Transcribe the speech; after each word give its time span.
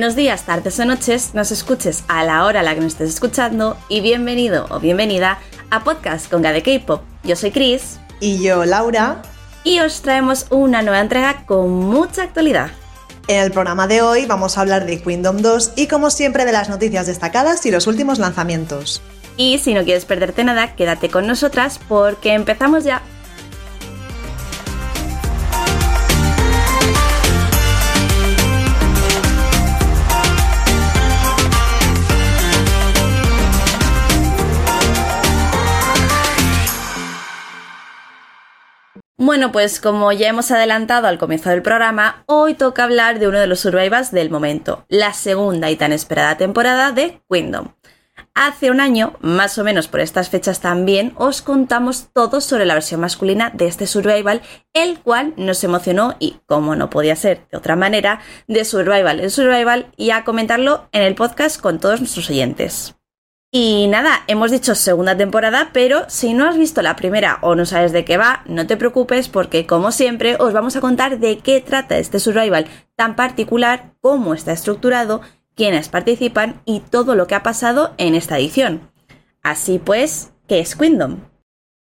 Buenos 0.00 0.16
días, 0.16 0.46
tardes 0.46 0.80
o 0.80 0.86
noches, 0.86 1.34
nos 1.34 1.52
escuches 1.52 2.04
a 2.08 2.24
la 2.24 2.46
hora 2.46 2.60
a 2.60 2.62
la 2.62 2.74
que 2.74 2.80
nos 2.80 2.94
estés 2.94 3.10
escuchando 3.10 3.76
y 3.90 4.00
bienvenido 4.00 4.66
o 4.70 4.80
bienvenida 4.80 5.38
a 5.68 5.84
Podcast 5.84 6.30
con 6.30 6.40
de 6.40 6.62
K-Pop. 6.62 7.02
Yo 7.22 7.36
soy 7.36 7.50
Chris. 7.50 8.00
Y 8.18 8.42
yo, 8.42 8.64
Laura. 8.64 9.20
Y 9.62 9.80
os 9.80 10.00
traemos 10.00 10.46
una 10.48 10.80
nueva 10.80 11.00
entrega 11.00 11.44
con 11.44 11.68
mucha 11.68 12.22
actualidad. 12.22 12.70
En 13.28 13.40
el 13.42 13.52
programa 13.52 13.86
de 13.88 14.00
hoy 14.00 14.24
vamos 14.24 14.56
a 14.56 14.62
hablar 14.62 14.86
de 14.86 15.02
Kingdom 15.02 15.42
2 15.42 15.72
y 15.76 15.86
como 15.86 16.08
siempre 16.08 16.46
de 16.46 16.52
las 16.52 16.70
noticias 16.70 17.06
destacadas 17.06 17.66
y 17.66 17.70
los 17.70 17.86
últimos 17.86 18.18
lanzamientos. 18.18 19.02
Y 19.36 19.58
si 19.58 19.74
no 19.74 19.84
quieres 19.84 20.06
perderte 20.06 20.44
nada, 20.44 20.76
quédate 20.76 21.10
con 21.10 21.26
nosotras 21.26 21.78
porque 21.90 22.32
empezamos 22.32 22.84
ya. 22.84 23.02
Bueno, 39.22 39.52
pues 39.52 39.80
como 39.80 40.12
ya 40.12 40.30
hemos 40.30 40.50
adelantado 40.50 41.06
al 41.06 41.18
comienzo 41.18 41.50
del 41.50 41.60
programa, 41.60 42.24
hoy 42.24 42.54
toca 42.54 42.84
hablar 42.84 43.18
de 43.18 43.28
uno 43.28 43.38
de 43.38 43.46
los 43.46 43.60
survivals 43.60 44.12
del 44.12 44.30
momento, 44.30 44.86
la 44.88 45.12
segunda 45.12 45.70
y 45.70 45.76
tan 45.76 45.92
esperada 45.92 46.38
temporada 46.38 46.92
de 46.92 47.20
Kingdom. 47.30 47.74
Hace 48.32 48.70
un 48.70 48.80
año, 48.80 49.18
más 49.20 49.58
o 49.58 49.62
menos 49.62 49.88
por 49.88 50.00
estas 50.00 50.30
fechas 50.30 50.60
también, 50.60 51.12
os 51.16 51.42
contamos 51.42 52.08
todo 52.14 52.40
sobre 52.40 52.64
la 52.64 52.72
versión 52.72 53.02
masculina 53.02 53.50
de 53.50 53.66
este 53.66 53.86
survival, 53.86 54.40
el 54.72 54.98
cual 55.00 55.34
nos 55.36 55.62
emocionó 55.64 56.16
y, 56.18 56.38
como 56.46 56.74
no 56.74 56.88
podía 56.88 57.14
ser 57.14 57.46
de 57.50 57.58
otra 57.58 57.76
manera, 57.76 58.22
de 58.48 58.64
survival 58.64 59.20
en 59.20 59.28
survival 59.28 59.92
y 59.98 60.12
a 60.12 60.24
comentarlo 60.24 60.88
en 60.92 61.02
el 61.02 61.14
podcast 61.14 61.60
con 61.60 61.78
todos 61.78 62.00
nuestros 62.00 62.30
oyentes. 62.30 62.94
Y 63.52 63.88
nada, 63.88 64.22
hemos 64.28 64.52
dicho 64.52 64.76
segunda 64.76 65.16
temporada, 65.16 65.70
pero 65.72 66.04
si 66.08 66.34
no 66.34 66.48
has 66.48 66.56
visto 66.56 66.82
la 66.82 66.94
primera 66.94 67.38
o 67.42 67.56
no 67.56 67.66
sabes 67.66 67.90
de 67.90 68.04
qué 68.04 68.16
va, 68.16 68.44
no 68.46 68.68
te 68.68 68.76
preocupes 68.76 69.28
porque 69.28 69.66
como 69.66 69.90
siempre 69.90 70.36
os 70.38 70.52
vamos 70.52 70.76
a 70.76 70.80
contar 70.80 71.18
de 71.18 71.38
qué 71.38 71.60
trata 71.60 71.98
este 71.98 72.20
survival 72.20 72.68
tan 72.94 73.16
particular, 73.16 73.96
cómo 74.00 74.34
está 74.34 74.52
estructurado, 74.52 75.20
quiénes 75.56 75.88
participan 75.88 76.62
y 76.64 76.78
todo 76.78 77.16
lo 77.16 77.26
que 77.26 77.34
ha 77.34 77.42
pasado 77.42 77.92
en 77.98 78.14
esta 78.14 78.38
edición. 78.38 78.92
Así 79.42 79.80
pues, 79.80 80.30
¿qué 80.46 80.60
es 80.60 80.76
Queendom? 80.76 81.18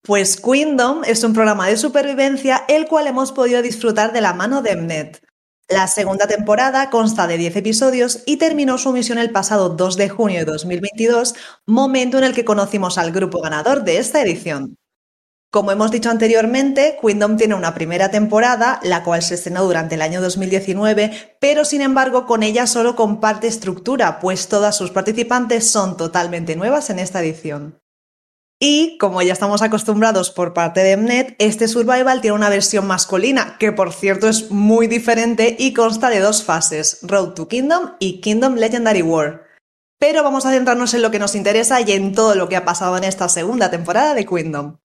Pues 0.04 0.40
Queendom 0.40 1.04
es 1.04 1.24
un 1.24 1.34
programa 1.34 1.68
de 1.68 1.78
supervivencia 1.78 2.64
el 2.68 2.86
cual 2.86 3.08
hemos 3.08 3.32
podido 3.32 3.64
disfrutar 3.64 4.14
de 4.14 4.22
la 4.22 4.34
mano 4.34 4.62
de 4.62 4.76
Mnet. 4.76 5.25
La 5.68 5.88
segunda 5.88 6.28
temporada 6.28 6.92
consta 6.92 7.26
de 7.26 7.40
10 7.40 7.56
episodios 7.56 8.22
y 8.28 8.38
terminó 8.38 8.78
su 8.78 8.90
emisión 8.90 9.18
el 9.18 9.32
pasado 9.32 9.70
2 9.70 9.98
de 9.98 10.10
junio 10.10 10.40
de 10.40 10.46
2022, 10.46 11.34
momento 11.66 12.20
en 12.20 12.24
el 12.24 12.36
que 12.36 12.46
conocimos 12.46 13.00
al 13.00 13.12
grupo 13.12 13.42
ganador 13.42 13.84
de 13.84 13.98
esta 13.98 14.22
edición. 14.22 14.78
Como 15.50 15.72
hemos 15.72 15.90
dicho 15.90 16.12
anteriormente, 16.12 17.00
Queendom 17.02 17.38
tiene 17.38 17.56
una 17.56 17.74
primera 17.74 18.12
temporada, 18.12 18.80
la 18.84 19.04
cual 19.04 19.24
se 19.24 19.36
estrenó 19.36 19.64
durante 19.64 19.96
el 19.96 20.04
año 20.04 20.22
2019, 20.22 21.38
pero 21.40 21.66
sin 21.66 21.82
embargo 21.82 22.28
con 22.28 22.44
ella 22.44 22.68
solo 22.68 22.96
comparte 22.96 23.48
estructura, 23.48 24.20
pues 24.20 24.48
todas 24.48 24.78
sus 24.78 24.92
participantes 24.92 25.68
son 25.72 25.98
totalmente 25.98 26.56
nuevas 26.56 26.92
en 26.92 27.00
esta 27.00 27.22
edición. 27.22 27.80
Y 28.60 28.98
como 29.00 29.22
ya 29.22 29.34
estamos 29.34 29.62
acostumbrados 29.62 30.32
por 30.32 30.54
parte 30.54 30.82
de 30.82 30.96
Mnet, 30.96 31.36
este 31.40 31.68
Survival 31.68 32.22
tiene 32.22 32.38
una 32.38 32.50
versión 32.50 32.88
masculina, 32.88 33.58
que 33.60 33.74
por 33.74 33.92
cierto 33.92 34.30
es 34.30 34.50
muy 34.50 34.88
diferente 34.88 35.58
y 35.60 35.74
consta 35.74 36.10
de 36.10 36.22
dos 36.22 36.44
fases, 36.44 37.00
Road 37.02 37.34
to 37.34 37.50
Kingdom 37.50 37.92
y 38.00 38.22
Kingdom 38.22 38.56
Legendary 38.56 39.02
War. 39.02 39.44
Pero 40.00 40.24
vamos 40.24 40.46
a 40.46 40.52
centrarnos 40.52 40.94
en 40.94 41.02
lo 41.02 41.12
que 41.12 41.20
nos 41.20 41.36
interesa 41.36 41.82
y 41.82 41.92
en 41.92 42.16
todo 42.16 42.36
lo 42.36 42.48
que 42.48 42.56
ha 42.56 42.64
pasado 42.64 42.96
en 42.98 43.04
esta 43.04 43.28
segunda 43.28 43.70
temporada 43.70 44.14
de 44.14 44.26
Kingdom. 44.26 44.78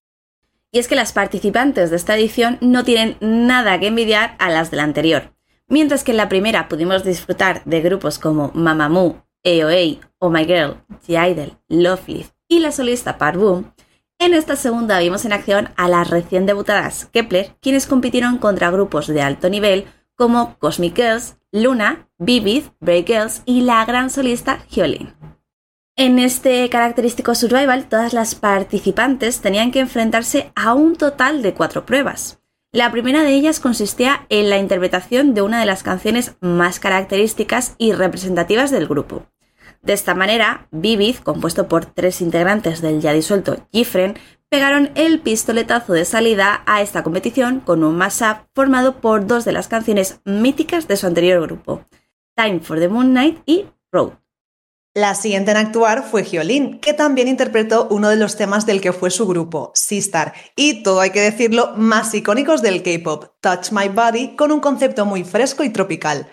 Y 0.73 0.79
es 0.79 0.89
que 0.89 0.95
las 0.95 1.13
participantes 1.13 1.89
de 1.89 1.95
esta 1.95 2.15
edición 2.15 2.57
no 2.59 2.83
tienen 2.83 3.17
nada 3.21 3.79
que 3.79 3.87
envidiar 3.87 4.35
a 4.39 4.49
las 4.49 4.69
de 4.71 4.77
la 4.77 4.83
anterior. 4.83 5.33
Mientras 5.67 6.03
que 6.03 6.11
en 6.11 6.17
la 6.17 6.27
primera 6.27 6.67
pudimos 6.67 7.05
disfrutar 7.05 7.61
de 7.63 7.81
grupos 7.81 8.19
como 8.19 8.51
Mamamoo, 8.53 9.25
AOA, 9.45 10.01
Oh 10.19 10.29
My 10.29 10.43
Girl, 10.45 10.83
The 11.07 11.29
Idol, 11.29 11.57
Lovely 11.69 12.25
y 12.51 12.59
la 12.59 12.73
solista 12.73 13.17
Parboom, 13.17 13.71
en 14.19 14.33
esta 14.33 14.57
segunda 14.57 14.99
vimos 14.99 15.23
en 15.23 15.31
acción 15.31 15.69
a 15.77 15.87
las 15.87 16.09
recién 16.09 16.45
debutadas 16.45 17.05
Kepler, 17.13 17.55
quienes 17.61 17.87
compitieron 17.87 18.39
contra 18.39 18.69
grupos 18.69 19.07
de 19.07 19.21
alto 19.21 19.49
nivel 19.49 19.85
como 20.15 20.57
Cosmic 20.59 20.97
Girls, 20.97 21.37
Luna, 21.53 22.09
Vivid, 22.17 22.63
Break 22.81 23.07
Girls 23.07 23.41
y 23.45 23.61
la 23.61 23.85
gran 23.85 24.09
solista 24.09 24.65
Hyolyn. 24.69 25.13
En 25.95 26.19
este 26.19 26.67
característico 26.69 27.35
survival, 27.35 27.87
todas 27.87 28.11
las 28.11 28.35
participantes 28.35 29.39
tenían 29.39 29.71
que 29.71 29.79
enfrentarse 29.79 30.51
a 30.53 30.73
un 30.73 30.97
total 30.97 31.41
de 31.41 31.53
cuatro 31.53 31.85
pruebas. 31.85 32.41
La 32.73 32.91
primera 32.91 33.23
de 33.23 33.33
ellas 33.33 33.61
consistía 33.61 34.25
en 34.27 34.49
la 34.49 34.57
interpretación 34.57 35.33
de 35.33 35.41
una 35.41 35.61
de 35.61 35.65
las 35.65 35.83
canciones 35.83 36.35
más 36.41 36.81
características 36.81 37.75
y 37.77 37.93
representativas 37.93 38.71
del 38.71 38.89
grupo. 38.89 39.25
De 39.81 39.93
esta 39.93 40.13
manera, 40.13 40.67
Vivid, 40.71 41.17
compuesto 41.17 41.67
por 41.67 41.85
tres 41.85 42.21
integrantes 42.21 42.81
del 42.81 43.01
ya 43.01 43.13
disuelto 43.13 43.67
Gifren, 43.71 44.15
pegaron 44.49 44.91
el 44.95 45.21
pistoletazo 45.21 45.93
de 45.93 46.05
salida 46.05 46.61
a 46.67 46.81
esta 46.81 47.03
competición 47.03 47.61
con 47.61 47.83
un 47.83 47.95
mashup 47.95 48.45
formado 48.53 49.01
por 49.01 49.25
dos 49.25 49.43
de 49.43 49.53
las 49.53 49.67
canciones 49.67 50.19
míticas 50.25 50.87
de 50.87 50.97
su 50.97 51.07
anterior 51.07 51.41
grupo, 51.41 51.85
Time 52.35 52.59
for 52.59 52.79
the 52.79 52.89
Moon 52.89 53.13
Night 53.13 53.41
y 53.45 53.65
Road. 53.91 54.13
La 54.93 55.15
siguiente 55.15 55.51
en 55.51 55.57
actuar 55.57 56.03
fue 56.03 56.25
Hyolyn, 56.25 56.81
que 56.81 56.93
también 56.93 57.29
interpretó 57.29 57.87
uno 57.89 58.09
de 58.09 58.17
los 58.17 58.35
temas 58.35 58.65
del 58.65 58.81
que 58.81 58.91
fue 58.91 59.09
su 59.09 59.25
grupo, 59.25 59.71
Sistar, 59.73 60.33
y 60.57 60.83
todo 60.83 60.99
hay 60.99 61.11
que 61.11 61.21
decirlo, 61.21 61.71
más 61.77 62.13
icónicos 62.13 62.61
del 62.61 62.83
K-pop, 62.83 63.27
Touch 63.39 63.71
My 63.71 63.87
Body, 63.87 64.35
con 64.35 64.51
un 64.51 64.59
concepto 64.59 65.05
muy 65.05 65.23
fresco 65.23 65.63
y 65.63 65.69
tropical. 65.69 66.27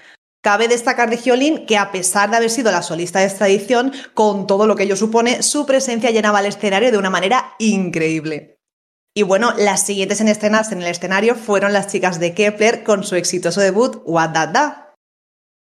Cabe 0.48 0.66
destacar 0.66 1.10
de 1.10 1.18
Hyolyn 1.18 1.66
que 1.66 1.76
a 1.76 1.92
pesar 1.92 2.30
de 2.30 2.38
haber 2.38 2.48
sido 2.48 2.72
la 2.72 2.80
solista 2.80 3.18
de 3.18 3.26
esta 3.26 3.46
edición, 3.46 3.92
con 4.14 4.46
todo 4.46 4.66
lo 4.66 4.76
que 4.76 4.84
ello 4.84 4.96
supone, 4.96 5.42
su 5.42 5.66
presencia 5.66 6.10
llenaba 6.10 6.40
el 6.40 6.46
escenario 6.46 6.90
de 6.90 6.96
una 6.96 7.10
manera 7.10 7.52
increíble. 7.58 8.56
Y 9.14 9.24
bueno, 9.24 9.52
las 9.58 9.84
siguientes 9.84 10.22
en 10.22 10.28
estrenarse 10.28 10.72
en 10.72 10.80
el 10.80 10.88
escenario 10.88 11.34
fueron 11.34 11.74
las 11.74 11.88
chicas 11.88 12.18
de 12.18 12.32
Kepler 12.32 12.82
con 12.82 13.04
su 13.04 13.14
exitoso 13.14 13.60
debut 13.60 14.00
What 14.06 14.30
Da 14.30 14.46
Da. 14.46 14.94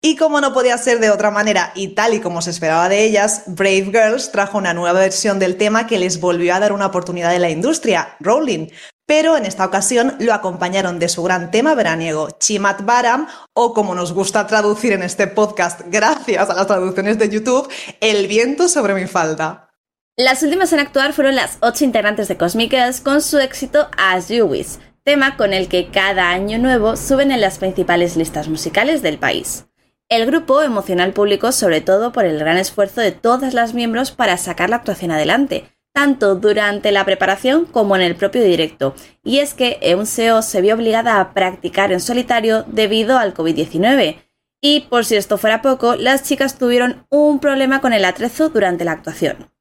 Y 0.02 0.16
como 0.16 0.40
no 0.40 0.52
podía 0.52 0.76
ser 0.76 0.98
de 0.98 1.10
otra 1.10 1.30
manera 1.30 1.70
y 1.76 1.94
tal 1.94 2.12
y 2.14 2.18
como 2.18 2.42
se 2.42 2.50
esperaba 2.50 2.88
de 2.88 3.04
ellas, 3.04 3.44
Brave 3.46 3.92
Girls 3.92 4.32
trajo 4.32 4.58
una 4.58 4.74
nueva 4.74 4.98
versión 4.98 5.38
del 5.38 5.56
tema 5.56 5.86
que 5.86 6.00
les 6.00 6.18
volvió 6.18 6.52
a 6.52 6.58
dar 6.58 6.72
una 6.72 6.86
oportunidad 6.86 7.32
en 7.32 7.42
la 7.42 7.50
industria, 7.50 8.16
Rolling, 8.18 8.70
pero 9.06 9.36
en 9.36 9.44
esta 9.44 9.64
ocasión 9.64 10.16
lo 10.18 10.32
acompañaron 10.32 10.98
de 10.98 11.08
su 11.08 11.22
gran 11.22 11.50
tema 11.50 11.74
veraniego, 11.74 12.28
Chimat 12.38 12.84
Baram, 12.84 13.28
o 13.52 13.74
como 13.74 13.94
nos 13.94 14.12
gusta 14.12 14.46
traducir 14.46 14.92
en 14.92 15.02
este 15.02 15.26
podcast 15.26 15.82
gracias 15.86 16.48
a 16.50 16.54
las 16.54 16.66
traducciones 16.66 17.18
de 17.18 17.28
YouTube, 17.28 17.68
El 18.00 18.26
viento 18.26 18.68
sobre 18.68 18.94
mi 18.94 19.06
falda. 19.06 19.70
Las 20.16 20.42
últimas 20.42 20.72
en 20.72 20.78
actuar 20.78 21.12
fueron 21.12 21.34
las 21.34 21.58
ocho 21.60 21.84
integrantes 21.84 22.28
de 22.28 22.36
Cosmic 22.36 22.70
Girls 22.70 23.00
con 23.00 23.20
su 23.20 23.38
éxito 23.38 23.88
As 23.98 24.28
You 24.28 24.46
Wish, 24.46 24.78
tema 25.02 25.36
con 25.36 25.52
el 25.52 25.68
que 25.68 25.90
cada 25.90 26.30
año 26.30 26.58
nuevo 26.58 26.96
suben 26.96 27.32
en 27.32 27.40
las 27.40 27.58
principales 27.58 28.16
listas 28.16 28.48
musicales 28.48 29.02
del 29.02 29.18
país. 29.18 29.66
El 30.08 30.26
grupo 30.26 30.62
emociona 30.62 31.02
al 31.02 31.12
público 31.12 31.50
sobre 31.50 31.80
todo 31.80 32.12
por 32.12 32.24
el 32.24 32.38
gran 32.38 32.58
esfuerzo 32.58 33.00
de 33.00 33.10
todas 33.10 33.54
las 33.54 33.74
miembros 33.74 34.12
para 34.12 34.36
sacar 34.36 34.70
la 34.70 34.76
actuación 34.76 35.10
adelante, 35.10 35.73
tanto 35.94 36.34
durante 36.34 36.90
la 36.90 37.04
preparación 37.04 37.66
como 37.66 37.94
en 37.94 38.02
el 38.02 38.16
propio 38.16 38.42
directo, 38.42 38.94
y 39.22 39.38
es 39.38 39.54
que 39.54 39.78
Eun-seo 39.80 40.42
se 40.42 40.60
vio 40.60 40.74
obligada 40.74 41.20
a 41.20 41.32
practicar 41.32 41.92
en 41.92 42.00
solitario 42.00 42.64
debido 42.66 43.16
al 43.16 43.32
COVID-19. 43.32 44.16
Y 44.60 44.80
por 44.90 45.04
si 45.04 45.14
esto 45.14 45.38
fuera 45.38 45.62
poco, 45.62 45.94
las 45.94 46.24
chicas 46.24 46.58
tuvieron 46.58 47.06
un 47.10 47.38
problema 47.38 47.80
con 47.80 47.92
el 47.92 48.04
atrezo 48.04 48.48
durante 48.48 48.84
la 48.84 48.92
actuación. 48.92 49.52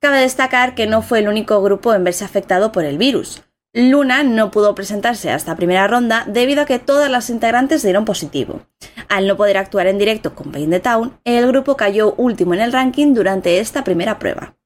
Cabe 0.00 0.20
destacar 0.20 0.74
que 0.74 0.86
no 0.86 1.00
fue 1.00 1.20
el 1.20 1.28
único 1.28 1.62
grupo 1.62 1.94
en 1.94 2.04
verse 2.04 2.24
afectado 2.24 2.70
por 2.70 2.84
el 2.84 2.98
virus. 2.98 3.42
Luna 3.72 4.22
no 4.22 4.50
pudo 4.50 4.74
presentarse 4.74 5.30
a 5.30 5.34
esta 5.34 5.56
primera 5.56 5.86
ronda 5.86 6.24
debido 6.28 6.62
a 6.62 6.66
que 6.66 6.78
todas 6.78 7.10
las 7.10 7.30
integrantes 7.30 7.82
dieron 7.82 8.04
positivo. 8.04 8.66
Al 9.08 9.26
no 9.26 9.36
poder 9.36 9.56
actuar 9.56 9.86
en 9.86 9.98
directo 9.98 10.34
con 10.34 10.52
Pain 10.52 10.70
the 10.70 10.80
Town, 10.80 11.18
el 11.24 11.46
grupo 11.46 11.76
cayó 11.76 12.14
último 12.16 12.52
en 12.52 12.60
el 12.60 12.72
ranking 12.72 13.14
durante 13.14 13.60
esta 13.60 13.82
primera 13.82 14.18
prueba. 14.18 14.56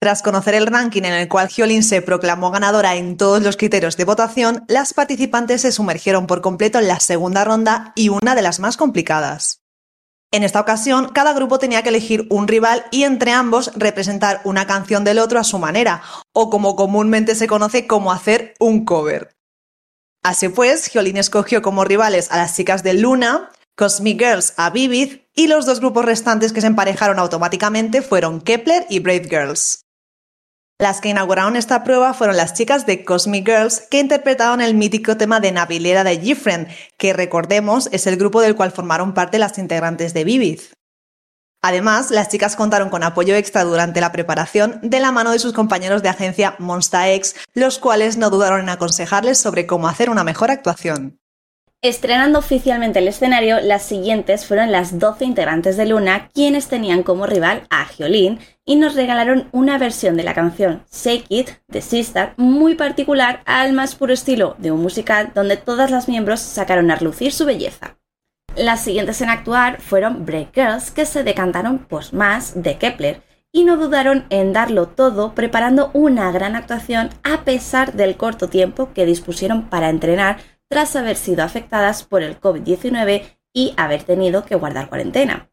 Tras 0.00 0.22
conocer 0.22 0.54
el 0.54 0.66
ranking 0.66 1.02
en 1.02 1.14
el 1.14 1.28
cual 1.28 1.48
Hyolyn 1.48 1.82
se 1.82 2.02
proclamó 2.02 2.50
ganadora 2.50 2.94
en 2.96 3.16
todos 3.16 3.42
los 3.42 3.56
criterios 3.56 3.96
de 3.96 4.04
votación, 4.04 4.64
las 4.68 4.92
participantes 4.92 5.62
se 5.62 5.72
sumergieron 5.72 6.26
por 6.26 6.42
completo 6.42 6.78
en 6.78 6.88
la 6.88 7.00
segunda 7.00 7.44
ronda 7.44 7.92
y 7.96 8.10
una 8.10 8.34
de 8.34 8.42
las 8.42 8.60
más 8.60 8.76
complicadas. 8.76 9.60
En 10.30 10.42
esta 10.42 10.60
ocasión, 10.60 11.10
cada 11.14 11.32
grupo 11.32 11.60
tenía 11.60 11.82
que 11.82 11.90
elegir 11.90 12.26
un 12.28 12.48
rival 12.48 12.84
y 12.90 13.04
entre 13.04 13.30
ambos 13.30 13.70
representar 13.76 14.40
una 14.42 14.66
canción 14.66 15.04
del 15.04 15.20
otro 15.20 15.38
a 15.38 15.44
su 15.44 15.58
manera, 15.60 16.02
o 16.32 16.50
como 16.50 16.74
comúnmente 16.74 17.36
se 17.36 17.46
conoce 17.46 17.86
como 17.86 18.10
hacer 18.10 18.54
un 18.58 18.84
cover. 18.84 19.36
Así 20.24 20.48
pues, 20.48 20.90
Hyolyn 20.92 21.18
escogió 21.18 21.62
como 21.62 21.84
rivales 21.84 22.32
a 22.32 22.38
las 22.38 22.56
chicas 22.56 22.82
de 22.82 22.94
Luna, 22.94 23.52
Cosmic 23.76 24.18
Girls 24.18 24.54
a 24.56 24.70
Vivid 24.70 25.18
y 25.34 25.46
los 25.46 25.66
dos 25.66 25.80
grupos 25.80 26.04
restantes 26.04 26.52
que 26.52 26.60
se 26.60 26.66
emparejaron 26.66 27.18
automáticamente 27.18 28.02
fueron 28.02 28.40
Kepler 28.40 28.86
y 28.88 29.00
Brave 29.00 29.28
Girls. 29.28 29.83
Las 30.80 31.00
que 31.00 31.08
inauguraron 31.08 31.54
esta 31.54 31.84
prueba 31.84 32.14
fueron 32.14 32.36
las 32.36 32.52
chicas 32.52 32.84
de 32.84 33.04
Cosmic 33.04 33.46
Girls 33.46 33.80
que 33.90 34.00
interpretaron 34.00 34.60
el 34.60 34.74
mítico 34.74 35.16
tema 35.16 35.38
de 35.38 35.52
Navilera 35.52 36.02
de 36.02 36.18
Gifriend, 36.18 36.66
que 36.98 37.12
recordemos 37.12 37.88
es 37.92 38.08
el 38.08 38.16
grupo 38.16 38.40
del 38.40 38.56
cual 38.56 38.72
formaron 38.72 39.14
parte 39.14 39.38
las 39.38 39.56
integrantes 39.58 40.14
de 40.14 40.24
Vivid. 40.24 40.60
Además, 41.62 42.10
las 42.10 42.28
chicas 42.28 42.56
contaron 42.56 42.90
con 42.90 43.04
apoyo 43.04 43.36
extra 43.36 43.64
durante 43.64 44.00
la 44.00 44.12
preparación 44.12 44.80
de 44.82 45.00
la 45.00 45.12
mano 45.12 45.30
de 45.30 45.38
sus 45.38 45.52
compañeros 45.52 46.02
de 46.02 46.10
agencia 46.10 46.56
Monsta 46.58 47.08
X, 47.12 47.36
los 47.54 47.78
cuales 47.78 48.18
no 48.18 48.28
dudaron 48.28 48.60
en 48.60 48.68
aconsejarles 48.68 49.38
sobre 49.38 49.66
cómo 49.66 49.88
hacer 49.88 50.10
una 50.10 50.24
mejor 50.24 50.50
actuación. 50.50 51.20
Estrenando 51.84 52.38
oficialmente 52.38 53.00
el 53.00 53.08
escenario, 53.08 53.60
las 53.60 53.82
siguientes 53.82 54.46
fueron 54.46 54.72
las 54.72 54.98
12 54.98 55.26
integrantes 55.26 55.76
de 55.76 55.84
Luna, 55.84 56.30
quienes 56.32 56.68
tenían 56.68 57.02
como 57.02 57.26
rival 57.26 57.64
a 57.68 57.86
Hyolyn 57.86 58.38
y 58.64 58.76
nos 58.76 58.94
regalaron 58.94 59.50
una 59.52 59.76
versión 59.76 60.16
de 60.16 60.22
la 60.22 60.32
canción 60.32 60.82
Shake 60.90 61.26
It 61.28 61.50
de 61.68 61.82
Sister 61.82 62.32
muy 62.38 62.74
particular 62.74 63.42
al 63.44 63.74
más 63.74 63.96
puro 63.96 64.14
estilo 64.14 64.56
de 64.56 64.72
un 64.72 64.80
musical 64.80 65.32
donde 65.34 65.58
todas 65.58 65.90
las 65.90 66.08
miembros 66.08 66.40
sacaron 66.40 66.90
a 66.90 66.96
relucir 66.96 67.32
su 67.32 67.44
belleza. 67.44 67.98
Las 68.56 68.82
siguientes 68.82 69.20
en 69.20 69.28
actuar 69.28 69.78
fueron 69.82 70.24
Break 70.24 70.54
Girls, 70.54 70.90
que 70.90 71.04
se 71.04 71.22
decantaron 71.22 71.80
pues 71.80 72.14
más 72.14 72.62
de 72.62 72.78
Kepler 72.78 73.20
y 73.52 73.64
no 73.64 73.76
dudaron 73.76 74.24
en 74.30 74.54
darlo 74.54 74.88
todo 74.88 75.34
preparando 75.34 75.90
una 75.92 76.32
gran 76.32 76.56
actuación 76.56 77.10
a 77.22 77.44
pesar 77.44 77.92
del 77.92 78.16
corto 78.16 78.48
tiempo 78.48 78.94
que 78.94 79.04
dispusieron 79.04 79.68
para 79.68 79.90
entrenar 79.90 80.38
tras 80.68 80.96
haber 80.96 81.16
sido 81.16 81.42
afectadas 81.42 82.04
por 82.04 82.22
el 82.22 82.40
COVID-19 82.40 83.38
y 83.52 83.74
haber 83.76 84.02
tenido 84.02 84.44
que 84.44 84.56
guardar 84.56 84.88
cuarentena. 84.88 85.50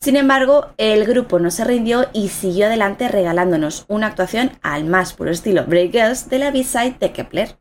Sin 0.00 0.14
embargo, 0.14 0.68
el 0.76 1.04
grupo 1.06 1.40
no 1.40 1.50
se 1.50 1.64
rindió 1.64 2.08
y 2.12 2.28
siguió 2.28 2.66
adelante 2.66 3.08
regalándonos 3.08 3.84
una 3.88 4.06
actuación 4.06 4.52
al 4.62 4.84
más 4.84 5.12
puro 5.12 5.30
estilo 5.30 5.64
Break 5.66 5.90
Girls 5.90 6.28
de 6.28 6.38
la 6.38 6.50
B-side 6.52 6.96
de 7.00 7.12
Kepler. 7.12 7.58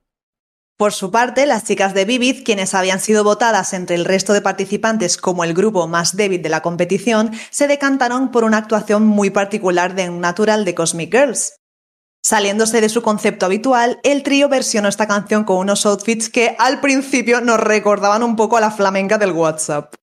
Por 0.78 0.94
su 0.94 1.10
parte, 1.10 1.48
las 1.48 1.64
chicas 1.64 1.96
de 1.96 2.06
Vivid, 2.06 2.44
quienes 2.46 2.76
habían 2.76 3.00
sido 3.00 3.24
votadas 3.24 3.74
entre 3.74 3.96
el 3.96 4.06
resto 4.06 4.34
de 4.34 4.44
participantes 4.44 5.18
como 5.18 5.44
el 5.44 5.56
grupo 5.56 5.88
más 5.88 6.16
débil 6.16 6.44
de 6.44 6.50
la 6.50 6.62
competición, 6.62 7.32
se 7.50 7.68
decantaron 7.68 8.30
por 8.30 8.44
una 8.44 8.58
actuación 8.58 9.08
muy 9.08 9.32
particular 9.32 9.96
de 9.96 10.12
un 10.12 10.22
natural 10.22 10.66
de 10.66 10.76
Cosmic 10.76 11.12
Girls. 11.12 11.56
Saliéndose 12.29 12.81
de 12.81 12.89
su 12.89 13.01
concepto 13.01 13.45
habitual, 13.45 14.01
el 14.03 14.21
trío 14.21 14.50
versionó 14.50 14.89
esta 14.89 15.07
canción 15.07 15.45
con 15.45 15.59
unos 15.59 15.85
outfits 15.85 16.29
que 16.29 16.57
al 16.59 16.81
principio 16.81 17.39
nos 17.39 17.57
recordaban 17.57 18.21
un 18.21 18.35
poco 18.35 18.57
a 18.57 18.59
la 18.59 18.69
flamenca 18.69 19.18
del 19.18 19.31
WhatsApp. 19.31 19.94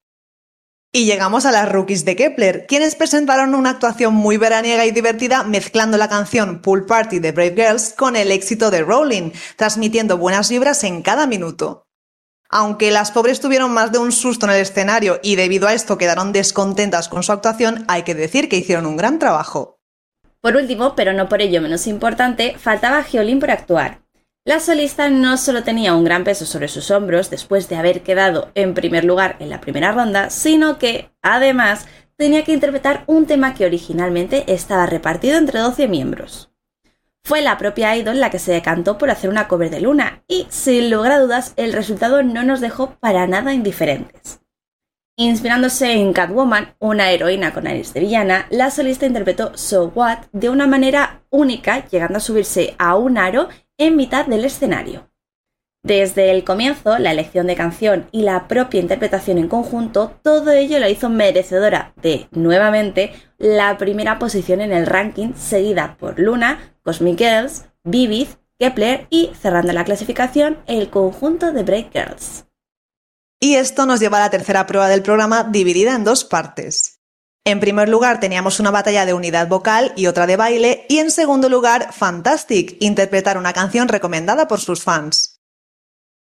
Y 0.90 1.04
llegamos 1.04 1.44
a 1.44 1.52
las 1.52 1.70
rookies 1.70 2.06
de 2.06 2.16
Kepler, 2.16 2.64
quienes 2.66 2.94
presentaron 2.94 3.54
una 3.54 3.68
actuación 3.68 4.14
muy 4.14 4.38
veraniega 4.38 4.86
y 4.86 4.90
divertida 4.90 5.42
mezclando 5.42 5.98
la 5.98 6.08
canción 6.08 6.62
Pool 6.62 6.86
Party 6.86 7.18
de 7.18 7.32
Brave 7.32 7.56
Girls 7.56 7.92
con 7.92 8.16
el 8.16 8.32
éxito 8.32 8.70
de 8.70 8.80
Rolling, 8.80 9.32
transmitiendo 9.56 10.16
buenas 10.16 10.48
vibras 10.48 10.82
en 10.84 11.02
cada 11.02 11.26
minuto. 11.26 11.84
Aunque 12.48 12.90
las 12.90 13.10
pobres 13.10 13.40
tuvieron 13.40 13.70
más 13.70 13.92
de 13.92 13.98
un 13.98 14.12
susto 14.12 14.46
en 14.46 14.52
el 14.52 14.62
escenario 14.62 15.20
y 15.22 15.36
debido 15.36 15.68
a 15.68 15.74
esto 15.74 15.98
quedaron 15.98 16.32
descontentas 16.32 17.10
con 17.10 17.22
su 17.22 17.32
actuación, 17.32 17.84
hay 17.86 18.02
que 18.02 18.14
decir 18.14 18.48
que 18.48 18.56
hicieron 18.56 18.86
un 18.86 18.96
gran 18.96 19.18
trabajo. 19.18 19.73
Por 20.44 20.58
último, 20.58 20.94
pero 20.94 21.14
no 21.14 21.26
por 21.26 21.41
ello 21.41 21.62
menos 21.62 21.87
importante, 21.87 22.55
faltaba 22.58 23.02
Geolín 23.02 23.41
por 23.41 23.50
actuar. 23.50 24.02
La 24.44 24.61
solista 24.61 25.08
no 25.08 25.38
solo 25.38 25.62
tenía 25.62 25.94
un 25.94 26.05
gran 26.05 26.23
peso 26.23 26.44
sobre 26.44 26.69
sus 26.69 26.91
hombros 26.91 27.31
después 27.31 27.70
de 27.70 27.76
haber 27.76 28.02
quedado 28.02 28.50
en 28.55 28.75
primer 28.75 29.06
lugar 29.06 29.37
en 29.38 29.49
la 29.49 29.62
primera 29.62 29.93
ronda, 29.93 30.29
sino 30.29 30.76
que, 30.76 31.08
además, 31.23 31.87
tenía 32.17 32.44
que 32.44 32.52
interpretar 32.52 33.05
un 33.06 33.25
tema 33.25 33.55
que 33.55 33.64
originalmente 33.64 34.44
estaba 34.52 34.85
repartido 34.85 35.38
entre 35.38 35.61
12 35.61 35.88
miembros. 35.88 36.50
Fue 37.23 37.41
la 37.41 37.56
propia 37.56 37.96
Idol 37.96 38.20
la 38.20 38.29
que 38.29 38.38
se 38.38 38.52
decantó 38.52 38.99
por 38.99 39.08
hacer 39.08 39.31
una 39.31 39.49
cover 39.49 39.70
de 39.70 39.81
Luna, 39.81 40.25
y 40.29 40.46
sin 40.50 40.91
lugar 40.91 41.12
a 41.12 41.20
dudas 41.20 41.55
el 41.56 41.73
resultado 41.73 42.23
no 42.23 42.43
nos 42.43 42.61
dejó 42.61 42.96
para 43.00 43.26
nada 43.26 43.55
indiferentes. 43.55 44.44
Inspirándose 45.16 45.93
en 45.93 46.12
Catwoman, 46.12 46.75
una 46.81 47.12
heroína 47.12 47.55
con 47.55 47.69
aires 47.69 47.94
de 47.94 48.00
villana, 48.00 48.46
la 48.50 48.72
solista 48.72 49.06
interpretó 49.06 49.56
So 49.56 49.93
What 49.94 50.25
de 50.32 50.50
una 50.50 50.66
manera 50.66 51.22
única, 51.31 51.87
llegando 51.87 52.19
a 52.19 52.20
subirse 52.20 52.75
a 52.78 52.96
un 52.96 53.16
aro 53.16 53.49
en 53.78 53.94
mitad 53.94 54.26
del 54.26 54.44
escenario. 54.44 55.08
Desde 55.84 56.32
el 56.32 56.43
comienzo, 56.43 56.99
la 56.99 57.12
elección 57.12 57.46
de 57.46 57.55
canción 57.55 58.08
y 58.11 58.22
la 58.22 58.49
propia 58.49 58.81
interpretación 58.81 59.38
en 59.38 59.46
conjunto, 59.46 60.19
todo 60.22 60.50
ello 60.50 60.81
lo 60.81 60.88
hizo 60.88 61.08
merecedora 61.11 61.94
de, 62.02 62.26
nuevamente, 62.32 63.12
la 63.38 63.78
primera 63.78 64.19
posición 64.19 64.62
en 64.62 64.72
el 64.72 64.87
ranking, 64.87 65.34
seguida 65.34 65.96
por 65.96 66.19
Luna, 66.19 66.75
Cosmic 66.82 67.19
Girls, 67.19 67.67
Vivid, 67.84 68.28
Kepler 68.58 69.06
y, 69.10 69.31
cerrando 69.40 69.72
la 69.72 69.84
clasificación, 69.84 70.58
el 70.67 70.90
conjunto 70.90 71.52
de 71.52 71.62
Break 71.62 71.93
Girls. 71.93 72.46
Y 73.44 73.56
esto 73.56 73.85
nos 73.85 74.00
lleva 74.00 74.17
a 74.17 74.20
la 74.20 74.31
tercera 74.31 74.67
prueba 74.67 74.88
del 74.88 75.02
programa 75.02 75.44
dividida 75.44 75.94
en 75.94 76.02
dos 76.02 76.25
partes. 76.25 77.00
En 77.44 77.61
primer 77.61 77.91
lugar 77.91 78.19
teníamos 78.19 78.58
una 78.58 78.70
batalla 78.70 79.05
de 79.05 79.12
unidad 79.12 79.49
vocal 79.49 79.93
y 79.96 80.06
otra 80.06 80.26
de 80.26 80.38
baile 80.38 80.87
y 80.88 80.96
en 80.96 81.11
segundo 81.11 81.50
lugar 81.50 81.93
Fantastic, 81.93 82.79
interpretar 82.81 83.37
una 83.37 83.52
canción 83.52 83.88
recomendada 83.88 84.49
por 84.49 84.61
sus 84.61 84.82
fans. 84.82 85.43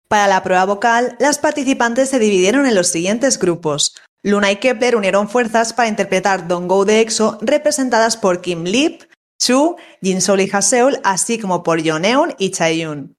Para 0.07 0.25
la 0.25 0.41
prueba 0.41 0.65
vocal, 0.65 1.15
las 1.19 1.37
participantes 1.37 2.09
se 2.09 2.17
dividieron 2.17 2.65
en 2.65 2.73
los 2.73 2.87
siguientes 2.87 3.37
grupos. 3.37 3.95
Luna 4.23 4.51
y 4.51 4.55
Kepler 4.55 4.95
unieron 4.95 5.29
fuerzas 5.29 5.71
para 5.71 5.89
interpretar 5.89 6.47
Don't 6.47 6.67
Go 6.67 6.83
de 6.83 7.01
EXO, 7.01 7.37
representadas 7.41 8.17
por 8.17 8.41
Kim 8.41 8.63
Lip, 8.63 9.03
Chu, 9.39 9.75
Jin 10.01 10.19
Sol 10.19 10.41
y 10.41 10.49
Haseul, 10.51 10.99
así 11.03 11.37
como 11.37 11.61
por 11.61 11.79
Yeon 11.79 12.33
y 12.39 12.49
Chaeyoung. 12.49 13.13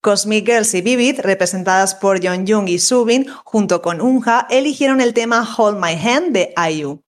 Cosmic 0.00 0.46
Girls 0.46 0.74
y 0.74 0.80
Vivid, 0.80 1.20
representadas 1.20 1.94
por 1.96 2.20
Jung 2.24 2.68
y 2.68 2.78
Subin, 2.78 3.26
junto 3.44 3.82
con 3.82 4.00
Unha, 4.00 4.46
eligieron 4.48 5.00
el 5.00 5.12
tema 5.12 5.46
Hold 5.56 5.80
My 5.80 5.94
Hand 5.94 6.32
de 6.32 6.54
IU. 6.70 7.02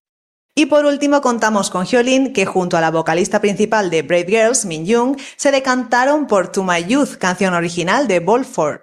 Y 0.57 0.67
por 0.67 0.85
último 0.85 1.21
contamos 1.21 1.71
con 1.71 1.87
Hyolyn, 1.87 2.33
que 2.33 2.47
junto 2.47 2.77
a 2.77 2.81
la 2.81 2.91
vocalista 2.91 3.41
principal 3.41 3.91
de 3.91 4.03
Brave 4.03 4.27
Girls, 4.27 4.65
Min 4.65 4.85
Jung, 4.87 5.17
se 5.37 5.53
decantaron 5.53 6.27
por 6.27 6.51
To 6.51 6.65
My 6.65 6.85
Youth, 6.85 7.17
canción 7.19 7.55
original 7.55 8.09
de 8.09 8.19
Bolford. 8.19 8.81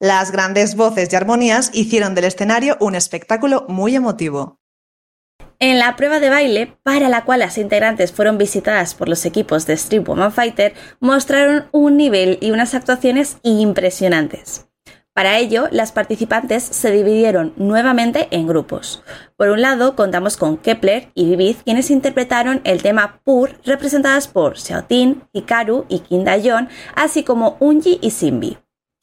Las 0.00 0.30
grandes 0.30 0.76
voces 0.76 1.12
y 1.12 1.16
armonías 1.16 1.70
hicieron 1.74 2.14
del 2.14 2.24
escenario 2.24 2.76
un 2.80 2.94
espectáculo 2.94 3.66
muy 3.68 3.96
emotivo. 3.96 4.61
En 5.64 5.78
la 5.78 5.94
prueba 5.94 6.18
de 6.18 6.28
baile, 6.28 6.76
para 6.82 7.08
la 7.08 7.24
cual 7.24 7.38
las 7.38 7.56
integrantes 7.56 8.10
fueron 8.10 8.36
visitadas 8.36 8.96
por 8.96 9.08
los 9.08 9.24
equipos 9.24 9.64
de 9.64 9.74
Street 9.74 10.02
Woman 10.04 10.32
Fighter, 10.32 10.74
mostraron 10.98 11.66
un 11.70 11.96
nivel 11.96 12.38
y 12.40 12.50
unas 12.50 12.74
actuaciones 12.74 13.36
impresionantes. 13.44 14.66
Para 15.14 15.38
ello, 15.38 15.68
las 15.70 15.92
participantes 15.92 16.64
se 16.64 16.90
dividieron 16.90 17.52
nuevamente 17.54 18.26
en 18.32 18.48
grupos. 18.48 19.04
Por 19.36 19.50
un 19.50 19.62
lado, 19.62 19.94
contamos 19.94 20.36
con 20.36 20.56
Kepler 20.56 21.12
y 21.14 21.26
Vivid, 21.26 21.58
quienes 21.64 21.92
interpretaron 21.92 22.60
el 22.64 22.82
tema 22.82 23.20
Pur, 23.22 23.52
representadas 23.64 24.26
por 24.26 24.58
Xiaotin, 24.58 25.22
Hikaru 25.32 25.84
y 25.88 26.00
Kim 26.00 26.24
Dayon, 26.24 26.70
así 26.96 27.22
como 27.22 27.56
Unji 27.60 28.00
y 28.02 28.10
Simbi. 28.10 28.58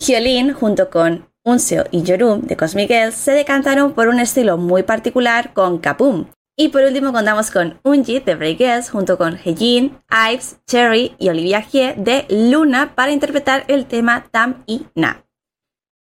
Hyolyn, 0.05 0.51
junto 0.51 0.89
con 0.89 1.29
Unseo 1.45 1.85
y 1.89 2.03
Yorum 2.03 2.41
de 2.41 2.57
Cosmic 2.57 2.89
Girls, 2.89 3.15
se 3.15 3.31
decantaron 3.31 3.93
por 3.93 4.09
un 4.09 4.19
estilo 4.19 4.57
muy 4.57 4.83
particular 4.83 5.53
con 5.53 5.77
Kapum, 5.77 6.25
y 6.59 6.67
por 6.67 6.83
último 6.83 7.13
contamos 7.13 7.51
con 7.51 7.79
Unji 7.83 8.19
de 8.19 8.35
Break 8.35 8.57
Girls 8.57 8.89
junto 8.89 9.17
con 9.17 9.37
Hejin, 9.37 9.97
Ives, 10.29 10.59
Cherry 10.67 11.15
y 11.17 11.29
Olivia 11.29 11.65
Hie 11.71 11.95
de 11.95 12.25
Luna 12.27 12.95
para 12.95 13.13
interpretar 13.13 13.63
el 13.69 13.85
tema 13.85 14.25
Tam 14.29 14.63
y 14.67 14.85
Na. 14.93 15.23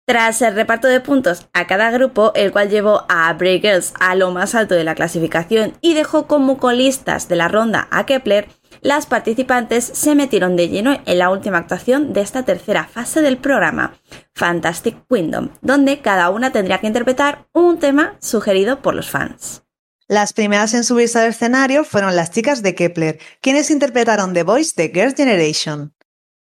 Tras 0.08 0.42
el 0.42 0.56
reparto 0.56 0.88
de 0.88 1.02
puntos 1.02 1.50
a 1.52 1.68
cada 1.68 1.92
grupo, 1.92 2.32
el 2.36 2.54
cual 2.54 2.70
llevó 2.70 3.06
a 3.10 3.34
Break 3.34 3.64
Girls 3.64 3.94
a 4.00 4.16
lo 4.16 4.32
más 4.32 4.56
alto 4.56 4.76
de 4.76 4.86
la 4.86 4.96
clasificación 4.96 5.74
y 5.82 5.94
dejó 5.94 6.26
como 6.26 6.58
colistas 6.58 7.28
de 7.28 7.36
la 7.36 7.50
ronda 7.50 7.90
a 7.92 8.06
Kepler, 8.06 8.48
las 8.80 9.08
participantes 9.08 9.84
se 9.84 10.16
metieron 10.16 10.56
de 10.56 10.70
lleno 10.70 11.02
en 11.06 11.20
la 11.20 11.32
última 11.32 11.58
actuación 11.58 12.14
de 12.14 12.22
esta 12.22 12.44
tercera 12.44 12.86
fase 12.86 13.22
del 13.22 13.38
programa, 13.38 13.94
Fantastic 14.36 15.06
Kingdom, 15.10 15.50
donde 15.62 16.00
cada 16.00 16.30
una 16.30 16.54
tendría 16.54 16.78
que 16.78 16.88
interpretar 16.88 17.46
un 17.52 17.78
tema 17.78 18.16
sugerido 18.22 18.82
por 18.82 18.96
los 18.96 19.10
fans. 19.10 19.64
Las 20.10 20.34
primeras 20.34 20.74
en 20.74 20.84
subirse 20.84 21.20
al 21.20 21.28
escenario 21.28 21.84
fueron 21.84 22.16
las 22.16 22.32
chicas 22.32 22.64
de 22.64 22.74
Kepler, 22.74 23.20
quienes 23.42 23.70
interpretaron 23.70 24.34
The 24.34 24.42
Voice 24.42 24.74
de 24.76 24.90
Girls' 24.90 25.14
Generation. 25.14 25.94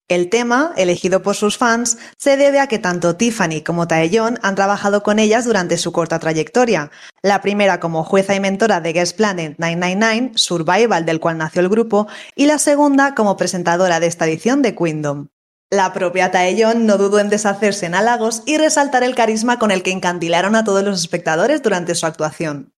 El 0.08 0.28
tema, 0.28 0.72
elegido 0.76 1.22
por 1.22 1.36
sus 1.36 1.56
fans, 1.56 1.96
se 2.18 2.36
debe 2.36 2.58
a 2.58 2.66
que 2.66 2.80
tanto 2.80 3.14
Tiffany 3.14 3.62
como 3.64 3.86
Taeyeon 3.86 4.40
han 4.42 4.56
trabajado 4.56 5.04
con 5.04 5.20
ellas 5.20 5.44
durante 5.44 5.78
su 5.78 5.92
corta 5.92 6.18
trayectoria, 6.18 6.90
la 7.22 7.42
primera 7.42 7.78
como 7.78 8.02
jueza 8.02 8.34
y 8.34 8.40
mentora 8.40 8.80
de 8.80 8.92
Girls 8.92 9.12
Planet 9.12 9.54
999, 9.58 10.32
Survival 10.34 11.06
del 11.06 11.20
cual 11.20 11.38
nació 11.38 11.60
el 11.60 11.68
grupo, 11.68 12.08
y 12.34 12.46
la 12.46 12.58
segunda 12.58 13.14
como 13.14 13.36
presentadora 13.36 14.00
de 14.00 14.08
esta 14.08 14.26
edición 14.26 14.62
de 14.62 14.74
Queendom. 14.74 15.28
La 15.70 15.92
propia 15.92 16.32
Taeyeon 16.32 16.86
no 16.86 16.98
dudó 16.98 17.20
en 17.20 17.30
deshacerse 17.30 17.86
en 17.86 17.94
halagos 17.94 18.42
y 18.46 18.58
resaltar 18.58 19.04
el 19.04 19.14
carisma 19.14 19.60
con 19.60 19.70
el 19.70 19.84
que 19.84 19.92
encandilaron 19.92 20.56
a 20.56 20.64
todos 20.64 20.82
los 20.82 21.00
espectadores 21.00 21.62
durante 21.62 21.94
su 21.94 22.06
actuación. 22.06 22.73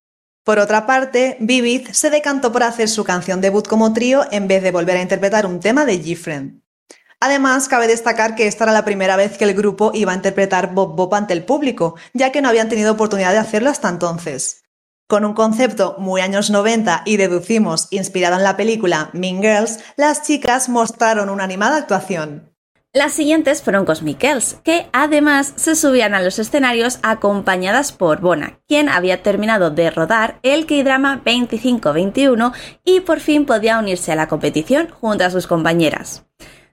Por 0.47 0.59
otra 0.59 0.85
parte, 0.85 1.35
Vivid 1.41 1.89
se 1.91 2.09
decantó 2.09 2.53
por 2.53 2.63
hacer 2.63 2.87
su 2.87 3.03
canción 3.03 3.41
debut 3.41 3.67
como 3.67 3.91
trío 3.91 4.23
en 4.31 4.47
vez 4.47 4.63
de 4.63 4.71
volver 4.71 4.95
a 4.95 5.01
interpretar 5.01 5.45
un 5.45 5.59
tema 5.59 5.83
de 5.83 6.01
G-Friend. 6.01 6.61
Además, 7.19 7.67
cabe 7.67 7.85
destacar 7.85 8.33
que 8.33 8.47
esta 8.47 8.63
era 8.63 8.71
la 8.71 8.85
primera 8.85 9.17
vez 9.17 9.37
que 9.37 9.43
el 9.43 9.53
grupo 9.53 9.91
iba 9.93 10.13
a 10.13 10.15
interpretar 10.15 10.73
Bob 10.73 10.95
Bob 10.95 11.13
ante 11.15 11.33
el 11.33 11.43
público, 11.43 11.95
ya 12.13 12.31
que 12.31 12.41
no 12.41 12.47
habían 12.47 12.69
tenido 12.69 12.93
oportunidad 12.93 13.33
de 13.33 13.39
hacerlo 13.39 13.69
hasta 13.69 13.89
entonces. 13.89 14.63
Con 15.05 15.25
un 15.25 15.33
concepto 15.33 15.97
muy 15.97 16.21
años 16.21 16.49
90 16.49 17.01
y 17.03 17.17
deducimos 17.17 17.89
inspirado 17.91 18.37
en 18.37 18.43
la 18.43 18.55
película 18.55 19.09
Mean 19.11 19.41
Girls, 19.41 19.79
las 19.97 20.23
chicas 20.23 20.69
mostraron 20.69 21.29
una 21.29 21.43
animada 21.43 21.75
actuación. 21.75 22.56
Las 22.93 23.13
siguientes 23.13 23.61
fueron 23.61 23.85
Cosmic 23.85 24.19
Girls, 24.19 24.55
que 24.63 24.87
además 24.93 25.53
se 25.55 25.75
subían 25.75 26.15
a 26.15 26.21
los 26.21 26.39
escenarios 26.39 26.99
acompañadas 27.03 27.91
por 27.91 28.21
Bona, 28.21 28.59
quien 28.67 28.87
había 28.87 29.21
terminado 29.21 29.69
de 29.69 29.91
rodar 29.91 30.39
el 30.41 30.65
K-drama 30.65 31.17
2521 31.17 32.53
y 32.85 33.01
por 33.01 33.19
fin 33.19 33.45
podía 33.45 33.77
unirse 33.77 34.13
a 34.13 34.15
la 34.15 34.27
competición 34.27 34.89
junto 34.89 35.25
a 35.25 35.29
sus 35.29 35.47
compañeras. 35.47 36.25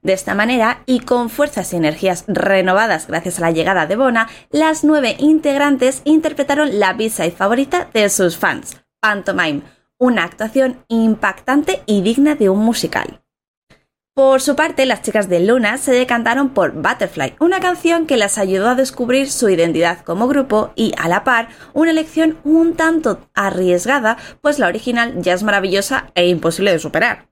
De 0.02 0.12
esta 0.12 0.34
manera, 0.34 0.82
y 0.86 1.00
con 1.00 1.30
fuerzas 1.30 1.72
y 1.72 1.76
energías 1.76 2.24
renovadas 2.28 3.08
gracias 3.08 3.38
a 3.38 3.42
la 3.42 3.50
llegada 3.50 3.86
de 3.86 3.96
Bona, 3.96 4.28
las 4.50 4.84
nueve 4.84 5.16
integrantes 5.18 6.00
interpretaron 6.04 6.78
la 6.78 6.92
B-side 6.92 7.32
favorita 7.32 7.88
de 7.92 8.08
sus 8.08 8.36
fans, 8.36 8.80
Pantomime, 9.00 9.62
una 9.98 10.24
actuación 10.24 10.84
impactante 10.88 11.82
y 11.86 12.02
digna 12.02 12.34
de 12.34 12.50
un 12.50 12.60
musical. 12.60 13.23
Por 14.16 14.40
su 14.40 14.54
parte, 14.54 14.86
las 14.86 15.02
chicas 15.02 15.28
de 15.28 15.40
Luna 15.40 15.76
se 15.76 15.90
decantaron 15.90 16.50
por 16.50 16.70
Butterfly, 16.70 17.34
una 17.40 17.58
canción 17.58 18.06
que 18.06 18.16
las 18.16 18.38
ayudó 18.38 18.68
a 18.68 18.76
descubrir 18.76 19.28
su 19.28 19.48
identidad 19.48 20.02
como 20.04 20.28
grupo 20.28 20.70
y, 20.76 20.92
a 20.98 21.08
la 21.08 21.24
par, 21.24 21.48
una 21.72 21.90
elección 21.90 22.38
un 22.44 22.76
tanto 22.76 23.28
arriesgada, 23.34 24.16
pues 24.40 24.60
la 24.60 24.68
original 24.68 25.20
ya 25.20 25.32
es 25.32 25.42
maravillosa 25.42 26.12
e 26.14 26.28
imposible 26.28 26.70
de 26.70 26.78
superar. 26.78 27.28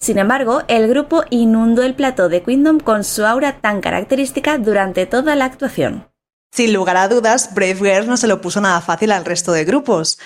Sin 0.00 0.18
embargo, 0.18 0.64
el 0.66 0.88
grupo 0.88 1.22
inundó 1.30 1.84
el 1.84 1.94
plató 1.94 2.28
de 2.28 2.42
Queendom 2.42 2.80
con 2.80 3.04
su 3.04 3.24
aura 3.24 3.60
tan 3.60 3.80
característica 3.80 4.58
durante 4.58 5.06
toda 5.06 5.36
la 5.36 5.44
actuación. 5.44 6.08
Sin 6.50 6.72
lugar 6.72 6.96
a 6.96 7.06
dudas, 7.06 7.54
Brave 7.54 7.76
Girls 7.76 8.08
no 8.08 8.16
se 8.16 8.26
lo 8.26 8.40
puso 8.40 8.60
nada 8.60 8.80
fácil 8.80 9.12
al 9.12 9.24
resto 9.24 9.52
de 9.52 9.64
grupos. 9.64 10.18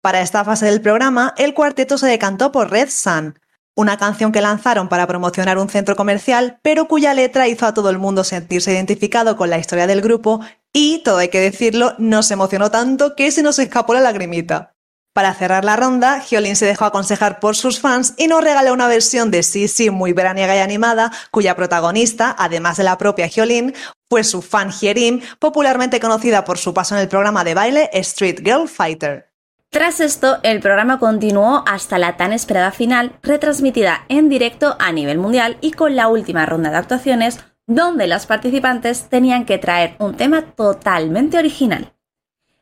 Para 0.00 0.20
esta 0.20 0.44
fase 0.44 0.66
del 0.66 0.80
programa, 0.80 1.34
el 1.36 1.54
cuarteto 1.54 1.98
se 1.98 2.06
decantó 2.06 2.52
por 2.52 2.70
Red 2.70 2.88
Sun, 2.88 3.39
una 3.76 3.96
canción 3.96 4.32
que 4.32 4.40
lanzaron 4.40 4.88
para 4.88 5.06
promocionar 5.06 5.58
un 5.58 5.68
centro 5.68 5.96
comercial, 5.96 6.58
pero 6.62 6.86
cuya 6.86 7.14
letra 7.14 7.48
hizo 7.48 7.66
a 7.66 7.74
todo 7.74 7.90
el 7.90 7.98
mundo 7.98 8.24
sentirse 8.24 8.72
identificado 8.72 9.36
con 9.36 9.50
la 9.50 9.58
historia 9.58 9.86
del 9.86 10.02
grupo 10.02 10.40
y, 10.72 11.02
todo 11.04 11.18
hay 11.18 11.28
que 11.28 11.40
decirlo, 11.40 11.94
nos 11.98 12.30
emocionó 12.30 12.70
tanto 12.70 13.16
que 13.16 13.30
se 13.30 13.42
nos 13.42 13.58
escapó 13.58 13.94
la 13.94 14.00
lagrimita. 14.00 14.74
Para 15.12 15.34
cerrar 15.34 15.64
la 15.64 15.74
ronda, 15.74 16.22
Hyolyn 16.22 16.54
se 16.54 16.66
dejó 16.66 16.84
aconsejar 16.84 17.40
por 17.40 17.56
sus 17.56 17.80
fans 17.80 18.14
y 18.16 18.28
nos 18.28 18.44
regaló 18.44 18.72
una 18.72 18.86
versión 18.86 19.32
de 19.32 19.42
Sí 19.42 19.90
muy 19.90 20.12
veraniega 20.12 20.54
y 20.54 20.60
animada, 20.60 21.10
cuya 21.32 21.56
protagonista, 21.56 22.34
además 22.38 22.76
de 22.76 22.84
la 22.84 22.96
propia 22.96 23.26
Hyolyn, 23.26 23.74
fue 24.08 24.22
su 24.22 24.40
fan 24.40 24.70
Hyerim, 24.70 25.20
popularmente 25.40 25.98
conocida 25.98 26.44
por 26.44 26.58
su 26.58 26.72
paso 26.72 26.94
en 26.94 27.00
el 27.00 27.08
programa 27.08 27.42
de 27.42 27.54
baile 27.54 27.90
Street 27.92 28.40
Girl 28.44 28.68
Fighter. 28.68 29.29
Tras 29.70 30.00
esto, 30.00 30.38
el 30.42 30.58
programa 30.58 30.98
continuó 30.98 31.62
hasta 31.64 31.96
la 31.98 32.16
tan 32.16 32.32
esperada 32.32 32.72
final, 32.72 33.12
retransmitida 33.22 34.04
en 34.08 34.28
directo 34.28 34.74
a 34.80 34.90
nivel 34.90 35.18
mundial 35.18 35.58
y 35.60 35.70
con 35.70 35.94
la 35.94 36.08
última 36.08 36.44
ronda 36.44 36.70
de 36.70 36.76
actuaciones, 36.76 37.38
donde 37.68 38.08
las 38.08 38.26
participantes 38.26 39.08
tenían 39.08 39.44
que 39.44 39.58
traer 39.58 39.94
un 40.00 40.16
tema 40.16 40.42
totalmente 40.42 41.38
original. 41.38 41.92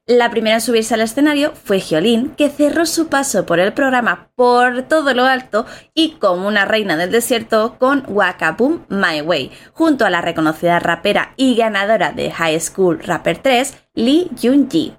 La 0.04 0.30
primera 0.30 0.56
en 0.56 0.60
subirse 0.60 0.92
al 0.92 1.00
escenario 1.00 1.52
fue 1.54 1.80
Hyolyn, 1.80 2.34
que 2.34 2.50
cerró 2.50 2.84
su 2.84 3.08
paso 3.08 3.46
por 3.46 3.58
el 3.58 3.72
programa 3.72 4.30
por 4.34 4.82
todo 4.82 5.14
lo 5.14 5.24
alto 5.24 5.64
y 5.94 6.12
como 6.12 6.46
una 6.46 6.66
reina 6.66 6.98
del 6.98 7.10
desierto 7.10 7.76
con 7.78 8.04
Waka 8.06 8.52
Boom 8.52 8.84
My 8.90 9.22
Way, 9.22 9.50
junto 9.72 10.04
a 10.04 10.10
la 10.10 10.20
reconocida 10.20 10.78
rapera 10.78 11.32
y 11.36 11.56
ganadora 11.56 12.12
de 12.12 12.30
High 12.30 12.60
School 12.60 13.00
Rapper 13.02 13.38
3, 13.38 13.74
Lee 13.94 14.30
Jun-ji. 14.40 14.94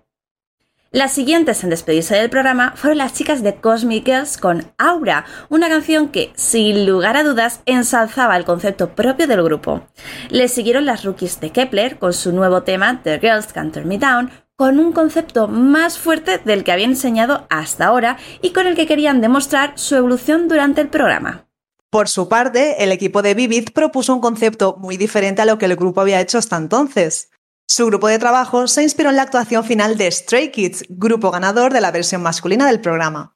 Las 0.92 1.12
siguientes 1.12 1.64
en 1.64 1.70
despedirse 1.70 2.16
del 2.16 2.32
programa 2.32 2.74
fueron 2.76 2.98
las 2.98 3.14
chicas 3.14 3.44
de 3.44 3.54
Cosmic 3.54 4.06
Girls 4.06 4.40
con 4.40 4.74
Aura, 4.80 5.24
una 5.50 5.70
canción 5.70 6.10
que, 6.10 6.32
sin 6.36 6.88
lugar 6.88 7.16
a 7.16 7.24
dudas, 7.24 7.62
ensalzaba 7.68 8.36
el 8.36 8.44
concepto 8.44 8.96
propio 8.96 9.28
del 9.28 9.44
grupo. 9.44 9.84
Le 10.30 10.48
siguieron 10.48 10.88
las 10.88 11.04
rookies 11.04 11.40
de 11.42 11.52
Kepler 11.52 12.00
con 12.00 12.12
su 12.12 12.32
nuevo 12.32 12.64
tema 12.64 13.02
The 13.04 13.20
Girls 13.20 13.54
Can't 13.54 13.72
Turn 13.72 13.88
Me 13.88 14.00
Down, 14.00 14.32
con 14.56 14.80
un 14.80 14.92
concepto 14.92 15.48
más 15.48 16.00
fuerte 16.00 16.40
del 16.40 16.64
que 16.64 16.72
había 16.72 16.86
enseñado 16.86 17.46
hasta 17.52 17.86
ahora 17.86 18.18
y 18.42 18.50
con 18.50 18.66
el 18.66 18.76
que 18.76 18.88
querían 18.88 19.22
demostrar 19.22 19.74
su 19.76 19.96
evolución 19.96 20.48
durante 20.48 20.82
el 20.82 20.90
programa. 20.90 21.46
Por 21.92 22.10
su 22.10 22.28
parte, 22.28 22.84
el 22.84 22.92
equipo 22.92 23.22
de 23.22 23.36
Vivid 23.36 23.70
propuso 23.76 24.14
un 24.16 24.22
concepto 24.22 24.76
muy 24.80 24.98
diferente 24.98 25.44
a 25.44 25.46
lo 25.46 25.60
que 25.60 25.66
el 25.66 25.76
grupo 25.76 26.02
había 26.02 26.20
hecho 26.20 26.40
hasta 26.40 26.58
entonces. 26.58 27.30
Su 27.72 27.86
grupo 27.86 28.08
de 28.08 28.18
trabajo 28.18 28.68
se 28.68 28.82
inspiró 28.82 29.12
en 29.12 29.16
la 29.16 29.22
actuación 29.22 29.64
final 29.64 29.96
de 29.96 30.12
Stray 30.12 30.52
Kids, 30.52 30.86
grupo 30.90 31.30
ganador 31.30 31.72
de 31.72 31.82
la 31.82 31.92
versión 31.92 32.24
masculina 32.24 32.66
del 32.66 32.82
programa. 32.82 33.36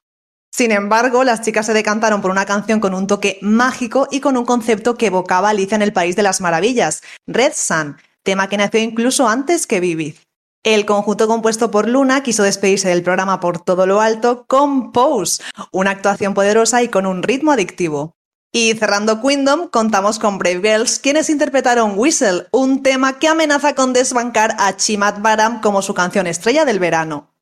Sin 0.52 0.72
embargo, 0.72 1.24
las 1.24 1.42
chicas 1.42 1.68
se 1.68 1.74
decantaron 1.74 2.20
por 2.20 2.32
una 2.32 2.48
canción 2.48 2.80
con 2.80 2.96
un 2.96 3.06
toque 3.06 3.38
mágico 3.44 4.08
y 4.10 4.22
con 4.22 4.36
un 4.36 4.44
concepto 4.44 4.96
que 4.96 5.06
evocaba 5.06 5.50
a 5.50 5.52
Alicia 5.52 5.76
en 5.76 5.84
el 5.84 5.94
País 5.94 6.16
de 6.16 6.24
las 6.24 6.42
Maravillas, 6.42 7.04
Red 7.28 7.54
Sun, 7.56 7.98
tema 8.24 8.50
que 8.50 8.58
nació 8.58 8.80
incluso 8.80 9.28
antes 9.28 9.68
que 9.68 9.80
Vivid. 9.80 10.16
El 10.64 10.88
conjunto 10.88 11.28
compuesto 11.28 11.70
por 11.70 11.88
Luna 11.88 12.24
quiso 12.24 12.42
despedirse 12.42 12.90
del 12.90 13.04
programa 13.04 13.40
por 13.40 13.60
todo 13.60 13.86
lo 13.86 14.02
alto 14.02 14.46
con 14.48 14.92
Pose, 14.92 15.44
una 15.72 15.92
actuación 15.92 16.34
poderosa 16.34 16.82
y 16.82 16.88
con 16.88 17.06
un 17.06 17.22
ritmo 17.22 17.52
adictivo. 17.52 18.16
Y 18.56 18.76
cerrando 18.76 19.20
Queendom, 19.20 19.68
contamos 19.68 20.20
con 20.20 20.38
Brave 20.38 20.62
Girls, 20.62 21.00
quienes 21.00 21.32
interpretaron 21.32 21.98
Whistle, 21.98 22.46
un 22.52 22.84
tema 22.84 23.18
que 23.18 23.28
amenaza 23.28 23.74
con 23.74 23.94
desbancar 23.94 24.56
a 24.60 24.78
Chimat 24.78 25.24
Baram 25.24 25.60
como 25.60 25.82
su 25.82 25.96
canción 25.96 26.28
estrella 26.28 26.64
del 26.64 26.78
verano. 26.78 27.34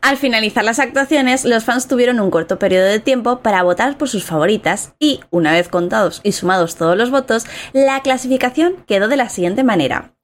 Al 0.00 0.16
finalizar 0.16 0.64
las 0.64 0.78
actuaciones, 0.78 1.44
los 1.44 1.64
fans 1.64 1.88
tuvieron 1.88 2.20
un 2.20 2.30
corto 2.30 2.58
periodo 2.58 2.86
de 2.86 3.00
tiempo 3.00 3.40
para 3.40 3.62
votar 3.64 3.98
por 3.98 4.08
sus 4.08 4.24
favoritas 4.24 4.94
y, 4.98 5.20
una 5.30 5.52
vez 5.52 5.68
contados 5.68 6.22
y 6.22 6.32
sumados 6.32 6.76
todos 6.76 6.96
los 6.96 7.10
votos, 7.10 7.44
la 7.74 8.00
clasificación 8.00 8.82
quedó 8.86 9.08
de 9.08 9.16
la 9.16 9.28
siguiente 9.28 9.62
manera. 9.62 10.14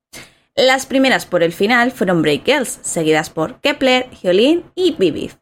Las 0.55 0.87
primeras 0.87 1.27
por 1.27 1.43
el 1.43 1.53
final 1.53 1.93
fueron 1.93 2.23
Break 2.23 2.47
Girls, 2.47 2.79
seguidas 2.81 3.29
por 3.29 3.61
Kepler, 3.61 4.09
Hyolyn 4.23 4.65
y 4.75 4.93
Vivid. 4.93 5.33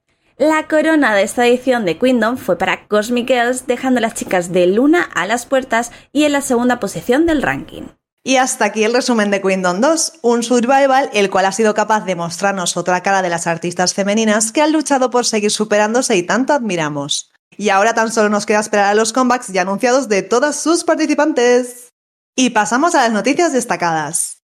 La 0.40 0.68
corona 0.68 1.14
de 1.14 1.23
esta 1.23 1.47
edición 1.47 1.85
de 1.85 1.99
Queendom 1.99 2.38
fue 2.38 2.56
para 2.56 2.88
Cosmic 2.88 3.28
Girls, 3.28 3.66
dejando 3.66 3.99
a 3.99 4.00
las 4.00 4.14
chicas 4.14 4.50
de 4.50 4.66
Luna 4.68 5.02
a 5.02 5.26
las 5.26 5.44
puertas 5.44 5.92
y 6.14 6.25
en 6.25 6.32
la 6.32 6.40
segunda 6.40 6.80
posición 6.80 7.26
del 7.26 7.42
ranking. 7.42 7.82
Y 8.25 8.37
hasta 8.37 8.64
aquí 8.64 8.82
el 8.85 8.94
resumen 8.94 9.30
de 9.30 9.42
Queendom 9.42 9.82
2, 9.82 10.20
un 10.23 10.42
survival 10.42 11.11
el 11.12 11.28
cual 11.28 11.44
ha 11.44 11.52
sido 11.52 11.75
capaz 11.75 12.06
de 12.06 12.14
mostrarnos 12.14 12.78
otra 12.78 13.02
cara 13.02 13.20
de 13.20 13.28
las 13.28 13.47
artistas 13.47 13.92
femeninas 13.92 14.50
que 14.50 14.62
han 14.62 14.73
luchado 14.73 15.11
por 15.11 15.26
seguir 15.26 15.50
superándose 15.50 16.16
y 16.16 16.23
tanto 16.23 16.54
admiramos. 16.54 17.30
Y 17.59 17.68
ahora 17.68 17.92
tan 17.92 18.11
solo 18.11 18.30
nos 18.30 18.47
queda 18.47 18.61
esperar 18.61 18.87
a 18.87 18.94
los 18.94 19.12
comebacks 19.12 19.49
ya 19.49 19.61
anunciados 19.61 20.09
de 20.09 20.23
todas 20.23 20.59
sus 20.59 20.85
participantes. 20.85 21.90
Y 22.35 22.49
pasamos 22.49 22.94
a 22.94 23.02
las 23.02 23.12
noticias 23.12 23.52
destacadas. 23.52 24.39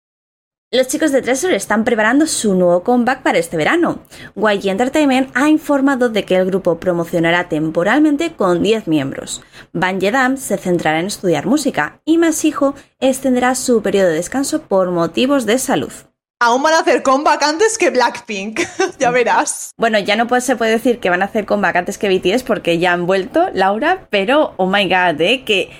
Los 0.74 0.88
chicos 0.88 1.12
de 1.12 1.22
Treasure 1.22 1.54
están 1.54 1.84
preparando 1.84 2.26
su 2.26 2.52
nuevo 2.56 2.82
comeback 2.82 3.22
para 3.22 3.38
este 3.38 3.56
verano. 3.56 4.00
YG 4.34 4.70
Entertainment 4.70 5.30
ha 5.34 5.48
informado 5.48 6.08
de 6.08 6.24
que 6.24 6.34
el 6.34 6.46
grupo 6.46 6.80
promocionará 6.80 7.48
temporalmente 7.48 8.32
con 8.32 8.60
10 8.60 8.88
miembros. 8.88 9.40
Ban 9.72 10.00
Yedam 10.00 10.36
se 10.36 10.56
centrará 10.56 10.98
en 10.98 11.06
estudiar 11.06 11.46
música 11.46 12.00
y 12.04 12.18
Masijo 12.18 12.74
extenderá 12.98 13.54
su 13.54 13.82
periodo 13.82 14.08
de 14.08 14.14
descanso 14.14 14.62
por 14.62 14.90
motivos 14.90 15.46
de 15.46 15.60
salud. 15.60 15.92
Aún 16.40 16.64
van 16.64 16.74
a 16.74 16.80
hacer 16.80 17.04
comeback 17.04 17.44
antes 17.44 17.78
que 17.78 17.90
Blackpink, 17.90 18.58
ya 18.98 19.12
verás. 19.12 19.70
Bueno, 19.76 20.00
ya 20.00 20.16
no 20.16 20.26
se 20.40 20.56
puede 20.56 20.72
decir 20.72 20.98
que 20.98 21.08
van 21.08 21.22
a 21.22 21.26
hacer 21.26 21.46
comeback 21.46 21.76
antes 21.76 21.98
que 21.98 22.08
BTS 22.08 22.42
porque 22.42 22.80
ya 22.80 22.92
han 22.92 23.06
vuelto, 23.06 23.48
Laura, 23.54 24.08
pero 24.10 24.54
oh 24.56 24.66
my 24.66 24.88
god, 24.88 25.20
¿eh? 25.20 25.44
que 25.44 25.70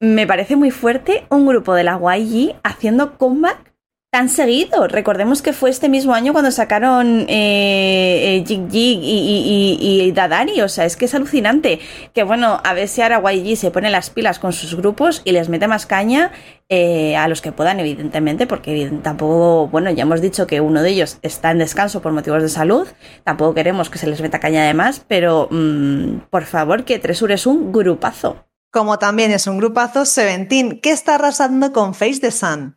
me 0.00 0.26
parece 0.26 0.54
muy 0.54 0.70
fuerte 0.70 1.24
un 1.30 1.46
grupo 1.46 1.72
de 1.72 1.84
la 1.84 1.98
YG 1.98 2.56
haciendo 2.62 3.16
comeback 3.16 3.73
tan 4.14 4.28
seguido. 4.28 4.86
Recordemos 4.86 5.42
que 5.42 5.52
fue 5.52 5.70
este 5.70 5.88
mismo 5.88 6.14
año 6.14 6.32
cuando 6.32 6.52
sacaron 6.52 7.26
eh, 7.28 8.36
eh 8.36 8.44
Jig 8.46 8.70
Jig 8.70 9.00
y, 9.02 10.12
Dadari. 10.12 10.60
O 10.60 10.68
sea, 10.68 10.84
es 10.84 10.96
que 10.96 11.06
es 11.06 11.14
alucinante. 11.16 11.80
Que 12.12 12.22
bueno, 12.22 12.60
a 12.62 12.74
ver 12.74 12.86
si 12.86 13.02
ahora 13.02 13.20
YG 13.32 13.56
se 13.56 13.72
pone 13.72 13.90
las 13.90 14.10
pilas 14.10 14.38
con 14.38 14.52
sus 14.52 14.76
grupos 14.76 15.20
y 15.24 15.32
les 15.32 15.48
mete 15.48 15.66
más 15.66 15.86
caña 15.86 16.30
eh, 16.68 17.16
a 17.16 17.26
los 17.26 17.42
que 17.42 17.50
puedan, 17.50 17.80
evidentemente, 17.80 18.46
porque 18.46 18.88
tampoco, 19.02 19.66
bueno, 19.66 19.90
ya 19.90 20.02
hemos 20.02 20.20
dicho 20.20 20.46
que 20.46 20.60
uno 20.60 20.80
de 20.82 20.90
ellos 20.90 21.18
está 21.22 21.50
en 21.50 21.58
descanso 21.58 22.00
por 22.00 22.12
motivos 22.12 22.40
de 22.40 22.48
salud. 22.48 22.86
Tampoco 23.24 23.52
queremos 23.52 23.90
que 23.90 23.98
se 23.98 24.06
les 24.06 24.20
meta 24.20 24.38
caña 24.38 24.64
de 24.64 24.74
más, 24.74 25.04
pero 25.08 25.48
mm, 25.50 26.28
por 26.30 26.44
favor, 26.44 26.84
que 26.84 27.00
Tresur 27.00 27.32
es 27.32 27.48
un 27.48 27.72
grupazo. 27.72 28.46
Como 28.70 29.00
también 29.00 29.32
es 29.32 29.48
un 29.48 29.58
grupazo 29.58 30.04
Seventeen, 30.04 30.80
que 30.80 30.92
está 30.92 31.16
arrasando 31.16 31.72
con 31.72 31.94
Face 31.94 32.20
the 32.20 32.30
Sun. 32.30 32.76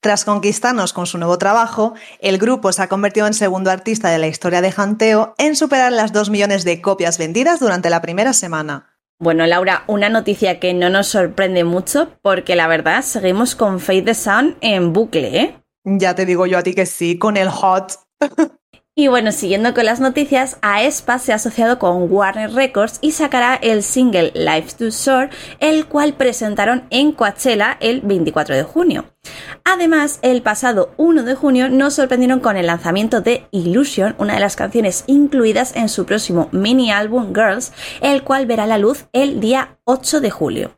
Tras 0.00 0.24
conquistarnos 0.24 0.92
con 0.92 1.06
su 1.06 1.18
nuevo 1.18 1.38
trabajo, 1.38 1.94
el 2.20 2.38
grupo 2.38 2.72
se 2.72 2.82
ha 2.82 2.88
convertido 2.88 3.26
en 3.26 3.34
segundo 3.34 3.72
artista 3.72 4.10
de 4.10 4.18
la 4.18 4.28
historia 4.28 4.60
de 4.60 4.72
Hanteo 4.76 5.34
en 5.38 5.56
superar 5.56 5.90
las 5.90 6.12
2 6.12 6.30
millones 6.30 6.64
de 6.64 6.80
copias 6.80 7.18
vendidas 7.18 7.58
durante 7.58 7.90
la 7.90 8.00
primera 8.00 8.32
semana. 8.32 8.96
Bueno, 9.18 9.44
Laura, 9.46 9.82
una 9.88 10.08
noticia 10.08 10.60
que 10.60 10.72
no 10.72 10.88
nos 10.88 11.08
sorprende 11.08 11.64
mucho 11.64 12.12
porque 12.22 12.54
la 12.54 12.68
verdad 12.68 13.02
seguimos 13.02 13.56
con 13.56 13.80
Fade 13.80 14.02
the 14.02 14.14
Sun 14.14 14.56
en 14.60 14.92
bucle, 14.92 15.36
¿eh? 15.36 15.60
Ya 15.84 16.14
te 16.14 16.26
digo 16.26 16.46
yo 16.46 16.58
a 16.58 16.62
ti 16.62 16.74
que 16.74 16.86
sí, 16.86 17.18
con 17.18 17.36
el 17.36 17.48
hot. 17.48 17.94
Y 18.98 19.06
bueno, 19.06 19.30
siguiendo 19.30 19.74
con 19.74 19.84
las 19.84 20.00
noticias, 20.00 20.56
aespa 20.60 21.20
se 21.20 21.30
ha 21.30 21.36
asociado 21.36 21.78
con 21.78 22.10
Warner 22.10 22.52
Records 22.52 22.98
y 23.00 23.12
sacará 23.12 23.54
el 23.54 23.84
single 23.84 24.32
Life 24.34 24.76
to 24.76 24.90
Shore, 24.90 25.30
el 25.60 25.86
cual 25.86 26.14
presentaron 26.14 26.82
en 26.90 27.12
Coachella 27.12 27.76
el 27.78 28.00
24 28.00 28.56
de 28.56 28.64
junio. 28.64 29.04
Además, 29.62 30.18
el 30.22 30.42
pasado 30.42 30.94
1 30.96 31.22
de 31.22 31.36
junio 31.36 31.68
nos 31.68 31.94
sorprendieron 31.94 32.40
con 32.40 32.56
el 32.56 32.66
lanzamiento 32.66 33.20
de 33.20 33.46
Illusion, 33.52 34.16
una 34.18 34.34
de 34.34 34.40
las 34.40 34.56
canciones 34.56 35.04
incluidas 35.06 35.76
en 35.76 35.88
su 35.88 36.04
próximo 36.04 36.48
mini 36.50 36.90
álbum 36.90 37.32
Girls, 37.32 37.72
el 38.00 38.24
cual 38.24 38.46
verá 38.46 38.66
la 38.66 38.78
luz 38.78 39.04
el 39.12 39.38
día 39.38 39.78
8 39.84 40.20
de 40.20 40.30
julio. 40.30 40.77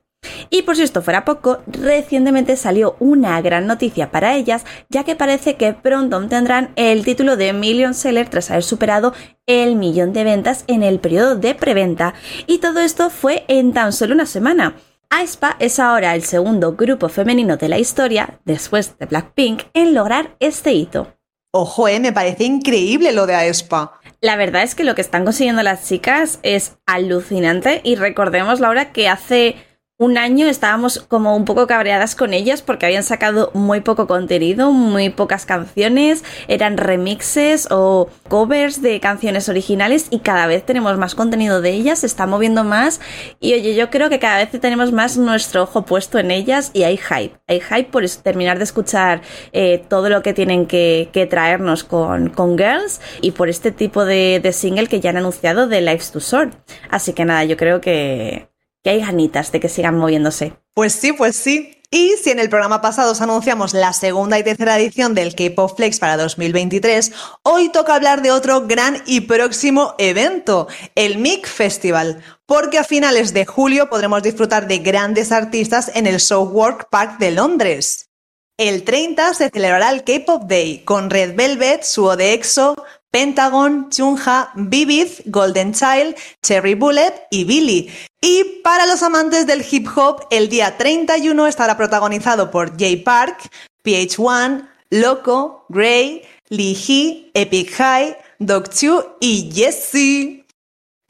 Y 0.50 0.62
por 0.62 0.76
si 0.76 0.82
esto 0.82 1.00
fuera 1.00 1.24
poco, 1.24 1.58
recientemente 1.66 2.56
salió 2.56 2.96
una 2.98 3.40
gran 3.40 3.66
noticia 3.66 4.10
para 4.10 4.34
ellas, 4.34 4.64
ya 4.88 5.04
que 5.04 5.14
parece 5.16 5.56
que 5.56 5.72
pronto 5.72 6.16
obtendrán 6.16 6.72
el 6.74 7.04
título 7.04 7.36
de 7.36 7.52
Million 7.52 7.94
Seller 7.94 8.28
tras 8.28 8.50
haber 8.50 8.64
superado 8.64 9.14
el 9.46 9.76
millón 9.76 10.12
de 10.12 10.24
ventas 10.24 10.64
en 10.66 10.82
el 10.82 10.98
periodo 10.98 11.36
de 11.36 11.54
preventa. 11.54 12.14
Y 12.46 12.58
todo 12.58 12.80
esto 12.80 13.10
fue 13.10 13.44
en 13.48 13.72
tan 13.72 13.92
solo 13.92 14.14
una 14.14 14.26
semana. 14.26 14.74
aespa 15.08 15.56
es 15.60 15.78
ahora 15.78 16.14
el 16.14 16.24
segundo 16.24 16.74
grupo 16.74 17.08
femenino 17.08 17.56
de 17.56 17.68
la 17.68 17.78
historia, 17.78 18.40
después 18.44 18.98
de 18.98 19.06
Blackpink, 19.06 19.62
en 19.72 19.94
lograr 19.94 20.36
este 20.40 20.72
hito. 20.72 21.14
Ojo, 21.52 21.88
eh, 21.88 21.98
me 21.98 22.12
parece 22.12 22.44
increíble 22.44 23.12
lo 23.12 23.26
de 23.26 23.34
aespa. 23.34 24.00
La 24.20 24.36
verdad 24.36 24.62
es 24.62 24.74
que 24.74 24.84
lo 24.84 24.94
que 24.94 25.00
están 25.00 25.24
consiguiendo 25.24 25.62
las 25.62 25.88
chicas 25.88 26.38
es 26.42 26.76
alucinante 26.86 27.80
y 27.82 27.96
recordemos, 27.96 28.60
Laura, 28.60 28.92
que 28.92 29.08
hace 29.08 29.56
un 30.00 30.16
año 30.16 30.46
estábamos 30.46 31.00
como 31.08 31.36
un 31.36 31.44
poco 31.44 31.66
cabreadas 31.66 32.14
con 32.14 32.32
ellas 32.32 32.62
porque 32.62 32.86
habían 32.86 33.02
sacado 33.02 33.50
muy 33.52 33.82
poco 33.82 34.06
contenido, 34.06 34.72
muy 34.72 35.10
pocas 35.10 35.44
canciones, 35.44 36.24
eran 36.48 36.78
remixes 36.78 37.68
o 37.70 38.08
covers 38.26 38.80
de 38.80 38.98
canciones 38.98 39.50
originales 39.50 40.06
y 40.08 40.20
cada 40.20 40.46
vez 40.46 40.64
tenemos 40.64 40.96
más 40.96 41.14
contenido 41.14 41.60
de 41.60 41.72
ellas, 41.72 41.98
se 41.98 42.06
está 42.06 42.26
moviendo 42.26 42.64
más 42.64 42.98
y 43.40 43.52
oye, 43.52 43.74
yo 43.74 43.90
creo 43.90 44.08
que 44.08 44.18
cada 44.18 44.38
vez 44.38 44.50
tenemos 44.58 44.90
más 44.90 45.18
nuestro 45.18 45.64
ojo 45.64 45.84
puesto 45.84 46.18
en 46.18 46.30
ellas 46.30 46.70
y 46.72 46.84
hay 46.84 46.96
hype, 46.96 47.38
hay 47.46 47.60
hype 47.60 47.90
por 47.90 48.08
terminar 48.08 48.56
de 48.56 48.64
escuchar 48.64 49.20
eh, 49.52 49.84
todo 49.86 50.08
lo 50.08 50.22
que 50.22 50.32
tienen 50.32 50.64
que, 50.64 51.10
traernos 51.28 51.84
con, 51.84 52.32
Girls 52.56 53.02
y 53.20 53.32
por 53.32 53.50
este 53.50 53.70
tipo 53.70 54.06
de, 54.06 54.50
single 54.54 54.86
que 54.86 55.00
ya 55.00 55.10
han 55.10 55.18
anunciado 55.18 55.68
de 55.68 55.82
Lives 55.82 56.10
to 56.10 56.20
Sword. 56.20 56.54
Así 56.88 57.12
que 57.12 57.26
nada, 57.26 57.44
yo 57.44 57.58
creo 57.58 57.82
que 57.82 58.49
que 58.82 58.90
hay 58.90 59.00
ganitas 59.00 59.52
de 59.52 59.60
que 59.60 59.68
sigan 59.68 59.96
moviéndose. 59.96 60.54
Pues 60.74 60.92
sí, 60.92 61.12
pues 61.12 61.36
sí. 61.36 61.76
Y 61.92 62.14
si 62.22 62.30
en 62.30 62.38
el 62.38 62.48
programa 62.48 62.80
pasado 62.80 63.10
os 63.10 63.20
anunciamos 63.20 63.74
la 63.74 63.92
segunda 63.92 64.38
y 64.38 64.44
tercera 64.44 64.78
edición 64.78 65.12
del 65.12 65.34
K-Pop 65.34 65.76
Flex 65.76 65.98
para 65.98 66.16
2023, 66.16 67.10
hoy 67.42 67.68
toca 67.70 67.96
hablar 67.96 68.22
de 68.22 68.30
otro 68.30 68.68
gran 68.68 69.02
y 69.06 69.22
próximo 69.22 69.96
evento, 69.98 70.68
el 70.94 71.18
MIC 71.18 71.48
Festival, 71.48 72.22
porque 72.46 72.78
a 72.78 72.84
finales 72.84 73.34
de 73.34 73.44
julio 73.44 73.90
podremos 73.90 74.22
disfrutar 74.22 74.68
de 74.68 74.78
grandes 74.78 75.32
artistas 75.32 75.90
en 75.96 76.06
el 76.06 76.20
Southwark 76.20 76.90
Park 76.90 77.18
de 77.18 77.32
Londres. 77.32 78.10
El 78.56 78.84
30 78.84 79.34
se 79.34 79.50
celebrará 79.50 79.90
el 79.90 80.04
K-Pop 80.04 80.44
Day 80.44 80.84
con 80.84 81.10
Red 81.10 81.34
Velvet, 81.34 81.82
Suo 81.82 82.16
de 82.16 82.34
EXO, 82.34 82.76
Pentagon, 83.10 83.90
Chunha, 83.90 84.50
Vivid, 84.54 85.08
Golden 85.26 85.72
Child, 85.72 86.14
Cherry 86.42 86.74
Bullet 86.74 87.26
y 87.30 87.44
Billy. 87.44 87.90
Y 88.20 88.60
para 88.62 88.86
los 88.86 89.02
amantes 89.02 89.46
del 89.46 89.64
hip 89.68 89.88
hop, 89.96 90.26
el 90.30 90.48
día 90.48 90.76
31 90.76 91.46
estará 91.46 91.76
protagonizado 91.76 92.50
por 92.50 92.78
Jay 92.78 92.96
Park, 92.96 93.50
PH1, 93.84 94.68
Loco, 94.90 95.64
Gray, 95.68 96.22
Lee 96.48 96.74
Hee, 96.74 97.30
Epic 97.34 97.72
High, 97.72 98.16
Dog 98.38 98.70
Chu 98.70 99.04
y 99.20 99.50
Jessie. 99.52 100.39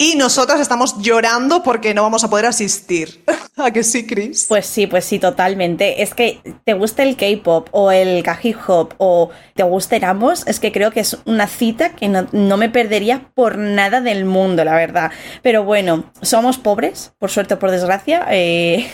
Y 0.03 0.15
nosotras 0.17 0.61
estamos 0.61 0.97
llorando 1.03 1.63
porque 1.63 1.93
no 1.93 2.01
vamos 2.01 2.25
a 2.25 2.31
poder 2.31 2.47
asistir. 2.47 3.23
¿A 3.59 3.71
que 3.71 3.85
sí, 3.85 4.07
Chris? 4.07 4.47
Pues 4.49 4.65
sí, 4.65 4.87
pues 4.87 5.05
sí, 5.05 5.19
totalmente. 5.19 6.03
Es 6.03 6.15
que 6.15 6.41
te 6.65 6.73
guste 6.73 7.03
el 7.03 7.19
K-pop 7.19 7.69
o 7.73 7.91
el 7.93 8.23
K-hip 8.23 8.57
hop 8.67 8.95
o 8.97 9.29
te 9.55 9.63
gusten 9.63 10.05
ambos, 10.05 10.47
es 10.47 10.59
que 10.59 10.73
creo 10.73 10.91
que 10.91 11.01
es 11.01 11.19
una 11.27 11.47
cita 11.47 11.91
que 11.91 12.09
no, 12.09 12.57
me 12.57 12.71
perdería 12.71 13.31
por 13.35 13.59
nada 13.59 14.01
del 14.01 14.25
mundo, 14.25 14.65
la 14.65 14.75
verdad. 14.75 15.11
Pero 15.43 15.65
bueno, 15.65 16.11
somos 16.23 16.57
pobres, 16.57 17.13
por 17.19 17.31
suerte 17.31 17.53
o 17.53 17.59
por 17.59 17.71
desgracia. 17.71 18.27
Eh, 18.31 18.91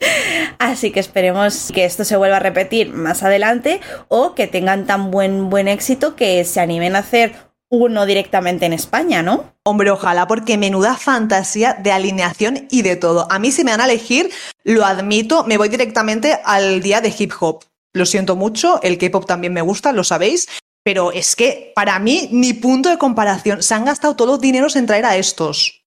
así 0.58 0.90
que 0.90 0.98
esperemos 0.98 1.70
que 1.72 1.84
esto 1.84 2.02
se 2.02 2.16
vuelva 2.16 2.38
a 2.38 2.40
repetir 2.40 2.92
más 2.92 3.22
adelante 3.22 3.80
o 4.08 4.34
que 4.34 4.48
tengan 4.48 4.86
tan 4.86 5.12
buen, 5.12 5.50
buen 5.50 5.68
éxito 5.68 6.16
que 6.16 6.44
se 6.44 6.58
animen 6.58 6.96
a 6.96 6.98
hacer 6.98 7.47
uno 7.70 8.06
directamente 8.06 8.66
en 8.66 8.72
España, 8.72 9.22
¿no? 9.22 9.52
Hombre, 9.64 9.90
ojalá, 9.90 10.26
porque 10.26 10.56
menuda 10.56 10.96
fantasía 10.96 11.74
de 11.74 11.92
alineación 11.92 12.66
y 12.70 12.82
de 12.82 12.96
todo. 12.96 13.30
A 13.30 13.38
mí, 13.38 13.52
si 13.52 13.64
me 13.64 13.72
van 13.72 13.82
a 13.82 13.84
elegir, 13.84 14.30
lo 14.64 14.84
admito, 14.84 15.44
me 15.44 15.58
voy 15.58 15.68
directamente 15.68 16.38
al 16.44 16.80
día 16.80 17.00
de 17.00 17.14
hip 17.16 17.32
hop. 17.38 17.64
Lo 17.92 18.06
siento 18.06 18.36
mucho, 18.36 18.80
el 18.82 18.98
K-pop 18.98 19.26
también 19.26 19.52
me 19.52 19.62
gusta, 19.62 19.92
lo 19.92 20.04
sabéis, 20.04 20.48
pero 20.82 21.12
es 21.12 21.36
que 21.36 21.72
para 21.74 21.98
mí, 21.98 22.28
ni 22.32 22.54
punto 22.54 22.88
de 22.88 22.98
comparación. 22.98 23.62
Se 23.62 23.74
han 23.74 23.84
gastado 23.84 24.16
todos 24.16 24.30
los 24.30 24.40
dineros 24.40 24.76
en 24.76 24.86
traer 24.86 25.04
a 25.04 25.16
estos. 25.16 25.84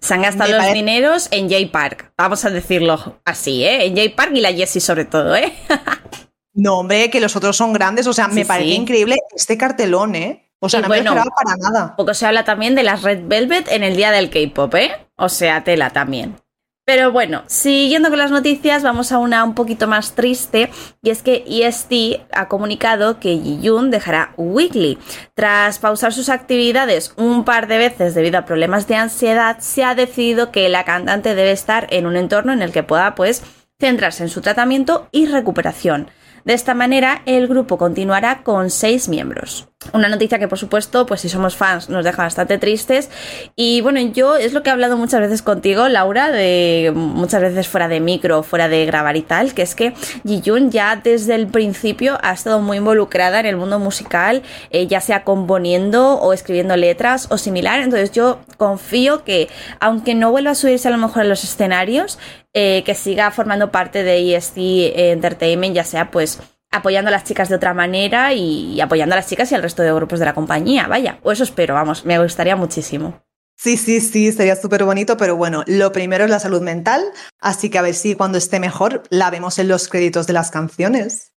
Se 0.00 0.14
han 0.14 0.22
gastado 0.22 0.52
los 0.52 0.72
dineros 0.72 1.28
en 1.30 1.48
J 1.48 1.70
Park, 1.70 2.12
vamos 2.18 2.44
a 2.44 2.50
decirlo 2.50 3.20
así, 3.24 3.64
¿eh? 3.64 3.86
En 3.86 3.96
J 3.96 4.16
Park 4.16 4.32
y 4.34 4.40
la 4.40 4.52
Jessie 4.52 4.80
sobre 4.80 5.04
todo, 5.04 5.36
¿eh? 5.36 5.52
no, 6.54 6.78
hombre, 6.78 7.08
que 7.08 7.20
los 7.20 7.36
otros 7.36 7.56
son 7.56 7.72
grandes, 7.72 8.08
o 8.08 8.12
sea, 8.12 8.26
me 8.26 8.44
parece 8.44 8.70
increíble 8.70 9.16
este 9.36 9.56
cartelón, 9.56 10.16
¿eh? 10.16 10.51
O 10.64 10.68
sea, 10.68 10.80
no 10.80 10.88
me 10.88 10.98
esperaba 10.98 11.24
para 11.24 11.56
nada. 11.56 11.96
Poco 11.96 12.14
se 12.14 12.24
habla 12.24 12.44
también 12.44 12.76
de 12.76 12.84
las 12.84 13.02
Red 13.02 13.22
Velvet 13.24 13.66
en 13.72 13.82
el 13.82 13.96
día 13.96 14.12
del 14.12 14.30
K-pop, 14.30 14.72
¿eh? 14.76 14.92
O 15.16 15.28
sea, 15.28 15.64
tela 15.64 15.90
también. 15.90 16.36
Pero 16.84 17.10
bueno, 17.10 17.42
siguiendo 17.46 18.10
con 18.10 18.18
las 18.18 18.30
noticias, 18.30 18.84
vamos 18.84 19.10
a 19.10 19.18
una 19.18 19.42
un 19.42 19.54
poquito 19.54 19.88
más 19.88 20.14
triste, 20.14 20.70
y 21.02 21.10
es 21.10 21.22
que 21.22 21.44
EST 21.48 22.22
ha 22.32 22.46
comunicado 22.46 23.18
que 23.18 23.36
Ji-Yoon 23.38 23.90
dejará 23.90 24.34
Weekly. 24.36 24.98
Tras 25.34 25.80
pausar 25.80 26.12
sus 26.12 26.28
actividades 26.28 27.12
un 27.16 27.44
par 27.44 27.66
de 27.66 27.78
veces 27.78 28.14
debido 28.14 28.38
a 28.38 28.44
problemas 28.44 28.86
de 28.86 28.96
ansiedad, 28.96 29.58
se 29.58 29.82
ha 29.82 29.96
decidido 29.96 30.52
que 30.52 30.68
la 30.68 30.84
cantante 30.84 31.34
debe 31.34 31.50
estar 31.50 31.88
en 31.90 32.06
un 32.06 32.16
entorno 32.16 32.52
en 32.52 32.62
el 32.62 32.70
que 32.70 32.84
pueda, 32.84 33.16
pues, 33.16 33.42
centrarse 33.80 34.22
en 34.22 34.28
su 34.28 34.40
tratamiento 34.40 35.08
y 35.10 35.26
recuperación. 35.26 36.08
De 36.44 36.54
esta 36.54 36.74
manera, 36.74 37.22
el 37.26 37.46
grupo 37.46 37.78
continuará 37.78 38.42
con 38.42 38.70
seis 38.70 39.08
miembros. 39.08 39.68
Una 39.92 40.08
noticia 40.08 40.38
que, 40.38 40.48
por 40.48 40.58
supuesto, 40.58 41.06
pues 41.06 41.20
si 41.20 41.28
somos 41.28 41.56
fans, 41.56 41.88
nos 41.88 42.04
deja 42.04 42.22
bastante 42.22 42.58
tristes. 42.58 43.10
Y 43.56 43.80
bueno, 43.80 44.00
yo 44.00 44.36
es 44.36 44.52
lo 44.52 44.62
que 44.62 44.70
he 44.70 44.72
hablado 44.72 44.96
muchas 44.96 45.20
veces 45.20 45.42
contigo, 45.42 45.88
Laura, 45.88 46.30
de 46.30 46.92
muchas 46.94 47.40
veces 47.40 47.68
fuera 47.68 47.88
de 47.88 48.00
micro, 48.00 48.42
fuera 48.42 48.68
de 48.68 48.86
grabar 48.86 49.16
y 49.16 49.22
tal, 49.22 49.54
que 49.54 49.62
es 49.62 49.74
que 49.74 49.94
Jun 50.24 50.70
ya 50.70 50.96
desde 50.96 51.34
el 51.34 51.46
principio 51.46 52.18
ha 52.22 52.32
estado 52.32 52.60
muy 52.60 52.78
involucrada 52.78 53.40
en 53.40 53.46
el 53.46 53.56
mundo 53.56 53.78
musical, 53.78 54.42
eh, 54.70 54.86
ya 54.86 55.00
sea 55.00 55.24
componiendo 55.24 56.14
o 56.14 56.32
escribiendo 56.32 56.76
letras 56.76 57.26
o 57.30 57.38
similar. 57.38 57.80
Entonces 57.80 58.12
yo 58.12 58.40
confío 58.56 59.24
que, 59.24 59.48
aunque 59.80 60.14
no 60.14 60.30
vuelva 60.30 60.52
a 60.52 60.54
subirse 60.54 60.88
a 60.88 60.90
lo 60.90 60.98
mejor 60.98 61.22
a 61.22 61.24
los 61.24 61.44
escenarios, 61.44 62.18
eh, 62.54 62.82
que 62.84 62.94
siga 62.94 63.30
formando 63.30 63.70
parte 63.70 64.02
de 64.02 64.36
EST 64.36 64.58
Entertainment, 64.94 65.74
ya 65.74 65.84
sea 65.84 66.10
pues 66.10 66.38
apoyando 66.72 67.08
a 67.08 67.12
las 67.12 67.24
chicas 67.24 67.48
de 67.48 67.54
otra 67.54 67.74
manera 67.74 68.32
y 68.32 68.80
apoyando 68.80 69.14
a 69.14 69.16
las 69.16 69.28
chicas 69.28 69.52
y 69.52 69.54
al 69.54 69.62
resto 69.62 69.82
de 69.82 69.92
grupos 69.92 70.18
de 70.18 70.24
la 70.24 70.34
compañía, 70.34 70.88
vaya, 70.88 71.20
o 71.22 71.30
eso 71.30 71.44
espero, 71.44 71.74
vamos, 71.74 72.04
me 72.04 72.18
gustaría 72.18 72.56
muchísimo. 72.56 73.22
Sí, 73.56 73.76
sí, 73.76 74.00
sí, 74.00 74.32
sería 74.32 74.56
súper 74.56 74.82
bonito, 74.82 75.16
pero 75.16 75.36
bueno, 75.36 75.62
lo 75.68 75.92
primero 75.92 76.24
es 76.24 76.30
la 76.30 76.40
salud 76.40 76.62
mental, 76.62 77.04
así 77.38 77.70
que 77.70 77.78
a 77.78 77.82
ver 77.82 77.94
si 77.94 78.16
cuando 78.16 78.38
esté 78.38 78.58
mejor 78.58 79.04
la 79.10 79.30
vemos 79.30 79.58
en 79.60 79.68
los 79.68 79.86
créditos 79.86 80.26
de 80.26 80.32
las 80.32 80.50
canciones. 80.50 81.32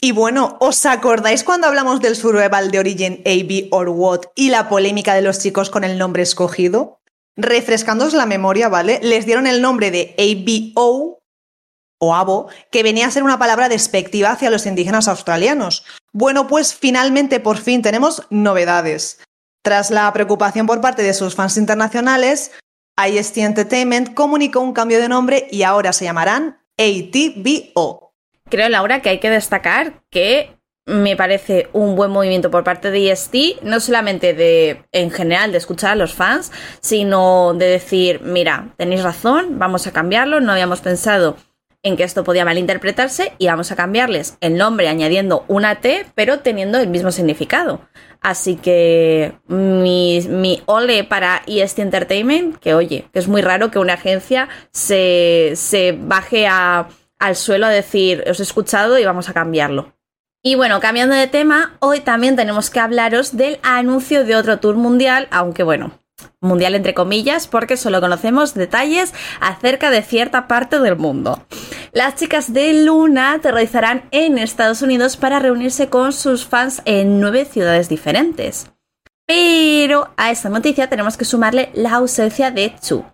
Y 0.00 0.12
bueno, 0.12 0.58
¿os 0.60 0.84
acordáis 0.84 1.42
cuando 1.42 1.66
hablamos 1.66 2.00
del 2.00 2.14
survival 2.14 2.70
de 2.70 2.78
Origin 2.78 3.22
AB 3.24 3.68
or 3.70 3.88
What 3.88 4.20
y 4.34 4.50
la 4.50 4.68
polémica 4.68 5.14
de 5.14 5.22
los 5.22 5.38
chicos 5.38 5.70
con 5.70 5.84
el 5.84 5.98
nombre 5.98 6.22
escogido? 6.22 7.00
Refrescándoos 7.34 8.12
la 8.12 8.26
memoria, 8.26 8.68
¿vale? 8.68 9.00
Les 9.02 9.26
dieron 9.26 9.46
el 9.46 9.62
nombre 9.62 9.90
de 9.90 10.14
ABO 10.18 11.15
o 11.98 12.14
abo, 12.14 12.48
que 12.70 12.82
venía 12.82 13.06
a 13.06 13.10
ser 13.10 13.22
una 13.22 13.38
palabra 13.38 13.68
despectiva 13.68 14.30
hacia 14.30 14.50
los 14.50 14.66
indígenas 14.66 15.08
australianos. 15.08 15.84
Bueno, 16.12 16.46
pues 16.46 16.74
finalmente 16.74 17.40
por 17.40 17.58
fin 17.58 17.82
tenemos 17.82 18.22
novedades. 18.30 19.20
Tras 19.62 19.90
la 19.90 20.12
preocupación 20.12 20.66
por 20.66 20.80
parte 20.80 21.02
de 21.02 21.14
sus 21.14 21.34
fans 21.34 21.56
internacionales, 21.56 22.52
IST 22.96 23.38
Entertainment 23.38 24.14
comunicó 24.14 24.60
un 24.60 24.72
cambio 24.72 25.00
de 25.00 25.08
nombre 25.08 25.48
y 25.50 25.62
ahora 25.62 25.92
se 25.92 26.04
llamarán 26.04 26.58
ATBO. 26.78 28.14
Creo, 28.48 28.68
Laura, 28.68 29.02
que 29.02 29.08
hay 29.08 29.18
que 29.18 29.30
destacar 29.30 30.04
que 30.10 30.56
me 30.86 31.16
parece 31.16 31.68
un 31.72 31.96
buen 31.96 32.12
movimiento 32.12 32.50
por 32.50 32.62
parte 32.62 32.92
de 32.92 33.10
EST, 33.10 33.62
no 33.62 33.80
solamente 33.80 34.34
de, 34.34 34.84
en 34.92 35.10
general, 35.10 35.50
de 35.50 35.58
escuchar 35.58 35.90
a 35.90 35.96
los 35.96 36.14
fans, 36.14 36.52
sino 36.80 37.54
de 37.54 37.66
decir, 37.66 38.20
mira, 38.22 38.72
tenéis 38.76 39.02
razón, 39.02 39.58
vamos 39.58 39.88
a 39.88 39.92
cambiarlo, 39.92 40.40
no 40.40 40.52
habíamos 40.52 40.80
pensado 40.80 41.36
en 41.82 41.96
que 41.96 42.04
esto 42.04 42.24
podía 42.24 42.44
malinterpretarse 42.44 43.32
y 43.38 43.46
vamos 43.46 43.70
a 43.72 43.76
cambiarles 43.76 44.36
el 44.40 44.56
nombre 44.56 44.88
añadiendo 44.88 45.44
una 45.48 45.80
T, 45.80 46.06
pero 46.14 46.40
teniendo 46.40 46.78
el 46.78 46.88
mismo 46.88 47.10
significado. 47.12 47.80
Así 48.20 48.56
que 48.56 49.34
mi, 49.46 50.62
ole 50.66 51.04
para 51.04 51.42
EST 51.46 51.78
Entertainment, 51.78 52.56
que 52.58 52.74
oye, 52.74 53.08
que 53.12 53.18
es 53.18 53.28
muy 53.28 53.42
raro 53.42 53.70
que 53.70 53.78
una 53.78 53.94
agencia 53.94 54.48
se, 54.72 55.52
se 55.54 55.96
baje 55.98 56.46
al 56.46 57.36
suelo 57.36 57.66
a 57.66 57.70
decir, 57.70 58.24
os 58.28 58.40
he 58.40 58.42
escuchado 58.42 58.98
y 58.98 59.04
vamos 59.04 59.28
a 59.28 59.34
cambiarlo. 59.34 59.94
Y 60.42 60.54
bueno, 60.54 60.78
cambiando 60.80 61.14
de 61.14 61.26
tema, 61.26 61.76
hoy 61.80 62.00
también 62.00 62.36
tenemos 62.36 62.70
que 62.70 62.78
hablaros 62.78 63.36
del 63.36 63.58
anuncio 63.62 64.24
de 64.24 64.36
otro 64.36 64.60
tour 64.60 64.76
mundial, 64.76 65.26
aunque 65.30 65.62
bueno, 65.64 65.98
mundial 66.40 66.74
entre 66.74 66.94
comillas, 66.94 67.46
porque 67.46 67.76
solo 67.76 68.00
conocemos 68.00 68.54
detalles 68.54 69.12
acerca 69.40 69.90
de 69.90 70.02
cierta 70.02 70.48
parte 70.48 70.78
del 70.80 70.96
mundo. 70.96 71.46
Las 71.92 72.16
chicas 72.16 72.52
de 72.52 72.84
Luna 72.84 73.32
aterrizarán 73.32 74.08
en 74.10 74.38
Estados 74.38 74.82
Unidos 74.82 75.16
para 75.16 75.38
reunirse 75.38 75.88
con 75.88 76.12
sus 76.12 76.46
fans 76.46 76.82
en 76.84 77.20
nueve 77.20 77.44
ciudades 77.44 77.88
diferentes. 77.88 78.70
Pero 79.26 80.10
a 80.16 80.30
esta 80.30 80.48
noticia 80.48 80.88
tenemos 80.88 81.16
que 81.16 81.24
sumarle 81.24 81.70
la 81.74 81.94
ausencia 81.94 82.50
de 82.50 82.74
Chu, 82.80 83.04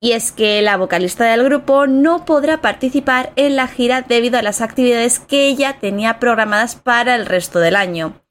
y 0.00 0.12
es 0.12 0.30
que 0.30 0.62
la 0.62 0.76
vocalista 0.76 1.24
del 1.24 1.44
grupo 1.44 1.86
no 1.86 2.24
podrá 2.24 2.60
participar 2.60 3.32
en 3.36 3.56
la 3.56 3.66
gira 3.66 4.02
debido 4.02 4.38
a 4.38 4.42
las 4.42 4.60
actividades 4.60 5.18
que 5.18 5.48
ella 5.48 5.78
tenía 5.80 6.20
programadas 6.20 6.76
para 6.76 7.16
el 7.16 7.26
resto 7.26 7.58
del 7.58 7.74
año. 7.74 8.22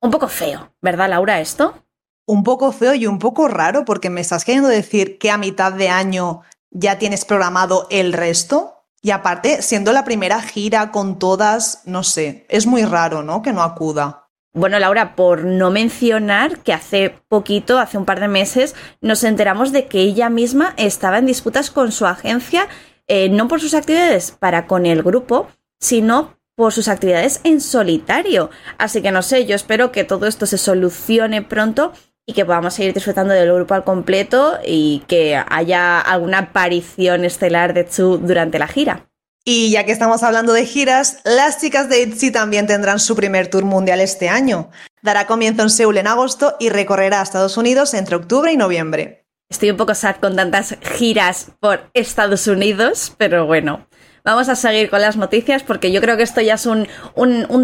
Un 0.00 0.10
poco 0.10 0.26
feo, 0.26 0.74
¿verdad 0.80 1.10
Laura 1.10 1.40
esto? 1.40 1.86
Un 2.26 2.44
poco 2.44 2.72
feo 2.72 2.94
y 2.94 3.06
un 3.06 3.18
poco 3.18 3.48
raro 3.48 3.84
porque 3.84 4.10
me 4.10 4.20
estás 4.20 4.44
queriendo 4.44 4.68
decir 4.68 5.18
que 5.18 5.30
a 5.30 5.38
mitad 5.38 5.72
de 5.72 5.88
año 5.88 6.42
ya 6.70 6.98
tienes 6.98 7.24
programado 7.24 7.86
el 7.90 8.12
resto. 8.12 8.86
Y 9.02 9.10
aparte, 9.10 9.62
siendo 9.62 9.92
la 9.92 10.04
primera 10.04 10.40
gira 10.40 10.92
con 10.92 11.18
todas, 11.18 11.82
no 11.86 12.04
sé, 12.04 12.46
es 12.48 12.66
muy 12.66 12.84
raro, 12.84 13.22
¿no? 13.22 13.42
Que 13.42 13.52
no 13.52 13.62
acuda. 13.62 14.28
Bueno, 14.54 14.78
Laura, 14.78 15.16
por 15.16 15.44
no 15.44 15.70
mencionar 15.70 16.58
que 16.58 16.74
hace 16.74 17.14
poquito, 17.28 17.78
hace 17.78 17.96
un 17.96 18.04
par 18.04 18.20
de 18.20 18.28
meses, 18.28 18.74
nos 19.00 19.24
enteramos 19.24 19.72
de 19.72 19.86
que 19.86 20.00
ella 20.00 20.28
misma 20.28 20.74
estaba 20.76 21.18
en 21.18 21.26
disputas 21.26 21.70
con 21.70 21.90
su 21.90 22.06
agencia, 22.06 22.68
eh, 23.08 23.30
no 23.30 23.48
por 23.48 23.60
sus 23.60 23.72
actividades 23.72 24.30
para 24.30 24.66
con 24.66 24.84
el 24.84 25.02
grupo, 25.02 25.48
sino 25.80 26.36
por 26.54 26.74
sus 26.74 26.88
actividades 26.88 27.40
en 27.44 27.62
solitario. 27.62 28.50
Así 28.76 29.00
que 29.00 29.10
no 29.10 29.22
sé, 29.22 29.46
yo 29.46 29.56
espero 29.56 29.90
que 29.90 30.04
todo 30.04 30.26
esto 30.26 30.44
se 30.44 30.58
solucione 30.58 31.40
pronto 31.40 31.92
y 32.26 32.34
que 32.34 32.44
podamos 32.44 32.74
seguir 32.74 32.94
disfrutando 32.94 33.34
del 33.34 33.52
grupo 33.52 33.74
al 33.74 33.84
completo 33.84 34.58
y 34.64 35.02
que 35.08 35.42
haya 35.48 36.00
alguna 36.00 36.38
aparición 36.38 37.24
estelar 37.24 37.74
de 37.74 37.88
Chu 37.88 38.18
durante 38.18 38.58
la 38.58 38.68
gira. 38.68 39.08
Y 39.44 39.72
ya 39.72 39.84
que 39.84 39.90
estamos 39.90 40.22
hablando 40.22 40.52
de 40.52 40.66
giras, 40.66 41.18
las 41.24 41.60
chicas 41.60 41.88
de 41.88 42.02
ITZY 42.02 42.30
también 42.30 42.68
tendrán 42.68 43.00
su 43.00 43.16
primer 43.16 43.48
tour 43.48 43.64
mundial 43.64 44.00
este 44.00 44.28
año. 44.28 44.70
Dará 45.02 45.26
comienzo 45.26 45.62
en 45.62 45.70
Seúl 45.70 45.98
en 45.98 46.06
agosto 46.06 46.54
y 46.60 46.68
recorrerá 46.68 47.18
a 47.18 47.24
Estados 47.24 47.56
Unidos 47.56 47.92
entre 47.94 48.14
octubre 48.14 48.52
y 48.52 48.56
noviembre. 48.56 49.26
Estoy 49.50 49.70
un 49.70 49.76
poco 49.76 49.94
sad 49.94 50.16
con 50.16 50.36
tantas 50.36 50.76
giras 50.80 51.48
por 51.58 51.90
Estados 51.92 52.46
Unidos, 52.46 53.14
pero 53.18 53.44
bueno, 53.46 53.88
vamos 54.24 54.48
a 54.48 54.54
seguir 54.54 54.88
con 54.88 55.02
las 55.02 55.16
noticias 55.16 55.64
porque 55.64 55.90
yo 55.90 56.00
creo 56.00 56.16
que 56.16 56.22
esto 56.22 56.40
ya 56.40 56.54
es 56.54 56.66
un, 56.66 56.86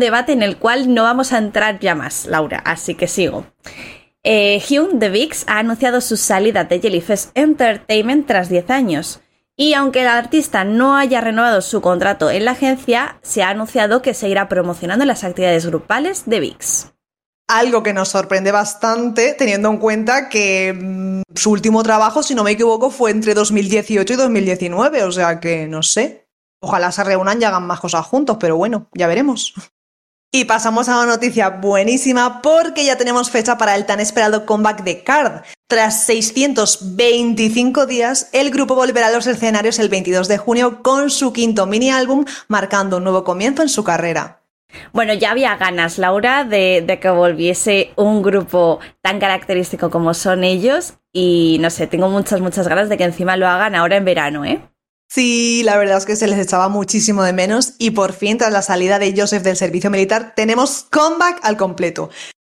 debate 0.00 0.32
en 0.32 0.42
el 0.42 0.58
cual 0.58 0.92
no 0.92 1.04
vamos 1.04 1.32
a 1.32 1.38
entrar 1.38 1.78
ya 1.78 1.94
más, 1.94 2.26
Laura, 2.26 2.58
así 2.58 2.96
que 2.96 3.06
sigo. 3.06 3.46
Eh, 4.30 4.62
de 4.92 5.08
VIX 5.08 5.44
ha 5.48 5.58
anunciado 5.58 6.02
su 6.02 6.18
salida 6.18 6.64
de 6.64 6.80
Jellyfish 6.80 7.30
Entertainment 7.32 8.26
tras 8.26 8.50
10 8.50 8.68
años. 8.68 9.20
Y 9.56 9.72
aunque 9.72 10.02
el 10.02 10.08
artista 10.08 10.64
no 10.64 10.96
haya 10.96 11.22
renovado 11.22 11.62
su 11.62 11.80
contrato 11.80 12.30
en 12.30 12.44
la 12.44 12.50
agencia, 12.50 13.18
se 13.22 13.42
ha 13.42 13.48
anunciado 13.48 14.02
que 14.02 14.12
seguirá 14.12 14.46
promocionando 14.50 15.06
las 15.06 15.24
actividades 15.24 15.64
grupales 15.64 16.24
de 16.26 16.40
VIX. 16.40 16.92
Algo 17.48 17.82
que 17.82 17.94
nos 17.94 18.10
sorprende 18.10 18.52
bastante 18.52 19.32
teniendo 19.32 19.70
en 19.70 19.78
cuenta 19.78 20.28
que 20.28 20.74
mm, 20.74 21.22
su 21.34 21.50
último 21.50 21.82
trabajo, 21.82 22.22
si 22.22 22.34
no 22.34 22.44
me 22.44 22.50
equivoco, 22.50 22.90
fue 22.90 23.10
entre 23.10 23.32
2018 23.32 24.12
y 24.12 24.16
2019, 24.16 25.04
o 25.04 25.10
sea 25.10 25.40
que 25.40 25.66
no 25.66 25.82
sé. 25.82 26.28
Ojalá 26.60 26.92
se 26.92 27.02
reúnan 27.02 27.40
y 27.40 27.46
hagan 27.46 27.66
más 27.66 27.80
cosas 27.80 28.04
juntos, 28.04 28.36
pero 28.38 28.58
bueno, 28.58 28.90
ya 28.92 29.06
veremos. 29.06 29.54
Y 30.30 30.44
pasamos 30.44 30.90
a 30.90 30.98
una 30.98 31.06
noticia 31.06 31.48
buenísima 31.48 32.42
porque 32.42 32.84
ya 32.84 32.98
tenemos 32.98 33.30
fecha 33.30 33.56
para 33.56 33.76
el 33.76 33.86
tan 33.86 33.98
esperado 33.98 34.44
comeback 34.44 34.82
de 34.82 35.02
Card. 35.02 35.42
Tras 35.66 36.04
625 36.04 37.86
días, 37.86 38.28
el 38.32 38.50
grupo 38.50 38.74
volverá 38.74 39.06
a 39.06 39.10
los 39.10 39.26
escenarios 39.26 39.78
el 39.78 39.88
22 39.88 40.28
de 40.28 40.36
junio 40.36 40.82
con 40.82 41.08
su 41.08 41.32
quinto 41.32 41.64
mini 41.64 41.90
álbum, 41.90 42.26
marcando 42.46 42.98
un 42.98 43.04
nuevo 43.04 43.24
comienzo 43.24 43.62
en 43.62 43.70
su 43.70 43.84
carrera. 43.84 44.42
Bueno, 44.92 45.14
ya 45.14 45.30
había 45.30 45.56
ganas, 45.56 45.96
Laura, 45.96 46.44
de, 46.44 46.84
de, 46.86 47.00
que 47.00 47.08
volviese 47.08 47.92
un 47.96 48.20
grupo 48.20 48.80
tan 49.00 49.18
característico 49.20 49.88
como 49.88 50.12
son 50.12 50.44
ellos. 50.44 50.98
Y 51.10 51.56
no 51.60 51.70
sé, 51.70 51.86
tengo 51.86 52.10
muchas, 52.10 52.42
muchas 52.42 52.68
ganas 52.68 52.90
de 52.90 52.98
que 52.98 53.04
encima 53.04 53.38
lo 53.38 53.48
hagan 53.48 53.74
ahora 53.74 53.96
en 53.96 54.04
verano, 54.04 54.44
¿eh? 54.44 54.60
Sí, 55.08 55.62
la 55.64 55.78
verdad 55.78 55.98
es 55.98 56.04
que 56.04 56.16
se 56.16 56.26
les 56.26 56.38
echaba 56.38 56.68
muchísimo 56.68 57.22
de 57.22 57.32
menos 57.32 57.72
y 57.78 57.92
por 57.92 58.12
fin, 58.12 58.36
tras 58.36 58.52
la 58.52 58.62
salida 58.62 58.98
de 58.98 59.14
Joseph 59.16 59.42
del 59.42 59.56
servicio 59.56 59.90
militar, 59.90 60.34
tenemos 60.36 60.86
comeback 60.90 61.40
al 61.42 61.56
completo. 61.56 62.10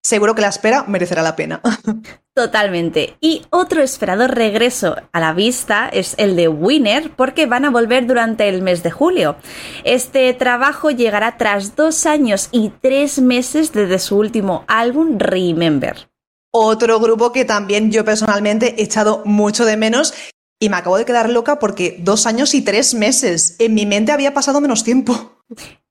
Seguro 0.03 0.35
que 0.35 0.41
la 0.41 0.49
espera 0.49 0.85
merecerá 0.85 1.23
la 1.23 1.37
pena. 1.37 1.61
Totalmente. 2.35 3.19
Y 3.21 3.43
otro 3.51 3.83
esperado 3.83 4.29
regreso 4.29 4.97
a 5.13 5.21
la 5.21 5.35
vista 5.35 5.89
es 5.89 6.15
el 6.19 6.37
de 6.37 6.49
Winner, 6.49 7.11
porque 7.15 7.47
van 7.47 7.67
a 7.67 7.71
volver 7.71 8.07
durante 8.07 8.49
el 8.49 8.63
mes 8.63 8.83
de 8.83 8.93
julio. 8.93 9.37
Este 9.85 10.33
trabajo 10.33 10.91
llegará 10.91 11.37
tras 11.37 11.77
dos 11.77 12.07
años 12.07 12.49
y 12.53 12.71
tres 12.81 13.21
meses 13.21 13.73
desde 13.73 13.99
su 13.99 14.17
último 14.17 14.65
álbum, 14.69 15.19
Remember. 15.19 16.09
Otro 16.51 17.01
grupo 17.01 17.33
que 17.33 17.45
también 17.45 17.91
yo 17.91 18.05
personalmente 18.05 18.77
he 18.79 18.85
echado 18.85 19.23
mucho 19.27 19.67
de 19.67 19.77
menos 19.77 20.15
y 20.61 20.69
me 20.69 20.77
acabo 20.77 20.99
de 20.99 21.05
quedar 21.05 21.31
loca 21.31 21.59
porque 21.59 21.97
dos 22.01 22.27
años 22.27 22.55
y 22.55 22.63
tres 22.63 22.95
meses. 22.95 23.57
En 23.59 23.75
mi 23.75 23.87
mente 23.87 24.13
había 24.13 24.35
pasado 24.35 24.61
menos 24.61 24.85
tiempo. 24.85 25.43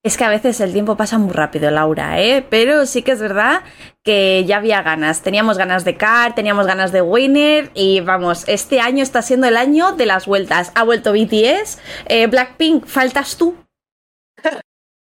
Es 0.03 0.17
que 0.17 0.23
a 0.23 0.29
veces 0.29 0.59
el 0.61 0.71
tiempo 0.71 0.95
pasa 0.95 1.17
muy 1.17 1.33
rápido, 1.33 1.71
Laura, 1.71 2.21
¿eh? 2.21 2.45
Pero 2.47 2.85
sí 2.85 3.01
que 3.01 3.11
es 3.11 3.19
verdad 3.19 3.63
que 4.03 4.45
ya 4.45 4.57
había 4.57 4.81
ganas. 4.81 5.21
Teníamos 5.21 5.57
ganas 5.57 5.83
de 5.83 5.97
Car, 5.97 6.35
teníamos 6.35 6.67
ganas 6.67 6.91
de 6.91 7.01
Winner 7.01 7.71
y 7.73 8.01
vamos, 8.01 8.43
este 8.47 8.79
año 8.79 9.03
está 9.03 9.21
siendo 9.21 9.47
el 9.47 9.57
año 9.57 9.93
de 9.93 10.05
las 10.05 10.25
vueltas. 10.25 10.71
Ha 10.75 10.83
vuelto 10.83 11.11
BTS, 11.11 11.79
eh, 12.05 12.27
Blackpink, 12.27 12.85
faltas 12.85 13.37
tú. 13.37 13.55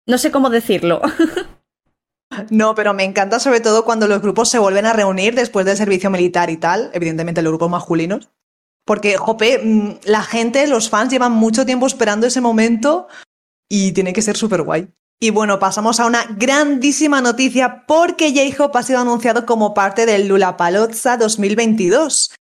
No 0.08 0.18
sé 0.18 0.32
cómo 0.32 0.50
decirlo. 0.50 1.02
No, 2.50 2.76
pero 2.76 2.94
me 2.94 3.04
encanta 3.04 3.42
sobre 3.42 3.60
todo 3.60 3.84
cuando 3.84 4.08
los 4.08 4.22
grupos 4.22 4.48
se 4.48 4.58
vuelven 4.58 4.86
a 4.86 4.94
reunir 4.94 5.36
después 5.36 5.66
del 5.66 5.76
servicio 5.76 6.10
militar 6.10 6.50
y 6.50 6.56
tal, 6.56 6.90
evidentemente 6.94 7.42
los 7.42 7.52
grupos 7.52 7.70
masculinos, 7.70 8.30
porque, 8.92 9.16
jope, 9.16 9.58
mm, 9.64 10.00
la 10.04 10.22
gente, 10.22 10.68
los 10.68 10.90
fans 10.90 11.14
llevan 11.14 11.32
mucho 11.32 11.66
tiempo 11.66 11.88
esperando 11.88 12.28
ese 12.28 12.42
momento 12.42 13.08
y 13.70 13.94
tiene 13.94 14.12
que 14.12 14.22
ser 14.22 14.36
súper 14.36 14.64
guay. 14.64 14.90
Y 15.18 15.30
bueno, 15.30 15.60
pasamos 15.60 16.02
a 16.02 16.06
una 16.06 16.26
grandísima 16.36 17.22
noticia 17.22 17.86
porque 17.88 18.34
J-Hope 18.34 18.78
ha 18.78 18.84
sido 18.84 19.00
anunciado 19.00 19.46
como 19.46 19.74
parte 19.74 20.06
del 20.06 20.28
Lollapalooza 20.28 21.16
2022. 21.16 22.36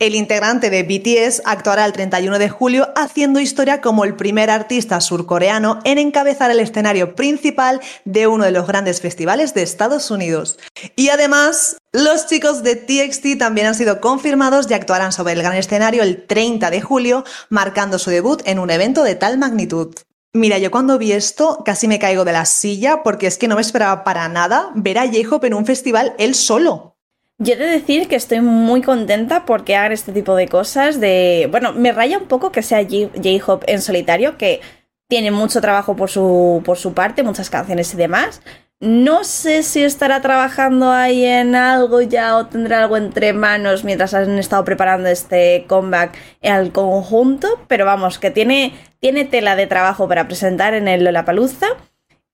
El 0.00 0.16
integrante 0.16 0.70
de 0.70 0.82
BTS 0.82 1.42
actuará 1.44 1.84
el 1.84 1.92
31 1.92 2.40
de 2.40 2.48
julio 2.48 2.88
haciendo 2.96 3.38
historia 3.38 3.80
como 3.80 4.04
el 4.04 4.16
primer 4.16 4.50
artista 4.50 5.00
surcoreano 5.00 5.78
en 5.84 5.98
encabezar 5.98 6.50
el 6.50 6.58
escenario 6.58 7.14
principal 7.14 7.80
de 8.04 8.26
uno 8.26 8.44
de 8.44 8.50
los 8.50 8.66
grandes 8.66 9.00
festivales 9.00 9.54
de 9.54 9.62
Estados 9.62 10.10
Unidos. 10.10 10.58
Y 10.96 11.10
además, 11.10 11.76
los 11.92 12.26
chicos 12.26 12.64
de 12.64 12.74
TXT 12.74 13.38
también 13.38 13.68
han 13.68 13.76
sido 13.76 14.00
confirmados 14.00 14.68
y 14.68 14.74
actuarán 14.74 15.12
sobre 15.12 15.34
el 15.34 15.42
gran 15.42 15.54
escenario 15.54 16.02
el 16.02 16.26
30 16.26 16.70
de 16.70 16.80
julio, 16.80 17.24
marcando 17.48 18.00
su 18.00 18.10
debut 18.10 18.42
en 18.46 18.58
un 18.58 18.70
evento 18.70 19.04
de 19.04 19.14
tal 19.14 19.38
magnitud. 19.38 19.94
Mira, 20.32 20.58
yo 20.58 20.72
cuando 20.72 20.98
vi 20.98 21.12
esto 21.12 21.62
casi 21.64 21.86
me 21.86 22.00
caigo 22.00 22.24
de 22.24 22.32
la 22.32 22.46
silla 22.46 23.04
porque 23.04 23.28
es 23.28 23.38
que 23.38 23.46
no 23.46 23.54
me 23.54 23.60
esperaba 23.60 24.02
para 24.02 24.28
nada 24.28 24.72
ver 24.74 24.98
a 24.98 25.06
J-Hope 25.06 25.46
en 25.46 25.54
un 25.54 25.66
festival 25.66 26.16
él 26.18 26.34
solo. 26.34 26.93
Yo 27.38 27.54
he 27.54 27.56
de 27.56 27.66
decir 27.66 28.06
que 28.08 28.16
estoy 28.16 28.40
muy 28.40 28.80
contenta 28.80 29.44
porque 29.44 29.76
hagan 29.76 29.92
este 29.92 30.12
tipo 30.12 30.36
de 30.36 30.48
cosas. 30.48 31.00
De. 31.00 31.48
Bueno, 31.50 31.72
me 31.72 31.92
raya 31.92 32.18
un 32.18 32.26
poco 32.28 32.52
que 32.52 32.62
sea 32.62 32.84
J-Hop 32.84 33.64
en 33.66 33.82
solitario, 33.82 34.38
que 34.38 34.60
tiene 35.08 35.30
mucho 35.30 35.60
trabajo 35.60 35.96
por 35.96 36.10
su, 36.10 36.62
por 36.64 36.78
su 36.78 36.94
parte, 36.94 37.22
muchas 37.22 37.50
canciones 37.50 37.92
y 37.94 37.96
demás. 37.96 38.40
no 38.80 39.24
sé 39.24 39.62
si 39.62 39.82
estará 39.82 40.20
trabajando 40.20 40.90
ahí 40.90 41.24
en 41.24 41.54
algo 41.54 42.02
ya 42.02 42.36
o 42.36 42.46
tendrá 42.46 42.82
algo 42.82 42.96
entre 42.98 43.32
manos 43.32 43.82
mientras 43.84 44.12
han 44.14 44.38
estado 44.38 44.64
preparando 44.64 45.08
este 45.08 45.64
comeback 45.68 46.14
al 46.42 46.70
conjunto, 46.72 47.48
pero 47.68 47.86
vamos, 47.86 48.18
que 48.18 48.30
tiene, 48.30 48.74
tiene 49.00 49.24
tela 49.24 49.56
de 49.56 49.66
trabajo 49.66 50.06
para 50.08 50.26
presentar 50.26 50.74
en 50.74 50.88
el 50.88 51.04
Lollapalooza 51.04 51.68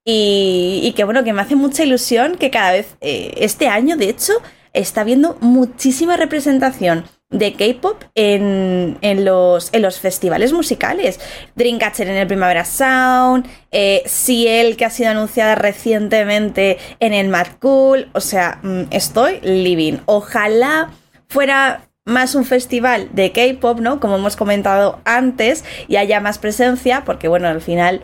y, 0.04 0.80
y 0.82 0.92
que 0.92 1.04
bueno, 1.04 1.22
que 1.22 1.32
me 1.32 1.42
hace 1.42 1.54
mucha 1.56 1.84
ilusión 1.84 2.36
que 2.36 2.50
cada 2.50 2.72
vez, 2.72 2.96
eh, 3.00 3.34
este 3.36 3.68
año 3.68 3.96
de 3.96 4.08
hecho, 4.08 4.32
está 4.72 5.02
habiendo 5.02 5.36
muchísima 5.40 6.16
representación 6.16 7.04
de 7.30 7.52
K-pop 7.52 8.02
en, 8.14 8.98
los, 9.24 9.72
en 9.72 9.82
los 9.82 10.00
festivales 10.00 10.52
musicales. 10.52 11.20
Dreamcatcher 11.54 12.08
en 12.08 12.16
el 12.16 12.26
Primavera 12.26 12.64
Sound, 12.64 13.46
eh, 13.70 14.02
Ciel 14.06 14.76
que 14.76 14.84
ha 14.84 14.90
sido 14.90 15.10
anunciada 15.10 15.54
recientemente 15.54 16.78
en 16.98 17.12
el 17.12 17.28
Mad 17.28 17.46
Cool. 17.60 18.08
O 18.12 18.20
sea, 18.20 18.58
mm, 18.62 18.82
estoy 18.90 19.40
living. 19.42 19.98
Ojalá 20.06 20.90
fuera 21.28 21.82
más 22.04 22.34
un 22.34 22.44
festival 22.44 23.08
de 23.12 23.30
K-pop, 23.30 23.78
¿no? 23.78 24.00
Como 24.00 24.16
hemos 24.16 24.36
comentado 24.36 25.00
antes, 25.04 25.64
y 25.86 25.96
haya 25.96 26.20
más 26.20 26.38
presencia, 26.38 27.04
porque 27.04 27.28
bueno, 27.28 27.46
al 27.46 27.60
final 27.60 28.02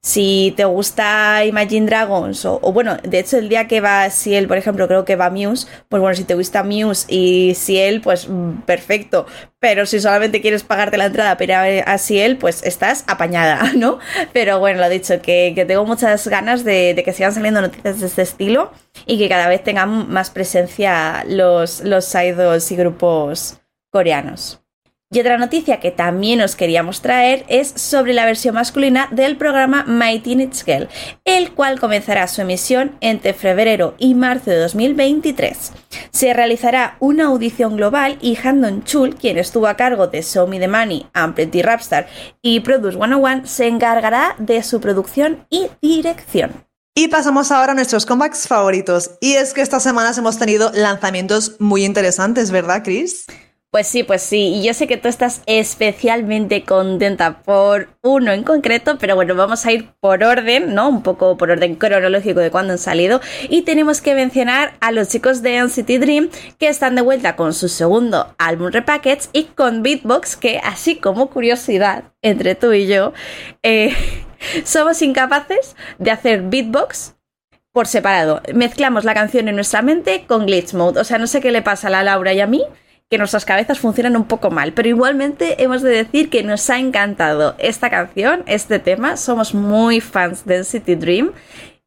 si 0.00 0.54
te 0.56 0.64
gusta 0.64 1.44
Imagine 1.44 1.86
Dragons, 1.86 2.44
o, 2.44 2.60
bueno, 2.72 2.96
de 3.02 3.18
hecho 3.18 3.36
el 3.36 3.48
día 3.48 3.66
que 3.66 3.80
va 3.80 4.08
Ciel, 4.10 4.46
por 4.46 4.56
ejemplo, 4.56 4.86
creo 4.86 5.04
que 5.04 5.16
va 5.16 5.30
Muse, 5.30 5.66
pues 5.88 6.00
bueno, 6.00 6.14
si 6.14 6.24
te 6.24 6.34
gusta 6.34 6.62
Muse 6.62 7.06
y 7.08 7.54
Ciel, 7.56 8.00
pues 8.00 8.28
mm, 8.28 8.60
perfecto. 8.62 9.26
Pero 9.58 9.86
si 9.86 9.98
solamente 10.00 10.40
quieres 10.40 10.62
pagarte 10.62 10.96
la 10.98 11.06
entrada 11.06 11.36
para 11.36 11.70
ir 11.70 11.82
a 11.84 11.98
Ciel, 11.98 12.36
pues 12.38 12.62
estás 12.62 13.04
apañada, 13.08 13.72
¿no? 13.76 13.98
Pero 14.32 14.60
bueno, 14.60 14.80
lo 14.80 14.88
dicho, 14.88 15.20
que, 15.20 15.52
tengo 15.66 15.84
muchas 15.84 16.28
ganas 16.28 16.64
de, 16.64 16.94
de, 16.94 17.02
que 17.02 17.12
sigan 17.12 17.32
saliendo 17.32 17.60
noticias 17.60 18.00
de 18.00 18.06
este 18.06 18.22
estilo 18.22 18.72
y 19.06 19.18
que 19.18 19.28
cada 19.28 19.48
vez 19.48 19.64
tengan 19.64 20.08
más 20.10 20.30
presencia 20.30 21.24
los, 21.28 21.80
los 21.80 22.14
idols 22.14 22.70
y 22.70 22.76
grupos 22.76 23.58
coreanos. 23.90 24.60
Y 25.10 25.20
otra 25.20 25.38
noticia 25.38 25.80
que 25.80 25.90
también 25.90 26.42
os 26.42 26.54
queríamos 26.54 27.00
traer 27.00 27.46
es 27.48 27.72
sobre 27.76 28.12
la 28.12 28.26
versión 28.26 28.54
masculina 28.54 29.08
del 29.10 29.38
programa 29.38 29.84
My 29.86 30.20
Teenage 30.20 30.64
Girl, 30.66 30.88
el 31.24 31.52
cual 31.52 31.80
comenzará 31.80 32.28
su 32.28 32.42
emisión 32.42 32.94
entre 33.00 33.32
febrero 33.32 33.94
y 33.96 34.14
marzo 34.14 34.50
de 34.50 34.58
2023. 34.58 35.72
Se 36.10 36.34
realizará 36.34 36.98
una 37.00 37.24
audición 37.24 37.78
global 37.78 38.18
y 38.20 38.36
Handon 38.36 38.84
Chul, 38.84 39.14
quien 39.14 39.38
estuvo 39.38 39.66
a 39.66 39.78
cargo 39.78 40.08
de 40.08 40.22
Show 40.22 40.46
Me 40.46 40.60
the 40.60 40.68
Money, 40.68 41.06
Pretty 41.34 41.62
Rapstar 41.62 42.06
y 42.42 42.60
Produce 42.60 42.98
101, 42.98 43.46
se 43.46 43.66
encargará 43.66 44.36
de 44.38 44.62
su 44.62 44.78
producción 44.78 45.46
y 45.48 45.68
dirección. 45.80 46.66
Y 46.94 47.08
pasamos 47.08 47.50
ahora 47.50 47.72
a 47.72 47.74
nuestros 47.74 48.04
comebacks 48.04 48.46
favoritos. 48.46 49.12
Y 49.22 49.34
es 49.34 49.54
que 49.54 49.62
estas 49.62 49.82
semanas 49.82 50.18
hemos 50.18 50.38
tenido 50.38 50.70
lanzamientos 50.74 51.56
muy 51.60 51.86
interesantes, 51.86 52.50
¿verdad, 52.50 52.82
Chris? 52.84 53.24
Pues 53.70 53.86
sí, 53.86 54.02
pues 54.02 54.22
sí. 54.22 54.54
Y 54.54 54.62
yo 54.64 54.72
sé 54.72 54.86
que 54.86 54.96
tú 54.96 55.08
estás 55.08 55.42
especialmente 55.44 56.64
contenta 56.64 57.42
por 57.42 57.90
uno 58.02 58.32
en 58.32 58.42
concreto, 58.42 58.96
pero 58.98 59.14
bueno, 59.14 59.34
vamos 59.34 59.66
a 59.66 59.72
ir 59.72 59.90
por 60.00 60.24
orden, 60.24 60.74
¿no? 60.74 60.88
Un 60.88 61.02
poco 61.02 61.36
por 61.36 61.50
orden 61.50 61.74
cronológico 61.74 62.40
de 62.40 62.50
cuándo 62.50 62.72
han 62.72 62.78
salido. 62.78 63.20
Y 63.50 63.62
tenemos 63.62 64.00
que 64.00 64.14
mencionar 64.14 64.72
a 64.80 64.90
los 64.90 65.08
chicos 65.08 65.42
de 65.42 65.62
NCT 65.62 66.00
Dream 66.00 66.30
que 66.58 66.68
están 66.68 66.94
de 66.94 67.02
vuelta 67.02 67.36
con 67.36 67.52
su 67.52 67.68
segundo 67.68 68.34
álbum 68.38 68.70
Repackage 68.70 69.28
y 69.34 69.44
con 69.44 69.82
Beatbox, 69.82 70.36
que 70.36 70.58
así 70.64 70.96
como 70.96 71.28
curiosidad 71.28 72.04
entre 72.22 72.54
tú 72.54 72.72
y 72.72 72.86
yo, 72.86 73.12
eh, 73.62 73.94
somos 74.64 75.02
incapaces 75.02 75.76
de 75.98 76.10
hacer 76.10 76.40
beatbox 76.40 77.16
por 77.72 77.86
separado. 77.86 78.40
Mezclamos 78.54 79.04
la 79.04 79.12
canción 79.12 79.46
en 79.46 79.56
nuestra 79.56 79.82
mente 79.82 80.24
con 80.26 80.46
glitch 80.46 80.72
mode. 80.72 81.00
O 81.00 81.04
sea, 81.04 81.18
no 81.18 81.26
sé 81.26 81.42
qué 81.42 81.52
le 81.52 81.60
pasa 81.60 81.88
a 81.88 81.90
la 81.90 82.02
Laura 82.02 82.32
y 82.32 82.40
a 82.40 82.46
mí 82.46 82.64
que 83.10 83.18
nuestras 83.18 83.44
cabezas 83.44 83.78
funcionan 83.78 84.16
un 84.16 84.24
poco 84.24 84.50
mal, 84.50 84.72
pero 84.72 84.88
igualmente 84.88 85.62
hemos 85.62 85.82
de 85.82 85.90
decir 85.90 86.28
que 86.28 86.42
nos 86.42 86.68
ha 86.70 86.78
encantado 86.78 87.54
esta 87.58 87.90
canción, 87.90 88.42
este 88.46 88.78
tema, 88.78 89.16
somos 89.16 89.54
muy 89.54 90.00
fans 90.00 90.44
de 90.44 90.64
City 90.64 90.94
Dream 90.94 91.32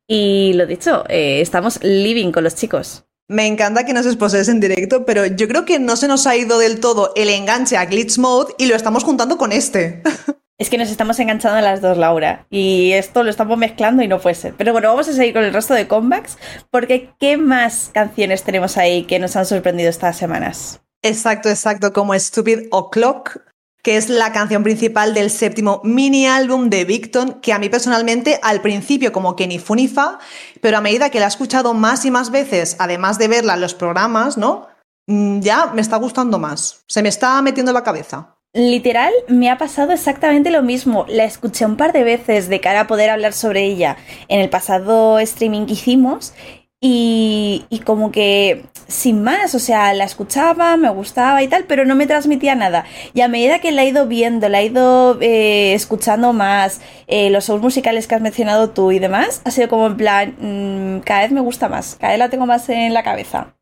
y 0.08 0.54
lo 0.54 0.66
dicho, 0.66 1.04
eh, 1.10 1.42
estamos 1.42 1.80
living 1.84 2.32
con 2.32 2.44
los 2.44 2.56
chicos. 2.56 3.06
Me 3.30 3.48
encanta 3.48 3.86
que 3.86 3.94
nos 3.94 4.06
exposes 4.06 4.50
en 4.50 4.60
directo, 4.60 5.06
pero 5.06 5.26
yo 5.26 5.48
creo 5.48 5.64
que 5.64 5.80
no 5.80 5.96
se 5.96 6.10
nos 6.10 6.28
ha 6.28 6.36
ido 6.36 6.60
del 6.60 6.82
todo 6.82 7.14
el 7.16 7.30
enganche 7.30 7.78
a 7.78 7.86
Glitch 7.86 8.18
Mode 8.18 8.54
y 8.58 8.66
lo 8.66 8.76
estamos 8.76 9.04
juntando 9.04 9.38
con 9.38 9.52
este. 9.52 10.04
Es 10.58 10.70
que 10.70 10.78
nos 10.78 10.92
estamos 10.92 11.20
enganchando 11.20 11.58
a 11.58 11.62
las 11.62 11.82
dos, 11.82 11.98
Laura. 11.98 12.46
Y 12.52 12.92
esto 12.92 13.24
lo 13.24 13.32
estamos 13.32 13.58
mezclando 13.58 14.04
y 14.04 14.08
no 14.08 14.20
puede 14.20 14.36
ser. 14.36 14.54
Pero 14.56 14.74
bueno, 14.74 14.90
vamos 14.90 15.08
a 15.10 15.14
seguir 15.14 15.34
con 15.34 15.44
el 15.44 15.54
resto 15.54 15.74
de 15.74 15.88
comebacks, 15.88 16.38
porque 16.70 17.10
¿qué 17.20 17.36
más 17.36 17.90
canciones 17.92 18.44
tenemos 18.44 18.78
ahí 18.78 19.06
que 19.06 19.18
nos 19.18 19.36
han 19.36 19.48
sorprendido 19.48 19.90
estas 19.90 20.18
semanas? 20.18 20.82
Exacto, 21.04 21.50
exacto, 21.50 21.94
como 21.94 22.18
Stupid 22.18 22.68
O'Clock, 22.72 23.40
que 23.84 23.98
es 23.98 24.10
la 24.10 24.32
canción 24.32 24.64
principal 24.64 25.14
del 25.14 25.32
séptimo 25.32 25.82
mini 25.84 26.28
álbum 26.28 26.70
de 26.70 26.86
Victon, 26.86 27.42
que 27.42 27.54
a 27.54 27.60
mí 27.60 27.70
personalmente 27.70 28.40
al 28.44 28.62
principio 28.62 29.12
como 29.12 29.36
que 29.36 29.48
ni 29.48 29.58
fu 29.58 29.76
ni 29.76 29.88
fa, 29.88 30.20
pero 30.62 30.78
a 30.78 30.82
medida 30.82 31.10
que 31.10 31.20
la 31.20 31.26
he 31.26 31.30
escuchado 31.30 31.74
más 31.74 32.06
y 32.06 32.12
más 32.12 32.30
veces, 32.30 32.76
además 32.80 33.18
de 33.18 33.28
verla 33.28 33.56
en 33.56 33.62
los 33.62 33.74
programas, 33.74 34.38
¿no? 34.38 34.68
Mm, 35.08 35.40
ya 35.40 35.68
me 35.74 35.82
está 35.82 35.98
gustando 35.98 36.38
más, 36.38 36.84
se 36.88 37.02
me 37.02 37.10
está 37.10 37.42
metiendo 37.42 37.72
en 37.72 37.76
la 37.76 37.84
cabeza. 37.84 38.36
Literal, 38.54 39.14
me 39.30 39.50
ha 39.50 39.58
pasado 39.58 39.94
exactamente 39.94 40.52
lo 40.52 40.62
mismo. 40.62 41.06
La 41.08 41.24
escuché 41.24 41.66
un 41.66 41.78
par 41.78 41.94
de 41.94 42.04
veces 42.04 42.50
de 42.50 42.60
cara 42.60 42.82
a 42.82 42.88
poder 42.88 43.10
hablar 43.10 43.32
sobre 43.32 43.64
ella 43.64 43.96
en 44.28 44.42
el 44.42 44.50
pasado 44.50 45.20
streaming 45.20 45.66
que 45.66 45.74
hicimos 45.74 46.34
y, 46.82 47.66
y, 47.70 47.80
como 47.80 48.12
que 48.12 48.66
sin 48.92 49.24
más, 49.24 49.56
o 49.56 49.60
sea, 49.60 49.94
la 49.94 50.04
escuchaba, 50.04 50.78
me 50.78 50.90
gustaba 50.90 51.42
y 51.42 51.48
tal, 51.48 51.66
pero 51.66 51.86
no 51.86 51.96
me 51.96 52.08
transmitía 52.08 52.56
nada. 52.56 52.86
Y 53.14 53.22
a 53.22 53.28
medida 53.28 53.60
que 53.60 53.72
la 53.72 53.84
he 53.84 53.88
ido 53.88 54.08
viendo, 54.08 54.50
la 54.50 54.62
he 54.62 54.66
ido 54.66 55.18
eh, 55.22 55.74
escuchando 55.74 56.34
más, 56.34 56.82
eh, 57.08 57.30
los 57.30 57.48
shows 57.48 57.62
musicales 57.62 58.08
que 58.08 58.16
has 58.16 58.22
mencionado 58.22 58.70
tú 58.70 58.92
y 58.92 59.00
demás, 59.00 59.42
ha 59.46 59.52
sido 59.52 59.70
como 59.70 59.88
en 59.88 59.98
plan, 59.98 60.36
mm, 60.40 61.00
cada 61.02 61.22
vez 61.22 61.32
me 61.32 61.42
gusta 61.42 61.70
más, 61.70 61.96
cada 62.00 62.14
vez 62.14 62.20
la 62.20 62.30
tengo 62.30 62.46
más 62.46 62.70
en 62.70 62.94
la 62.94 63.04
cabeza. 63.04 63.56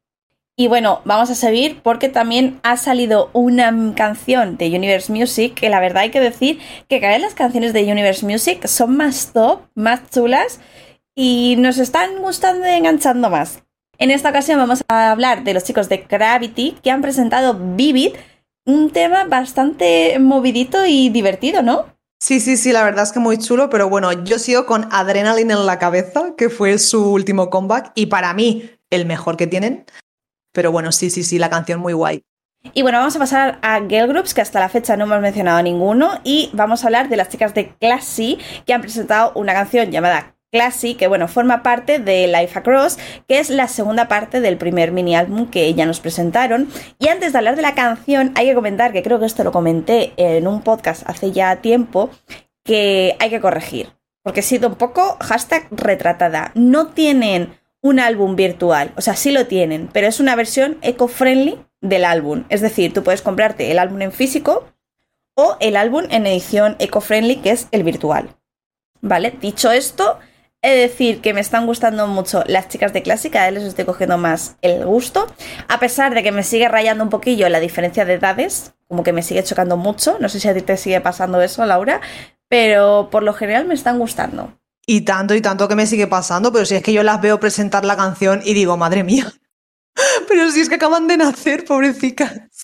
Y 0.58 0.68
bueno, 0.68 1.02
vamos 1.06 1.30
a 1.30 1.36
seguir 1.36 1.80
porque 1.82 2.10
también 2.10 2.60
ha 2.64 2.76
salido 2.76 3.30
una 3.32 3.74
canción 3.96 4.58
de 4.58 4.68
Universe 4.68 5.10
Music 5.10 5.54
que 5.54 5.70
la 5.70 5.80
verdad 5.80 6.04
hay 6.04 6.12
que 6.12 6.20
decir 6.20 6.60
que 6.90 7.00
cada 7.00 7.14
vez 7.14 7.22
las 7.22 7.34
canciones 7.34 7.72
de 7.72 7.90
Universe 7.90 8.26
Music 8.26 8.68
son 8.68 8.98
más 8.98 9.32
top, 9.32 9.62
más 9.74 10.10
chulas 10.10 10.60
y 11.16 11.56
nos 11.60 11.78
están 11.78 12.18
gustando 12.22 12.68
y 12.68 12.72
enganchando 12.72 13.30
más. 13.30 13.64
En 14.02 14.12
esta 14.12 14.30
ocasión 14.30 14.58
vamos 14.58 14.82
a 14.88 15.12
hablar 15.12 15.44
de 15.44 15.54
los 15.54 15.66
chicos 15.66 15.90
de 15.90 15.98
Gravity 15.98 16.78
que 16.82 16.90
han 16.90 17.02
presentado 17.02 17.54
Vivid, 17.54 18.16
un 18.66 18.92
tema 18.92 19.26
bastante 19.26 20.18
movidito 20.20 20.86
y 20.86 21.10
divertido, 21.10 21.62
¿no? 21.62 21.86
Sí, 22.18 22.40
sí, 22.40 22.56
sí, 22.56 22.72
la 22.72 22.86
verdad 22.86 23.04
es 23.04 23.12
que 23.12 23.20
muy 23.20 23.38
chulo, 23.38 23.70
pero 23.70 23.90
bueno, 23.90 24.14
yo 24.24 24.40
sigo 24.40 24.66
con 24.66 24.88
Adrenaline 24.94 25.52
en 25.52 25.66
la 25.66 25.80
cabeza, 25.80 26.34
que 26.38 26.50
fue 26.50 26.80
su 26.80 27.12
último 27.12 27.50
comeback 27.50 27.92
y 27.94 28.06
para 28.06 28.34
mí 28.34 28.72
el 28.90 29.06
mejor 29.06 29.36
que 29.36 29.48
tienen. 29.48 29.86
Pero 30.54 30.72
bueno, 30.72 30.94
sí, 30.94 31.10
sí, 31.10 31.24
sí, 31.24 31.38
la 31.38 31.50
canción 31.50 31.82
muy 31.82 31.92
guay. 31.92 32.24
Y 32.74 32.84
bueno, 32.84 33.00
vamos 33.00 33.18
a 33.18 33.20
pasar 33.20 33.60
a 33.62 33.82
Girl 33.82 34.08
Groups, 34.08 34.34
que 34.34 34.40
hasta 34.40 34.62
la 34.62 34.70
fecha 34.70 34.96
no 34.96 35.04
hemos 35.06 35.20
mencionado 35.20 35.62
ninguno, 35.62 36.22
y 36.24 36.50
vamos 36.54 36.84
a 36.84 36.88
hablar 36.88 37.10
de 37.10 37.18
las 37.18 37.28
chicas 37.28 37.54
de 37.54 37.76
Classy, 37.76 38.38
que 38.66 38.74
han 38.74 38.82
presentado 38.82 39.34
una 39.36 39.52
canción 39.54 39.92
llamada 39.92 40.36
Classy, 40.52 40.96
que 40.96 41.08
bueno, 41.08 41.28
forma 41.28 41.64
parte 41.64 42.00
de 42.00 42.28
Life 42.28 42.58
Across, 42.58 42.98
que 43.28 43.40
es 43.40 43.50
la 43.50 43.68
segunda 43.68 44.08
parte 44.08 44.42
del 44.42 44.58
primer 44.58 44.92
mini 44.92 45.16
álbum 45.16 45.48
que 45.48 45.74
ya 45.74 45.86
nos 45.86 46.00
presentaron. 46.00 46.70
Y 47.00 47.08
antes 47.08 47.32
de 47.32 47.38
hablar 47.38 47.56
de 47.56 47.62
la 47.62 47.76
canción, 47.76 48.32
hay 48.36 48.48
que 48.48 48.56
comentar, 48.56 48.92
que 48.92 49.04
creo 49.04 49.20
que 49.20 49.26
esto 49.26 49.44
lo 49.44 49.52
comenté 49.52 50.14
en 50.18 50.48
un 50.48 50.62
podcast 50.62 51.04
hace 51.08 51.32
ya 51.32 51.58
tiempo, 51.58 52.10
que 52.64 53.16
hay 53.20 53.30
que 53.30 53.42
corregir. 53.42 53.94
Porque 54.24 54.42
he 54.42 54.44
sido 54.44 54.70
un 54.70 54.76
poco 54.76 55.18
hashtag 55.22 55.68
retratada. 55.72 56.52
No 56.56 56.88
tienen 56.88 57.58
un 57.82 58.00
álbum 58.00 58.36
virtual, 58.36 58.92
o 58.98 59.02
sea, 59.02 59.16
sí 59.16 59.32
lo 59.32 59.48
tienen, 59.48 59.90
pero 59.94 60.08
es 60.08 60.20
una 60.20 60.36
versión 60.36 60.78
eco-friendly 60.82 61.58
del 61.82 62.06
álbum. 62.06 62.44
Es 62.50 62.62
decir, 62.62 62.94
tú 62.94 63.04
puedes 63.04 63.22
comprarte 63.22 63.72
el 63.72 63.80
álbum 63.80 64.02
en 64.02 64.12
físico 64.12 64.66
o 65.36 65.56
el 65.62 65.78
álbum 65.78 66.04
en 66.10 66.28
edición 66.28 66.76
eco-friendly, 66.80 67.38
que 67.38 67.52
es 67.52 67.68
el 67.72 67.84
virtual. 67.84 68.36
¿Vale? 69.02 69.34
Dicho 69.40 69.72
esto, 69.72 70.20
He 70.62 70.72
de 70.72 70.76
decir 70.76 71.22
que 71.22 71.34
me 71.34 71.40
están 71.40 71.66
gustando 71.66 72.06
mucho 72.08 72.44
las 72.46 72.68
chicas 72.68 72.92
de 72.92 73.00
vez 73.00 73.54
les 73.54 73.64
estoy 73.64 73.86
cogiendo 73.86 74.18
más 74.18 74.58
el 74.62 74.86
gusto, 74.86 75.28
a 75.70 75.80
pesar 75.80 76.14
de 76.14 76.22
que 76.22 76.34
me 76.34 76.44
sigue 76.44 76.68
rayando 76.68 77.02
un 77.02 77.10
poquillo 77.10 77.48
la 77.48 77.62
diferencia 77.62 78.04
de 78.04 78.16
edades, 78.16 78.74
como 78.90 79.04
que 79.04 79.14
me 79.14 79.24
sigue 79.24 79.42
chocando 79.42 79.78
mucho, 79.78 80.18
no 80.20 80.28
sé 80.28 80.42
si 80.42 80.50
a 80.50 80.54
ti 80.54 80.62
te 80.62 80.76
sigue 80.76 81.00
pasando 81.00 81.42
eso, 81.42 81.66
Laura, 81.66 82.02
pero 82.50 83.08
por 83.10 83.24
lo 83.24 83.34
general 83.34 83.68
me 83.68 83.74
están 83.74 84.00
gustando. 84.00 84.60
Y 84.86 85.02
tanto 85.02 85.34
y 85.34 85.40
tanto 85.40 85.70
que 85.70 85.76
me 85.76 85.86
sigue 85.86 86.08
pasando, 86.08 86.52
pero 86.52 86.66
si 86.66 86.76
es 86.76 86.84
que 86.84 86.92
yo 86.92 87.04
las 87.04 87.22
veo 87.22 87.40
presentar 87.40 87.86
la 87.86 87.96
canción 87.96 88.42
y 88.44 88.54
digo, 88.54 88.76
madre 88.76 89.06
mía, 89.06 89.32
pero 90.28 90.52
si 90.52 90.60
es 90.60 90.68
que 90.68 90.76
acaban 90.76 91.08
de 91.08 91.16
nacer, 91.16 91.64
pobrecicas. 91.64 92.59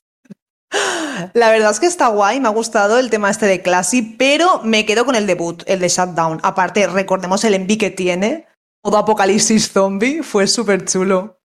La 1.33 1.49
verdad 1.49 1.71
es 1.71 1.79
que 1.79 1.85
está 1.85 2.07
guay, 2.07 2.39
me 2.39 2.47
ha 2.47 2.51
gustado 2.51 2.99
el 2.99 3.09
tema 3.09 3.29
este 3.29 3.45
de 3.45 3.61
Classy, 3.61 4.01
pero 4.01 4.61
me 4.63 4.85
quedo 4.85 5.05
con 5.05 5.15
el 5.15 5.27
debut, 5.27 5.63
el 5.65 5.79
de 5.79 5.89
Shutdown. 5.89 6.39
Aparte, 6.43 6.87
recordemos 6.87 7.43
el 7.43 7.53
enví 7.53 7.77
que 7.77 7.91
tiene. 7.91 8.47
modo 8.83 8.97
apocalipsis 8.97 9.71
zombie, 9.71 10.21
fue 10.23 10.47
súper 10.47 10.85
chulo. 10.85 11.39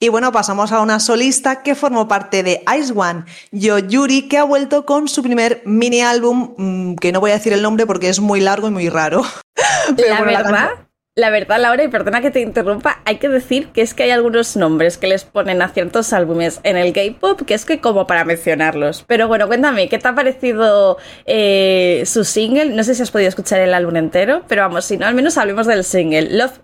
Y 0.00 0.10
bueno, 0.10 0.30
pasamos 0.30 0.70
a 0.70 0.80
una 0.80 1.00
solista 1.00 1.62
que 1.62 1.74
formó 1.74 2.06
parte 2.06 2.44
de 2.44 2.62
Ice 2.78 2.92
One, 2.94 3.24
Yo 3.50 3.78
Yuri, 3.78 4.28
que 4.28 4.38
ha 4.38 4.44
vuelto 4.44 4.86
con 4.86 5.08
su 5.08 5.24
primer 5.24 5.60
mini 5.64 6.02
álbum, 6.02 6.54
mm, 6.56 6.94
que 6.96 7.10
no 7.10 7.18
voy 7.18 7.32
a 7.32 7.34
decir 7.34 7.52
el 7.52 7.62
nombre 7.62 7.84
porque 7.84 8.08
es 8.08 8.20
muy 8.20 8.40
largo 8.40 8.68
y 8.68 8.70
muy 8.70 8.88
raro. 8.88 9.24
la 9.96 10.22
verdad, 10.22 10.50
la 10.50 10.87
verdad, 11.30 11.60
Laura, 11.60 11.82
y 11.82 11.88
perdona 11.88 12.20
que 12.20 12.30
te 12.30 12.40
interrumpa, 12.40 13.02
hay 13.04 13.16
que 13.16 13.28
decir 13.28 13.68
que 13.68 13.82
es 13.82 13.92
que 13.92 14.04
hay 14.04 14.10
algunos 14.10 14.56
nombres 14.56 14.98
que 14.98 15.08
les 15.08 15.24
ponen 15.24 15.60
a 15.62 15.68
ciertos 15.68 16.12
álbumes 16.12 16.60
en 16.62 16.76
el 16.76 16.92
K-pop 16.92 17.42
que 17.42 17.54
es 17.54 17.64
que 17.64 17.80
como 17.80 18.06
para 18.06 18.24
mencionarlos. 18.24 19.04
Pero 19.06 19.26
bueno, 19.26 19.48
cuéntame, 19.48 19.88
¿qué 19.88 19.98
te 19.98 20.06
ha 20.06 20.14
parecido 20.14 20.96
eh, 21.26 22.04
su 22.06 22.24
single? 22.24 22.66
No 22.66 22.84
sé 22.84 22.94
si 22.94 23.02
has 23.02 23.10
podido 23.10 23.28
escuchar 23.28 23.60
el 23.60 23.74
álbum 23.74 23.96
entero, 23.96 24.44
pero 24.46 24.62
vamos, 24.62 24.84
si 24.84 24.96
no, 24.96 25.06
al 25.06 25.14
menos 25.14 25.36
hablemos 25.38 25.66
del 25.66 25.82
single. 25.82 26.36
Love, 26.36 26.60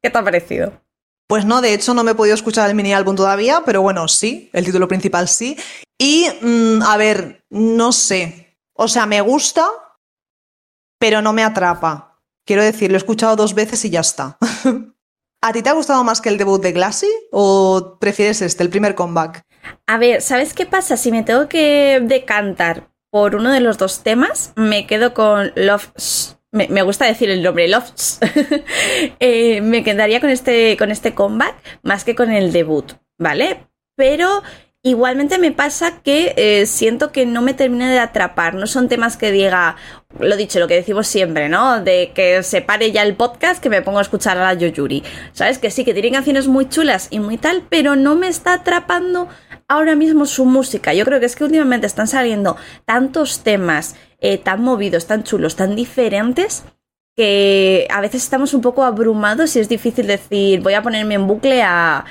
¿qué 0.00 0.10
te 0.10 0.18
ha 0.18 0.22
parecido? 0.22 0.72
Pues 1.26 1.44
no, 1.44 1.60
de 1.60 1.74
hecho 1.74 1.92
no 1.92 2.04
me 2.04 2.12
he 2.12 2.14
podido 2.14 2.34
escuchar 2.34 2.70
el 2.70 2.76
mini 2.76 2.94
álbum 2.94 3.14
todavía, 3.14 3.62
pero 3.66 3.82
bueno, 3.82 4.08
sí, 4.08 4.48
el 4.54 4.64
título 4.64 4.88
principal 4.88 5.28
sí. 5.28 5.58
Y, 5.98 6.26
mm, 6.40 6.82
a 6.82 6.96
ver, 6.96 7.44
no 7.50 7.92
sé. 7.92 8.56
O 8.72 8.88
sea, 8.88 9.06
me 9.06 9.20
gusta, 9.20 9.68
pero 10.98 11.20
no 11.20 11.32
me 11.32 11.42
atrapa. 11.42 12.07
Quiero 12.48 12.64
decir, 12.64 12.90
lo 12.90 12.96
he 12.96 13.04
escuchado 13.04 13.36
dos 13.36 13.54
veces 13.54 13.84
y 13.84 13.90
ya 13.90 14.00
está. 14.00 14.38
¿A 15.42 15.52
ti 15.52 15.60
te 15.60 15.68
ha 15.68 15.74
gustado 15.74 16.02
más 16.02 16.22
que 16.22 16.30
el 16.30 16.38
debut 16.38 16.62
de 16.62 16.72
Glassy 16.72 17.10
o 17.30 17.98
prefieres 18.00 18.40
este, 18.40 18.62
el 18.62 18.70
primer 18.70 18.94
comeback? 18.94 19.44
A 19.86 19.98
ver, 19.98 20.22
¿sabes 20.22 20.54
qué 20.54 20.64
pasa? 20.64 20.96
Si 20.96 21.12
me 21.12 21.22
tengo 21.22 21.46
que 21.46 22.00
decantar 22.02 22.88
por 23.10 23.34
uno 23.34 23.52
de 23.52 23.60
los 23.60 23.76
dos 23.76 24.02
temas, 24.02 24.54
me 24.56 24.86
quedo 24.86 25.12
con 25.12 25.52
Love. 25.56 25.90
Me, 26.50 26.80
gusta 26.80 27.04
decir 27.04 27.28
el 27.28 27.42
nombre, 27.42 27.68
Love. 27.68 27.92
Eh, 29.20 29.60
me 29.60 29.84
quedaría 29.84 30.18
con 30.18 30.30
este, 30.30 30.78
con 30.78 30.90
este 30.90 31.14
comeback 31.14 31.54
más 31.82 32.04
que 32.04 32.14
con 32.14 32.32
el 32.32 32.50
debut, 32.50 32.94
¿vale? 33.18 33.68
Pero 33.94 34.42
Igualmente 34.84 35.38
me 35.38 35.50
pasa 35.50 36.00
que 36.02 36.34
eh, 36.36 36.64
siento 36.66 37.10
que 37.10 37.26
no 37.26 37.42
me 37.42 37.52
termina 37.52 37.90
de 37.90 37.98
atrapar. 37.98 38.54
No 38.54 38.68
son 38.68 38.88
temas 38.88 39.16
que 39.16 39.32
diga, 39.32 39.76
lo 40.18 40.36
dicho, 40.36 40.58
lo 40.58 40.68
que 40.68 40.74
decimos 40.74 41.06
siempre, 41.06 41.48
¿no? 41.48 41.82
De 41.82 42.12
que 42.14 42.42
se 42.42 42.62
pare 42.62 42.92
ya 42.92 43.02
el 43.02 43.14
podcast, 43.14 43.62
que 43.62 43.68
me 43.68 43.82
pongo 43.82 43.98
a 43.98 44.02
escuchar 44.02 44.38
a 44.38 44.42
la 44.42 44.54
Yoyuri. 44.54 45.02
¿Sabes? 45.32 45.58
Que 45.58 45.70
sí, 45.70 45.84
que 45.84 45.92
tiene 45.92 46.10
canciones 46.10 46.48
muy 46.48 46.68
chulas 46.68 47.08
y 47.10 47.20
muy 47.20 47.36
tal, 47.36 47.62
pero 47.68 47.94
no 47.94 48.14
me 48.14 48.28
está 48.28 48.54
atrapando 48.54 49.28
ahora 49.68 49.94
mismo 49.96 50.26
su 50.26 50.44
música. 50.44 50.94
Yo 50.94 51.04
creo 51.04 51.20
que 51.20 51.26
es 51.26 51.36
que 51.36 51.44
últimamente 51.44 51.86
están 51.86 52.08
saliendo 52.08 52.56
tantos 52.84 53.40
temas 53.40 53.96
eh, 54.20 54.38
tan 54.38 54.62
movidos, 54.62 55.06
tan 55.06 55.24
chulos, 55.24 55.56
tan 55.56 55.76
diferentes 55.76 56.64
que 57.18 57.88
a 57.90 58.00
veces 58.00 58.22
estamos 58.22 58.54
un 58.54 58.60
poco 58.60 58.84
abrumados 58.84 59.56
y 59.56 59.58
es 59.58 59.68
difícil 59.68 60.06
decir 60.06 60.60
voy 60.60 60.74
a 60.74 60.82
ponerme 60.82 61.14
en 61.14 61.26
bucle 61.26 61.64
a, 61.64 62.04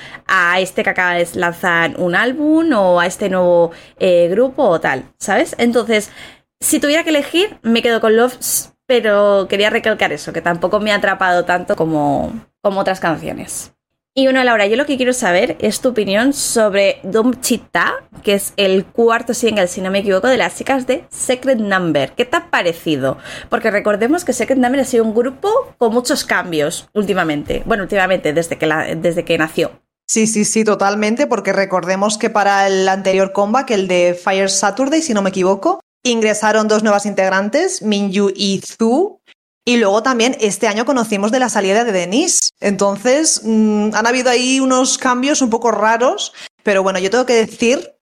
este 0.60 0.83
que 0.83 0.89
acaba 0.89 1.13
de 1.13 1.25
lanzar 1.36 1.95
un 1.97 2.13
álbum 2.13 2.73
o 2.73 2.99
a 2.99 3.05
este 3.05 3.29
nuevo 3.29 3.71
eh, 3.99 4.27
grupo 4.29 4.63
o 4.63 4.81
tal, 4.81 5.05
¿sabes? 5.17 5.55
Entonces, 5.60 6.12
si 6.59 6.79
tuviera 6.79 7.03
que 7.03 7.09
elegir, 7.09 7.59
me 7.61 7.81
quedo 7.81 8.01
con 8.01 8.15
Love, 8.15 8.37
pero 8.85 9.47
quería 9.49 9.69
recalcar 9.69 10.11
eso, 10.13 10.33
que 10.33 10.41
tampoco 10.41 10.79
me 10.79 10.91
ha 10.91 10.95
atrapado 10.95 11.45
tanto 11.45 11.75
como, 11.75 12.33
como 12.61 12.79
otras 12.79 12.99
canciones. 12.99 13.73
Y 14.19 14.23
bueno, 14.23 14.43
Laura, 14.43 14.65
yo 14.65 14.77
lo 14.77 14.87
que 14.87 14.97
quiero 14.97 15.13
saber 15.13 15.57
es 15.59 15.79
tu 15.79 15.89
opinión 15.89 16.33
sobre 16.33 16.99
Dom 17.03 17.39
Chita, 17.39 18.03
que 18.23 18.33
es 18.33 18.51
el 18.57 18.83
cuarto 18.83 19.35
single, 19.35 19.67
si 19.67 19.79
no 19.79 19.91
me 19.91 19.99
equivoco, 19.99 20.27
de 20.27 20.37
las 20.37 20.55
chicas 20.55 20.87
de 20.87 21.05
Secret 21.09 21.59
Number. 21.59 22.13
¿Qué 22.13 22.25
te 22.25 22.35
ha 22.35 22.49
parecido? 22.49 23.19
Porque 23.49 23.69
recordemos 23.69 24.25
que 24.25 24.33
Secret 24.33 24.57
Number 24.57 24.81
ha 24.81 24.85
sido 24.85 25.03
un 25.03 25.13
grupo 25.13 25.75
con 25.77 25.93
muchos 25.93 26.23
cambios 26.23 26.89
últimamente. 26.93 27.61
Bueno, 27.67 27.83
últimamente, 27.83 28.33
desde 28.33 28.57
que, 28.57 28.65
desde 28.99 29.23
que 29.23 29.37
nació. 29.37 29.69
Sí, 30.07 30.25
sí, 30.25 30.45
sí, 30.45 30.63
totalmente, 30.63 31.27
porque 31.27 31.53
recordemos 31.53 32.17
que 32.17 32.31
para 32.31 32.65
el 32.65 32.89
anterior 32.89 33.33
comeback, 33.33 33.69
el 33.69 33.87
de 33.87 34.19
Fire 34.19 34.49
Saturday, 34.49 35.03
si 35.03 35.13
no 35.13 35.21
me 35.21 35.29
equivoco, 35.29 35.79
ingresaron 36.11 36.67
dos 36.67 36.83
nuevas 36.83 37.05
integrantes, 37.05 37.81
Minju 37.81 38.31
y 38.35 38.61
Zu, 38.61 39.21
y 39.67 39.75
luego 39.75 40.01
también 40.01 40.37
este 40.39 40.67
año 40.67 40.85
conocimos 40.85 41.29
de 41.29 41.39
la 41.39 41.49
salida 41.49 41.83
de 41.83 41.91
Denise. 41.91 42.51
Entonces, 42.61 43.41
mm, 43.43 43.89
han 43.93 44.07
habido 44.07 44.29
ahí 44.29 44.61
unos 44.61 44.97
cambios 44.97 45.41
un 45.41 45.49
poco 45.49 45.71
raros, 45.71 46.31
pero 46.63 46.83
bueno, 46.83 46.99
yo 46.99 47.09
tengo 47.09 47.25
que 47.25 47.33
decir 47.33 47.95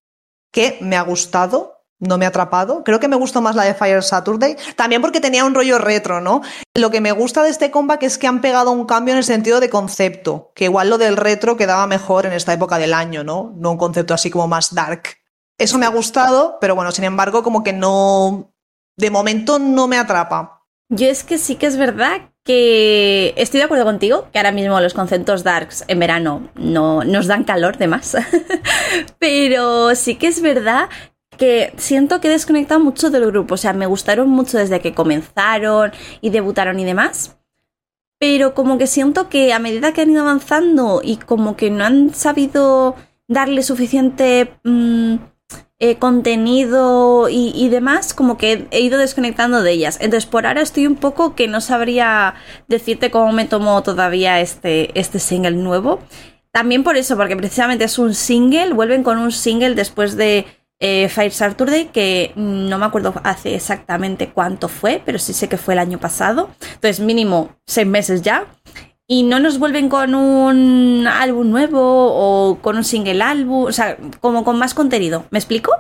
que 0.52 0.78
me 0.80 0.96
ha 0.96 1.02
gustado, 1.02 1.82
no 2.00 2.20
me 2.20 2.26
ha 2.26 2.30
atrapado. 2.30 2.84
Creo 2.84 3.00
que 3.00 3.08
me 3.08 3.16
gustó 3.16 3.42
más 3.42 3.56
la 3.56 3.64
de 3.64 3.74
Fire 3.74 4.04
Saturday, 4.04 4.56
también 4.76 5.02
porque 5.02 5.20
tenía 5.20 5.44
un 5.44 5.56
rollo 5.56 5.80
retro, 5.80 6.22
¿no? 6.22 6.44
Lo 6.76 6.92
que 6.92 7.02
me 7.02 7.12
gusta 7.12 7.42
de 7.42 7.50
este 7.50 7.72
comeback 7.72 8.04
es 8.04 8.20
que 8.20 8.28
han 8.28 8.42
pegado 8.42 8.70
un 8.70 8.86
cambio 8.86 9.14
en 9.14 9.18
el 9.18 9.24
sentido 9.24 9.60
de 9.60 9.72
concepto, 9.72 10.52
que 10.54 10.66
igual 10.66 10.92
lo 10.92 11.00
del 11.00 11.18
retro 11.18 11.58
quedaba 11.58 11.88
mejor 11.88 12.28
en 12.28 12.34
esta 12.34 12.54
época 12.54 12.78
del 12.78 12.94
año, 12.94 13.24
¿no? 13.24 13.54
No 13.58 13.72
un 13.72 13.78
concepto 13.78 14.14
así 14.14 14.30
como 14.30 14.48
más 14.48 14.76
dark. 14.76 15.18
Eso 15.58 15.78
me 15.78 15.86
ha 15.86 15.90
gustado, 15.90 16.58
pero 16.60 16.76
bueno, 16.76 16.92
sin 16.92 17.06
embargo, 17.06 17.44
como 17.44 17.64
que 17.64 17.74
no, 17.74 18.54
de 18.98 19.10
momento 19.10 19.60
no 19.60 19.88
me 19.88 19.98
atrapa. 19.98 20.66
Yo 20.90 21.08
es 21.08 21.24
que 21.24 21.38
sí 21.38 21.56
que 21.56 21.66
es 21.66 21.78
verdad 21.78 22.30
que 22.44 23.34
estoy 23.38 23.60
de 23.60 23.64
acuerdo 23.64 23.86
contigo, 23.86 24.28
que 24.32 24.38
ahora 24.38 24.52
mismo 24.52 24.80
los 24.80 24.94
conceptos 24.94 25.44
darks 25.44 25.84
en 25.88 26.00
verano 26.00 26.50
no 26.56 27.04
nos 27.04 27.26
dan 27.26 27.44
calor 27.44 27.78
de 27.78 27.88
más. 27.88 28.16
Pero 29.20 29.96
sí 29.96 30.16
que 30.16 30.28
es 30.28 30.42
verdad 30.42 30.90
que 31.38 31.74
siento 31.78 32.22
que 32.22 32.28
he 32.28 32.32
desconectado 32.32 32.80
mucho 32.80 33.10
del 33.10 33.26
grupo. 33.26 33.56
O 33.56 33.58
sea, 33.58 33.74
me 33.74 33.88
gustaron 33.88 34.30
mucho 34.30 34.58
desde 34.58 34.80
que 34.80 34.94
comenzaron 34.94 35.92
y 36.22 36.30
debutaron 36.30 36.80
y 36.80 36.86
demás. 36.86 37.38
Pero 38.20 38.54
como 38.54 38.78
que 38.78 38.88
siento 38.88 39.28
que 39.28 39.52
a 39.52 39.60
medida 39.60 39.92
que 39.92 40.02
han 40.02 40.12
ido 40.12 40.22
avanzando 40.22 41.02
y 41.04 41.18
como 41.18 41.58
que 41.58 41.72
no 41.72 41.84
han 41.84 42.14
sabido 42.14 42.96
darle 43.28 43.64
suficiente... 43.64 44.60
Mm, 44.64 45.16
eh, 45.80 45.98
contenido 45.98 47.28
y, 47.30 47.68
demás, 47.68 48.14
como 48.14 48.38
que 48.38 48.68
he 48.72 48.80
ido 48.80 48.98
desconectando 48.98 49.62
de 49.62 49.72
ellas. 49.72 49.98
Entonces, 50.00 50.26
por 50.26 50.48
ahora 50.48 50.62
estoy 50.62 50.88
un 50.88 50.96
poco 50.96 51.36
que 51.36 51.48
no 51.50 51.60
sabría 51.60 52.36
decirte 52.70 53.12
cómo 53.12 53.34
me 53.34 53.46
tomo 53.46 53.84
todavía 53.84 54.40
este, 54.40 54.98
este 54.98 55.20
single 55.20 55.58
nuevo. 55.58 56.00
También 56.52 56.86
por 56.86 56.96
eso, 56.96 57.18
porque 57.18 57.36
precisamente 57.36 57.84
es 57.84 58.00
un 58.00 58.14
single, 58.14 58.74
vuelven 58.74 59.04
con 59.04 59.18
un 59.18 59.34
single 59.34 59.76
después 59.76 60.16
de 60.16 60.46
eh, 60.80 61.10
Fire 61.10 61.34
Saturday, 61.34 61.88
que 61.88 62.32
no 62.38 62.78
me 62.78 62.86
acuerdo 62.86 63.14
hace 63.26 63.56
exactamente 63.56 64.30
cuánto 64.30 64.70
fue, 64.70 65.02
pero 65.06 65.20
sí 65.20 65.34
sé 65.34 65.50
que 65.50 65.58
fue 65.58 65.74
el 65.74 65.80
año 65.80 66.00
pasado. 66.00 66.52
Entonces, 66.76 67.02
mínimo 67.02 67.50
seis 67.66 67.86
meses 67.88 68.22
ya 68.22 68.46
y 69.08 69.24
no 69.24 69.40
nos 69.40 69.60
vuelven 69.60 69.90
con 69.90 70.16
un 70.16 71.08
álbum 71.08 71.50
nuevo 71.50 71.80
o 71.80 72.60
con 72.62 72.78
un 72.78 72.84
single 72.84 73.22
álbum, 73.22 73.66
o 73.66 73.72
sea, 73.72 73.98
como 74.20 74.44
con 74.44 74.58
más 74.58 74.74
contenido. 74.74 75.26
¿Me 75.30 75.40
explico? 75.40 75.72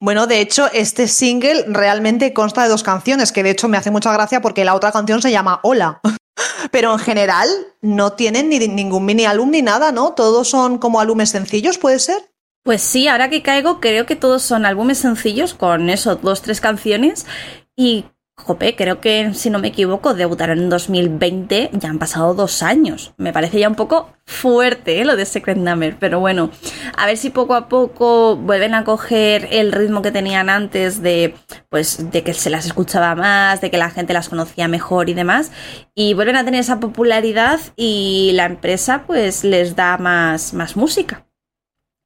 Bueno, 0.00 0.26
de 0.26 0.40
hecho, 0.40 0.70
este 0.72 1.08
single 1.08 1.64
realmente 1.66 2.32
consta 2.32 2.62
de 2.62 2.68
dos 2.68 2.82
canciones, 2.82 3.32
que 3.32 3.42
de 3.42 3.50
hecho 3.50 3.68
me 3.68 3.76
hace 3.76 3.90
mucha 3.90 4.12
gracia 4.12 4.40
porque 4.40 4.64
la 4.64 4.74
otra 4.74 4.92
canción 4.92 5.20
se 5.20 5.32
llama 5.32 5.60
Hola. 5.62 6.00
Pero 6.70 6.92
en 6.92 6.98
general 6.98 7.48
no 7.80 8.12
tienen 8.12 8.48
ni 8.48 8.58
ningún 8.60 9.04
mini 9.04 9.24
álbum 9.24 9.50
ni 9.50 9.62
nada, 9.62 9.90
¿no? 9.90 10.12
Todos 10.12 10.48
son 10.48 10.78
como 10.78 11.00
álbumes 11.00 11.30
sencillos, 11.30 11.78
¿puede 11.78 11.98
ser? 11.98 12.30
Pues 12.62 12.82
sí, 12.82 13.08
ahora 13.08 13.30
que 13.30 13.42
caigo, 13.42 13.80
creo 13.80 14.06
que 14.06 14.14
todos 14.14 14.42
son 14.42 14.66
álbumes 14.66 14.98
sencillos 14.98 15.54
con 15.54 15.88
eso, 15.88 16.16
dos, 16.16 16.42
tres 16.42 16.60
canciones. 16.60 17.26
Y 17.74 18.04
Jope, 18.38 18.76
creo 18.76 19.00
que, 19.00 19.34
si 19.34 19.50
no 19.50 19.58
me 19.58 19.68
equivoco, 19.68 20.14
debutaron 20.14 20.58
en 20.58 20.70
2020, 20.70 21.70
ya 21.72 21.90
han 21.90 21.98
pasado 21.98 22.34
dos 22.34 22.62
años. 22.62 23.12
Me 23.18 23.32
parece 23.32 23.58
ya 23.58 23.68
un 23.68 23.74
poco 23.74 24.10
fuerte 24.24 25.00
¿eh? 25.00 25.04
lo 25.04 25.16
de 25.16 25.26
Secret 25.26 25.58
Number, 25.58 25.96
pero 25.98 26.20
bueno, 26.20 26.50
a 26.96 27.06
ver 27.06 27.16
si 27.16 27.30
poco 27.30 27.54
a 27.54 27.68
poco 27.68 28.36
vuelven 28.36 28.74
a 28.74 28.84
coger 28.84 29.48
el 29.50 29.72
ritmo 29.72 30.02
que 30.02 30.12
tenían 30.12 30.48
antes 30.50 31.02
de, 31.02 31.34
pues, 31.68 32.10
de 32.10 32.22
que 32.22 32.32
se 32.32 32.48
las 32.48 32.64
escuchaba 32.64 33.14
más, 33.14 33.60
de 33.60 33.70
que 33.70 33.76
la 33.76 33.90
gente 33.90 34.14
las 34.14 34.28
conocía 34.28 34.68
mejor 34.68 35.10
y 35.10 35.14
demás, 35.14 35.50
y 35.94 36.14
vuelven 36.14 36.36
a 36.36 36.44
tener 36.44 36.60
esa 36.60 36.80
popularidad 36.80 37.60
y 37.76 38.30
la 38.34 38.46
empresa, 38.46 39.04
pues, 39.06 39.44
les 39.44 39.76
da 39.76 39.98
más, 39.98 40.54
más 40.54 40.76
música. 40.76 41.27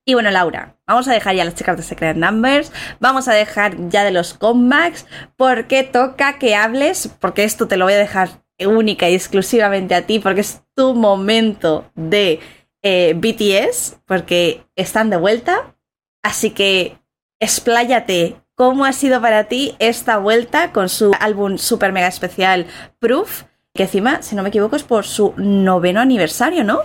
Y 0.04 0.14
bueno, 0.14 0.30
Laura, 0.30 0.76
vamos 0.86 1.06
a 1.06 1.12
dejar 1.12 1.36
ya 1.36 1.44
las 1.44 1.54
chicas 1.54 1.76
de 1.76 1.84
Secret 1.84 2.16
Numbers, 2.16 2.72
vamos 2.98 3.28
a 3.28 3.34
dejar 3.34 3.76
ya 3.88 4.02
de 4.02 4.10
los 4.10 4.34
comebacks, 4.34 5.06
porque 5.36 5.84
toca 5.84 6.38
que 6.38 6.56
hables, 6.56 7.08
porque 7.20 7.44
esto 7.44 7.68
te 7.68 7.76
lo 7.76 7.84
voy 7.84 7.94
a 7.94 7.98
dejar 7.98 8.42
única 8.66 9.08
y 9.08 9.14
exclusivamente 9.14 9.94
a 9.94 10.06
ti, 10.06 10.18
porque 10.18 10.40
es 10.40 10.62
tu 10.74 10.94
momento 10.94 11.90
de 11.94 12.40
eh, 12.82 13.14
BTS, 13.16 14.00
porque 14.06 14.66
están 14.76 15.10
de 15.10 15.16
vuelta. 15.16 15.76
Así 16.22 16.50
que 16.50 16.98
expláyate 17.40 18.36
cómo 18.54 18.84
ha 18.84 18.92
sido 18.92 19.20
para 19.20 19.44
ti 19.44 19.74
esta 19.78 20.18
vuelta 20.18 20.72
con 20.72 20.88
su 20.88 21.12
álbum 21.20 21.58
super 21.58 21.92
mega 21.92 22.08
especial 22.08 22.66
Proof, 22.98 23.44
que 23.74 23.84
encima, 23.84 24.22
si 24.22 24.36
no 24.36 24.42
me 24.42 24.50
equivoco, 24.50 24.76
es 24.76 24.82
por 24.82 25.04
su 25.04 25.34
noveno 25.36 26.00
aniversario, 26.00 26.64
¿no? 26.64 26.80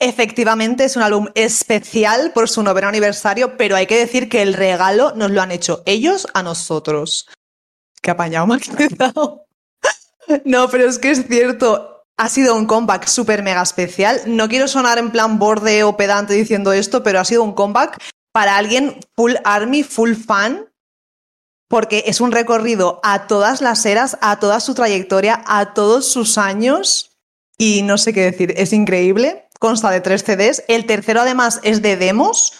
Efectivamente, 0.00 0.84
es 0.84 0.94
un 0.96 1.02
álbum 1.02 1.26
especial 1.34 2.32
por 2.32 2.48
su 2.48 2.62
noveno 2.62 2.86
aniversario, 2.86 3.56
pero 3.56 3.74
hay 3.74 3.86
que 3.86 3.98
decir 3.98 4.28
que 4.28 4.42
el 4.42 4.54
regalo 4.54 5.12
nos 5.16 5.32
lo 5.32 5.42
han 5.42 5.50
hecho 5.50 5.82
ellos 5.86 6.28
a 6.34 6.44
nosotros. 6.44 7.26
Qué 8.00 8.12
apañado 8.12 8.46
me. 8.46 8.58
No, 10.44 10.68
pero 10.68 10.88
es 10.88 10.98
que 10.98 11.10
es 11.10 11.26
cierto. 11.26 12.04
Ha 12.16 12.28
sido 12.28 12.54
un 12.54 12.66
comeback 12.66 13.06
súper 13.06 13.42
mega 13.42 13.62
especial. 13.62 14.20
No 14.26 14.48
quiero 14.48 14.68
sonar 14.68 14.98
en 14.98 15.10
plan 15.10 15.38
borde 15.38 15.82
o 15.84 15.96
pedante 15.96 16.34
diciendo 16.34 16.72
esto, 16.72 17.02
pero 17.02 17.20
ha 17.20 17.24
sido 17.24 17.42
un 17.42 17.54
comeback 17.54 17.98
para 18.32 18.56
alguien 18.56 19.00
full 19.16 19.34
army, 19.44 19.82
full 19.82 20.14
fan, 20.14 20.68
porque 21.68 22.04
es 22.06 22.20
un 22.20 22.32
recorrido 22.32 23.00
a 23.02 23.26
todas 23.26 23.60
las 23.60 23.84
eras, 23.86 24.18
a 24.20 24.38
toda 24.38 24.60
su 24.60 24.74
trayectoria, 24.74 25.42
a 25.46 25.74
todos 25.74 26.06
sus 26.06 26.38
años. 26.38 27.16
Y 27.56 27.82
no 27.82 27.98
sé 27.98 28.12
qué 28.12 28.22
decir, 28.22 28.54
es 28.56 28.72
increíble. 28.72 29.47
Consta 29.58 29.90
de 29.90 30.00
tres 30.00 30.24
CDs. 30.24 30.64
El 30.68 30.86
tercero 30.86 31.20
además 31.20 31.60
es 31.62 31.82
de 31.82 31.96
demos, 31.96 32.52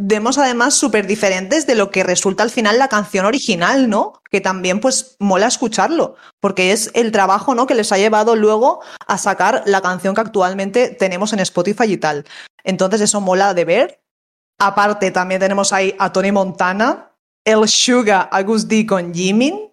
demos 0.00 0.38
además 0.38 0.74
súper 0.74 1.08
diferentes 1.08 1.66
de 1.66 1.74
lo 1.74 1.90
que 1.90 2.04
resulta 2.04 2.44
al 2.44 2.50
final 2.50 2.78
la 2.78 2.88
canción 2.88 3.26
original, 3.26 3.90
¿no? 3.90 4.22
Que 4.30 4.40
también 4.40 4.80
pues 4.80 5.16
mola 5.18 5.48
escucharlo, 5.48 6.14
porque 6.40 6.70
es 6.70 6.92
el 6.94 7.10
trabajo, 7.10 7.54
¿no? 7.56 7.66
Que 7.66 7.74
les 7.74 7.90
ha 7.90 7.98
llevado 7.98 8.36
luego 8.36 8.80
a 9.06 9.18
sacar 9.18 9.64
la 9.66 9.82
canción 9.82 10.14
que 10.14 10.20
actualmente 10.20 10.90
tenemos 10.90 11.32
en 11.32 11.40
Spotify 11.40 11.92
y 11.92 11.96
tal. 11.96 12.24
Entonces 12.62 13.00
eso 13.00 13.20
mola 13.20 13.54
de 13.54 13.64
ver. 13.64 14.00
Aparte 14.60 15.10
también 15.10 15.40
tenemos 15.40 15.72
ahí 15.72 15.94
a 15.98 16.12
Tony 16.12 16.30
Montana, 16.30 17.12
El 17.44 17.68
Sugar, 17.68 18.28
Agus 18.30 18.68
D 18.68 18.86
con 18.86 19.12
Jimin, 19.12 19.72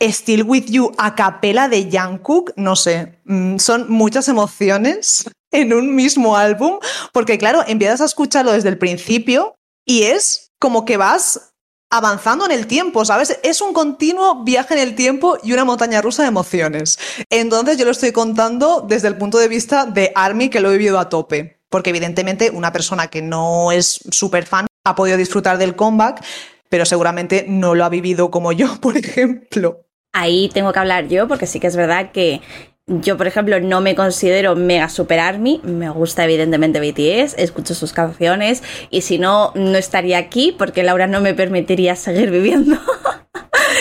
Still 0.00 0.44
With 0.44 0.66
You 0.66 0.92
a 0.98 1.14
capela 1.14 1.68
de 1.68 1.90
Jungkook, 1.92 2.52
no 2.56 2.76
sé, 2.76 3.18
mm, 3.24 3.58
son 3.58 3.90
muchas 3.90 4.28
emociones 4.28 5.28
en 5.50 5.72
un 5.72 5.94
mismo 5.94 6.36
álbum, 6.36 6.78
porque 7.12 7.38
claro, 7.38 7.62
empiezas 7.66 8.00
a 8.00 8.06
escucharlo 8.06 8.52
desde 8.52 8.68
el 8.68 8.78
principio 8.78 9.54
y 9.84 10.04
es 10.04 10.52
como 10.58 10.84
que 10.84 10.96
vas 10.96 11.50
avanzando 11.90 12.44
en 12.46 12.52
el 12.52 12.66
tiempo, 12.66 13.04
¿sabes? 13.04 13.38
Es 13.42 13.60
un 13.60 13.72
continuo 13.72 14.44
viaje 14.44 14.74
en 14.74 14.80
el 14.80 14.94
tiempo 14.94 15.38
y 15.42 15.52
una 15.52 15.64
montaña 15.64 16.00
rusa 16.00 16.22
de 16.22 16.28
emociones. 16.28 16.98
Entonces 17.28 17.76
yo 17.78 17.84
lo 17.84 17.90
estoy 17.90 18.12
contando 18.12 18.84
desde 18.86 19.08
el 19.08 19.16
punto 19.16 19.38
de 19.38 19.48
vista 19.48 19.86
de 19.86 20.12
Army, 20.14 20.48
que 20.48 20.60
lo 20.60 20.70
he 20.70 20.78
vivido 20.78 21.00
a 21.00 21.08
tope, 21.08 21.60
porque 21.68 21.90
evidentemente 21.90 22.50
una 22.50 22.72
persona 22.72 23.08
que 23.08 23.22
no 23.22 23.72
es 23.72 24.00
súper 24.10 24.46
fan 24.46 24.66
ha 24.84 24.94
podido 24.94 25.16
disfrutar 25.16 25.58
del 25.58 25.74
comeback, 25.74 26.24
pero 26.68 26.86
seguramente 26.86 27.44
no 27.48 27.74
lo 27.74 27.84
ha 27.84 27.88
vivido 27.88 28.30
como 28.30 28.52
yo, 28.52 28.76
por 28.80 28.96
ejemplo. 28.96 29.84
Ahí 30.12 30.50
tengo 30.52 30.72
que 30.72 30.78
hablar 30.78 31.08
yo, 31.08 31.28
porque 31.28 31.46
sí 31.46 31.60
que 31.60 31.68
es 31.68 31.76
verdad 31.76 32.10
que 32.12 32.40
yo, 32.86 33.16
por 33.16 33.28
ejemplo, 33.28 33.60
no 33.60 33.80
me 33.80 33.94
considero 33.94 34.56
mega 34.56 34.88
super 34.88 35.20
army. 35.20 35.60
Me 35.62 35.88
gusta, 35.90 36.24
evidentemente, 36.24 36.80
BTS, 36.80 37.34
escucho 37.38 37.74
sus 37.74 37.92
canciones. 37.92 38.64
Y 38.90 39.02
si 39.02 39.18
no, 39.18 39.52
no 39.54 39.78
estaría 39.78 40.18
aquí 40.18 40.54
porque 40.58 40.82
Laura 40.82 41.06
no 41.06 41.20
me 41.20 41.32
permitiría 41.32 41.94
seguir 41.94 42.30
viviendo. 42.30 42.76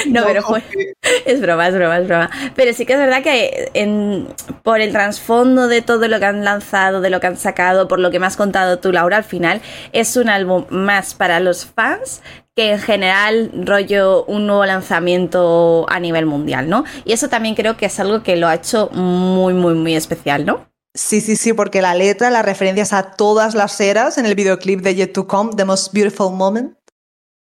no, 0.14 0.24
pero 0.26 0.44
fue. 0.44 0.64
Es 1.26 1.42
broma, 1.42 1.68
es 1.68 1.76
broma, 1.76 1.98
es 1.98 2.08
broma. 2.08 2.30
Pero 2.56 2.74
sí 2.74 2.86
que 2.86 2.94
es 2.94 3.00
verdad 3.00 3.24
que 3.24 3.72
en, 3.74 4.28
por 4.64 4.80
el 4.82 4.92
trasfondo 4.92 5.68
de 5.68 5.82
todo 5.82 6.08
lo 6.08 6.20
que 6.20 6.26
han 6.26 6.44
lanzado, 6.44 7.02
de 7.02 7.10
lo 7.10 7.20
que 7.20 7.28
han 7.28 7.38
sacado, 7.38 7.88
por 7.88 8.00
lo 8.00 8.12
que 8.12 8.20
me 8.20 8.26
has 8.26 8.38
contado 8.38 8.80
tú, 8.80 8.92
Laura, 8.92 9.18
al 9.18 9.24
final 9.24 9.62
es 9.92 10.16
un 10.18 10.30
álbum 10.30 10.66
más 10.70 11.14
para 11.14 11.40
los 11.40 11.66
fans 11.66 12.22
que 12.56 12.72
en 12.74 12.80
general 12.80 13.52
rollo 13.54 14.26
un 14.26 14.48
nuevo 14.48 14.66
lanzamiento 14.66 15.86
a 15.90 16.00
nivel 16.00 16.26
mundial, 16.26 16.70
¿no? 16.70 16.84
Y 17.06 17.14
eso 17.14 17.30
también 17.30 17.56
creo 17.56 17.78
que 17.78 17.86
es 17.86 18.00
algo 18.00 18.24
que 18.24 18.36
lo 18.36 18.48
ha 18.48 18.56
hecho 18.56 18.90
muy, 18.92 19.54
muy, 19.54 19.74
muy 19.74 19.96
especial, 19.96 20.46
¿no? 20.46 20.70
Sí, 20.96 21.22
sí, 21.22 21.36
sí, 21.36 21.54
porque 21.54 21.82
la 21.82 21.96
letra, 21.96 22.30
las 22.30 22.44
referencias 22.44 22.94
a 22.94 23.12
todas 23.12 23.56
las 23.56 23.80
eras 23.80 24.18
en 24.18 24.26
el 24.26 24.36
videoclip 24.36 24.82
de 24.82 24.96
Yet 24.96 25.14
to 25.14 25.28
Come, 25.28 25.54
The 25.56 25.66
Most 25.66 25.94
Beautiful 25.94 26.36
Moment, 26.36 26.76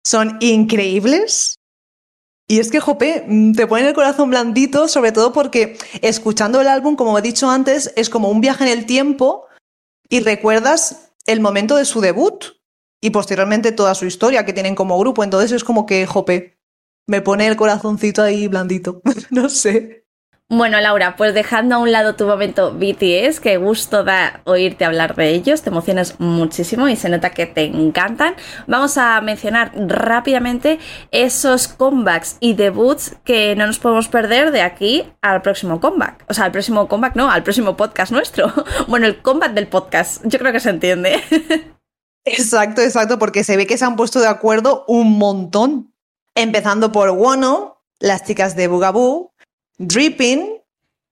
son 0.05 0.39
increíbles. 0.41 1.59
Y 2.53 2.59
es 2.59 2.70
que, 2.70 2.80
Jope, 2.80 3.24
mm, 3.26 3.53
te 3.55 3.66
pone 3.66 3.88
el 3.88 3.94
corazón 3.94 4.28
blandito, 4.28 4.86
sobre 4.86 5.11
todo 5.11 5.32
porque 5.32 5.78
escuchando 6.03 6.61
el 6.61 6.68
álbum, 6.68 6.96
como 6.96 7.18
he 7.18 7.22
dicho 7.22 7.48
antes, 7.48 7.94
es 7.96 8.11
como 8.11 8.28
un 8.28 8.42
viaje 8.42 8.64
en 8.64 8.78
el 8.78 8.84
tiempo 8.84 9.46
y 10.11 10.20
recuerdas 10.20 11.14
el 11.24 11.40
momento 11.40 11.76
de 11.76 11.86
su 11.86 12.03
debut, 12.03 12.44
y 13.00 13.09
posteriormente 13.09 13.72
toda 13.72 13.94
su 13.94 14.05
historia 14.05 14.44
que 14.44 14.53
tienen 14.53 14.74
como 14.74 14.98
grupo. 14.98 15.24
Entonces 15.24 15.50
es 15.50 15.64
como 15.64 15.86
que, 15.86 16.05
jope, 16.05 16.59
me 17.07 17.22
pone 17.22 17.46
el 17.46 17.57
corazoncito 17.57 18.20
ahí 18.20 18.48
blandito. 18.48 19.00
no 19.30 19.48
sé. 19.48 20.01
Bueno, 20.55 20.78
Laura, 20.82 21.16
pues 21.16 21.32
dejando 21.32 21.76
a 21.76 21.78
un 21.78 21.92
lado 21.92 22.14
tu 22.14 22.26
momento 22.26 22.74
BTS, 22.74 23.40
que 23.40 23.57
gusto 23.57 24.05
da 24.05 24.42
oírte 24.44 24.84
hablar 24.84 25.14
de 25.16 25.30
ellos, 25.30 25.62
te 25.62 25.70
emocionas 25.70 26.20
muchísimo 26.20 26.88
y 26.88 26.96
se 26.96 27.09
nota 27.09 27.30
que 27.30 27.46
te 27.46 27.64
encantan. 27.64 28.34
Vamos 28.66 28.98
a 28.98 29.18
mencionar 29.22 29.72
rápidamente 29.74 30.78
esos 31.11 31.68
comebacks 31.68 32.36
y 32.38 32.53
debuts 32.53 33.16
que 33.24 33.57
no 33.57 33.66
nos 33.66 33.78
podemos 33.78 34.09
perder 34.09 34.50
de 34.50 34.61
aquí 34.61 35.11
al 35.22 35.40
próximo 35.40 35.80
comeback. 35.80 36.22
O 36.28 36.34
sea, 36.34 36.44
al 36.44 36.53
próximo 36.53 36.86
comeback, 36.86 37.16
no, 37.16 37.30
al 37.30 37.42
próximo 37.42 37.74
podcast 37.74 38.12
nuestro. 38.12 38.53
bueno, 38.88 39.07
el 39.07 39.22
comeback 39.22 39.55
del 39.55 39.68
podcast, 39.68 40.22
yo 40.26 40.38
creo 40.38 40.53
que 40.53 40.61
se 40.61 40.68
entiende. 40.68 41.18
Exacto, 42.26 42.82
exacto, 42.82 43.18
porque 43.18 43.42
se 43.42 43.57
ve 43.57 43.66
que 43.66 43.78
se 43.78 43.86
han 43.86 43.96
puesto 43.96 44.20
de 44.20 44.28
acuerdo 44.28 44.84
un 44.86 45.18
montón. 45.18 45.94
Empezando 46.36 46.92
por 46.92 47.11
Wono, 47.11 47.82
las 48.03 48.24
chicas 48.24 48.55
de 48.55 48.68
Bugaboo, 48.68 49.32
Dripping, 49.79 50.61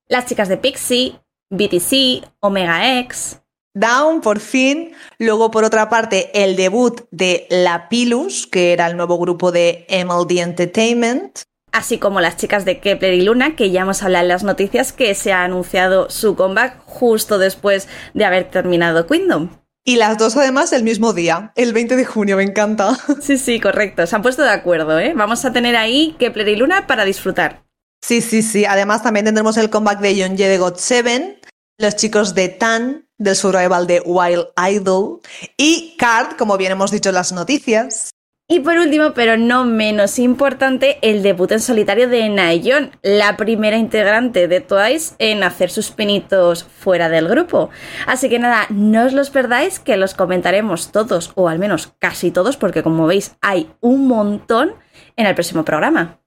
las 0.07 0.25
chicas 0.25 0.49
de 0.49 0.57
Pixie, 0.57 1.19
BTC, 1.49 2.25
Omega 2.39 2.99
X. 2.99 3.41
Down, 3.73 4.21
por 4.21 4.39
fin. 4.39 4.93
Luego, 5.17 5.49
por 5.51 5.63
otra 5.63 5.89
parte, 5.89 6.29
el 6.33 6.55
debut 6.55 7.01
de 7.11 7.47
La 7.49 7.87
Pilus, 7.89 8.47
que 8.47 8.73
era 8.73 8.87
el 8.87 8.97
nuevo 8.97 9.17
grupo 9.17 9.51
de 9.51 9.85
MLD 9.89 10.39
Entertainment. 10.39 11.39
Así 11.71 11.97
como 11.97 12.19
las 12.19 12.35
chicas 12.35 12.65
de 12.65 12.79
Kepler 12.81 13.13
y 13.13 13.21
Luna, 13.21 13.55
que 13.55 13.71
ya 13.71 13.81
hemos 13.81 14.03
hablado 14.03 14.23
en 14.23 14.29
las 14.29 14.43
noticias 14.43 14.91
que 14.91 15.15
se 15.15 15.31
ha 15.31 15.45
anunciado 15.45 16.09
su 16.09 16.35
comeback 16.35 16.81
justo 16.85 17.37
después 17.37 17.87
de 18.13 18.25
haber 18.25 18.49
terminado 18.49 19.07
Kingdom. 19.07 19.49
Y 19.85 19.95
las 19.95 20.17
dos 20.17 20.35
además 20.35 20.73
el 20.73 20.83
mismo 20.83 21.13
día, 21.13 21.53
el 21.55 21.71
20 21.73 21.95
de 21.95 22.05
junio, 22.05 22.37
me 22.37 22.43
encanta. 22.43 22.97
Sí, 23.21 23.37
sí, 23.37 23.59
correcto. 23.59 24.05
Se 24.05 24.15
han 24.15 24.21
puesto 24.21 24.43
de 24.43 24.49
acuerdo, 24.49 24.99
¿eh? 24.99 25.13
Vamos 25.15 25.45
a 25.45 25.53
tener 25.53 25.75
ahí 25.77 26.15
Kepler 26.19 26.49
y 26.49 26.55
Luna 26.57 26.87
para 26.87 27.05
disfrutar. 27.05 27.63
Sí, 28.01 28.21
sí, 28.21 28.41
sí. 28.41 28.65
Además 28.65 29.03
también 29.03 29.25
tendremos 29.25 29.57
el 29.57 29.69
comeback 29.69 29.99
de 29.99 30.15
Yeonje 30.15 30.47
de 30.47 30.57
God 30.57 30.75
7, 30.77 31.39
los 31.77 31.95
chicos 31.95 32.33
de 32.33 32.49
Tan, 32.49 33.07
del 33.17 33.35
survival 33.35 33.87
de 33.87 34.01
Wild 34.01 34.47
Idol, 34.69 35.19
y 35.57 35.95
Card, 35.97 36.35
como 36.37 36.57
bien 36.57 36.71
hemos 36.71 36.91
dicho 36.91 37.09
en 37.09 37.15
las 37.15 37.31
noticias. 37.31 38.09
Y 38.51 38.59
por 38.59 38.77
último, 38.77 39.13
pero 39.13 39.37
no 39.37 39.63
menos 39.63 40.19
importante, 40.19 40.97
el 41.01 41.23
debut 41.23 41.53
en 41.53 41.61
solitario 41.61 42.09
de 42.09 42.27
Nayeon, 42.27 42.91
la 43.01 43.37
primera 43.37 43.77
integrante 43.77 44.49
de 44.49 44.59
Twice 44.59 45.15
en 45.19 45.41
hacer 45.43 45.69
sus 45.69 45.91
pinitos 45.91 46.65
fuera 46.65 47.07
del 47.07 47.29
grupo. 47.29 47.69
Así 48.07 48.27
que 48.27 48.39
nada, 48.39 48.65
no 48.69 49.05
os 49.05 49.13
los 49.13 49.29
perdáis, 49.29 49.79
que 49.79 49.95
los 49.95 50.15
comentaremos 50.15 50.91
todos, 50.91 51.31
o 51.35 51.47
al 51.47 51.59
menos 51.59 51.93
casi 51.97 52.31
todos, 52.31 52.57
porque 52.57 52.83
como 52.83 53.07
veis 53.07 53.37
hay 53.39 53.71
un 53.79 54.09
montón 54.09 54.73
en 55.15 55.27
el 55.27 55.33
próximo 55.33 55.63
programa. 55.63 56.20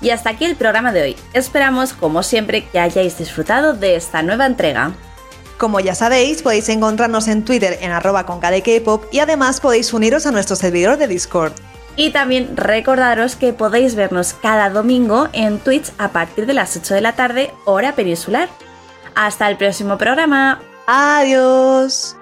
Y 0.00 0.10
hasta 0.10 0.30
aquí 0.30 0.44
el 0.44 0.56
programa 0.56 0.92
de 0.92 1.02
hoy. 1.02 1.16
Esperamos, 1.32 1.92
como 1.92 2.22
siempre, 2.22 2.66
que 2.66 2.80
hayáis 2.80 3.18
disfrutado 3.18 3.74
de 3.74 3.96
esta 3.96 4.22
nueva 4.22 4.46
entrega. 4.46 4.92
Como 5.58 5.78
ya 5.78 5.94
sabéis, 5.94 6.42
podéis 6.42 6.70
encontrarnos 6.70 7.28
en 7.28 7.44
Twitter 7.44 7.78
en 7.82 7.92
arroba 7.92 8.24
con 8.24 8.40
pop 8.84 9.04
y 9.12 9.18
además 9.18 9.60
podéis 9.60 9.92
uniros 9.92 10.24
a 10.24 10.30
nuestro 10.30 10.56
servidor 10.56 10.96
de 10.96 11.06
Discord. 11.06 11.52
Y 11.96 12.12
también 12.12 12.56
recordaros 12.56 13.36
que 13.36 13.52
podéis 13.52 13.94
vernos 13.94 14.32
cada 14.32 14.70
domingo 14.70 15.28
en 15.34 15.58
Twitch 15.58 15.92
a 15.98 16.08
partir 16.08 16.46
de 16.46 16.54
las 16.54 16.74
8 16.76 16.94
de 16.94 17.00
la 17.02 17.12
tarde, 17.12 17.52
hora 17.66 17.94
peninsular. 17.94 18.48
Hasta 19.14 19.48
el 19.48 19.58
próximo 19.58 19.98
programa. 19.98 20.62
Adiós. 20.86 22.19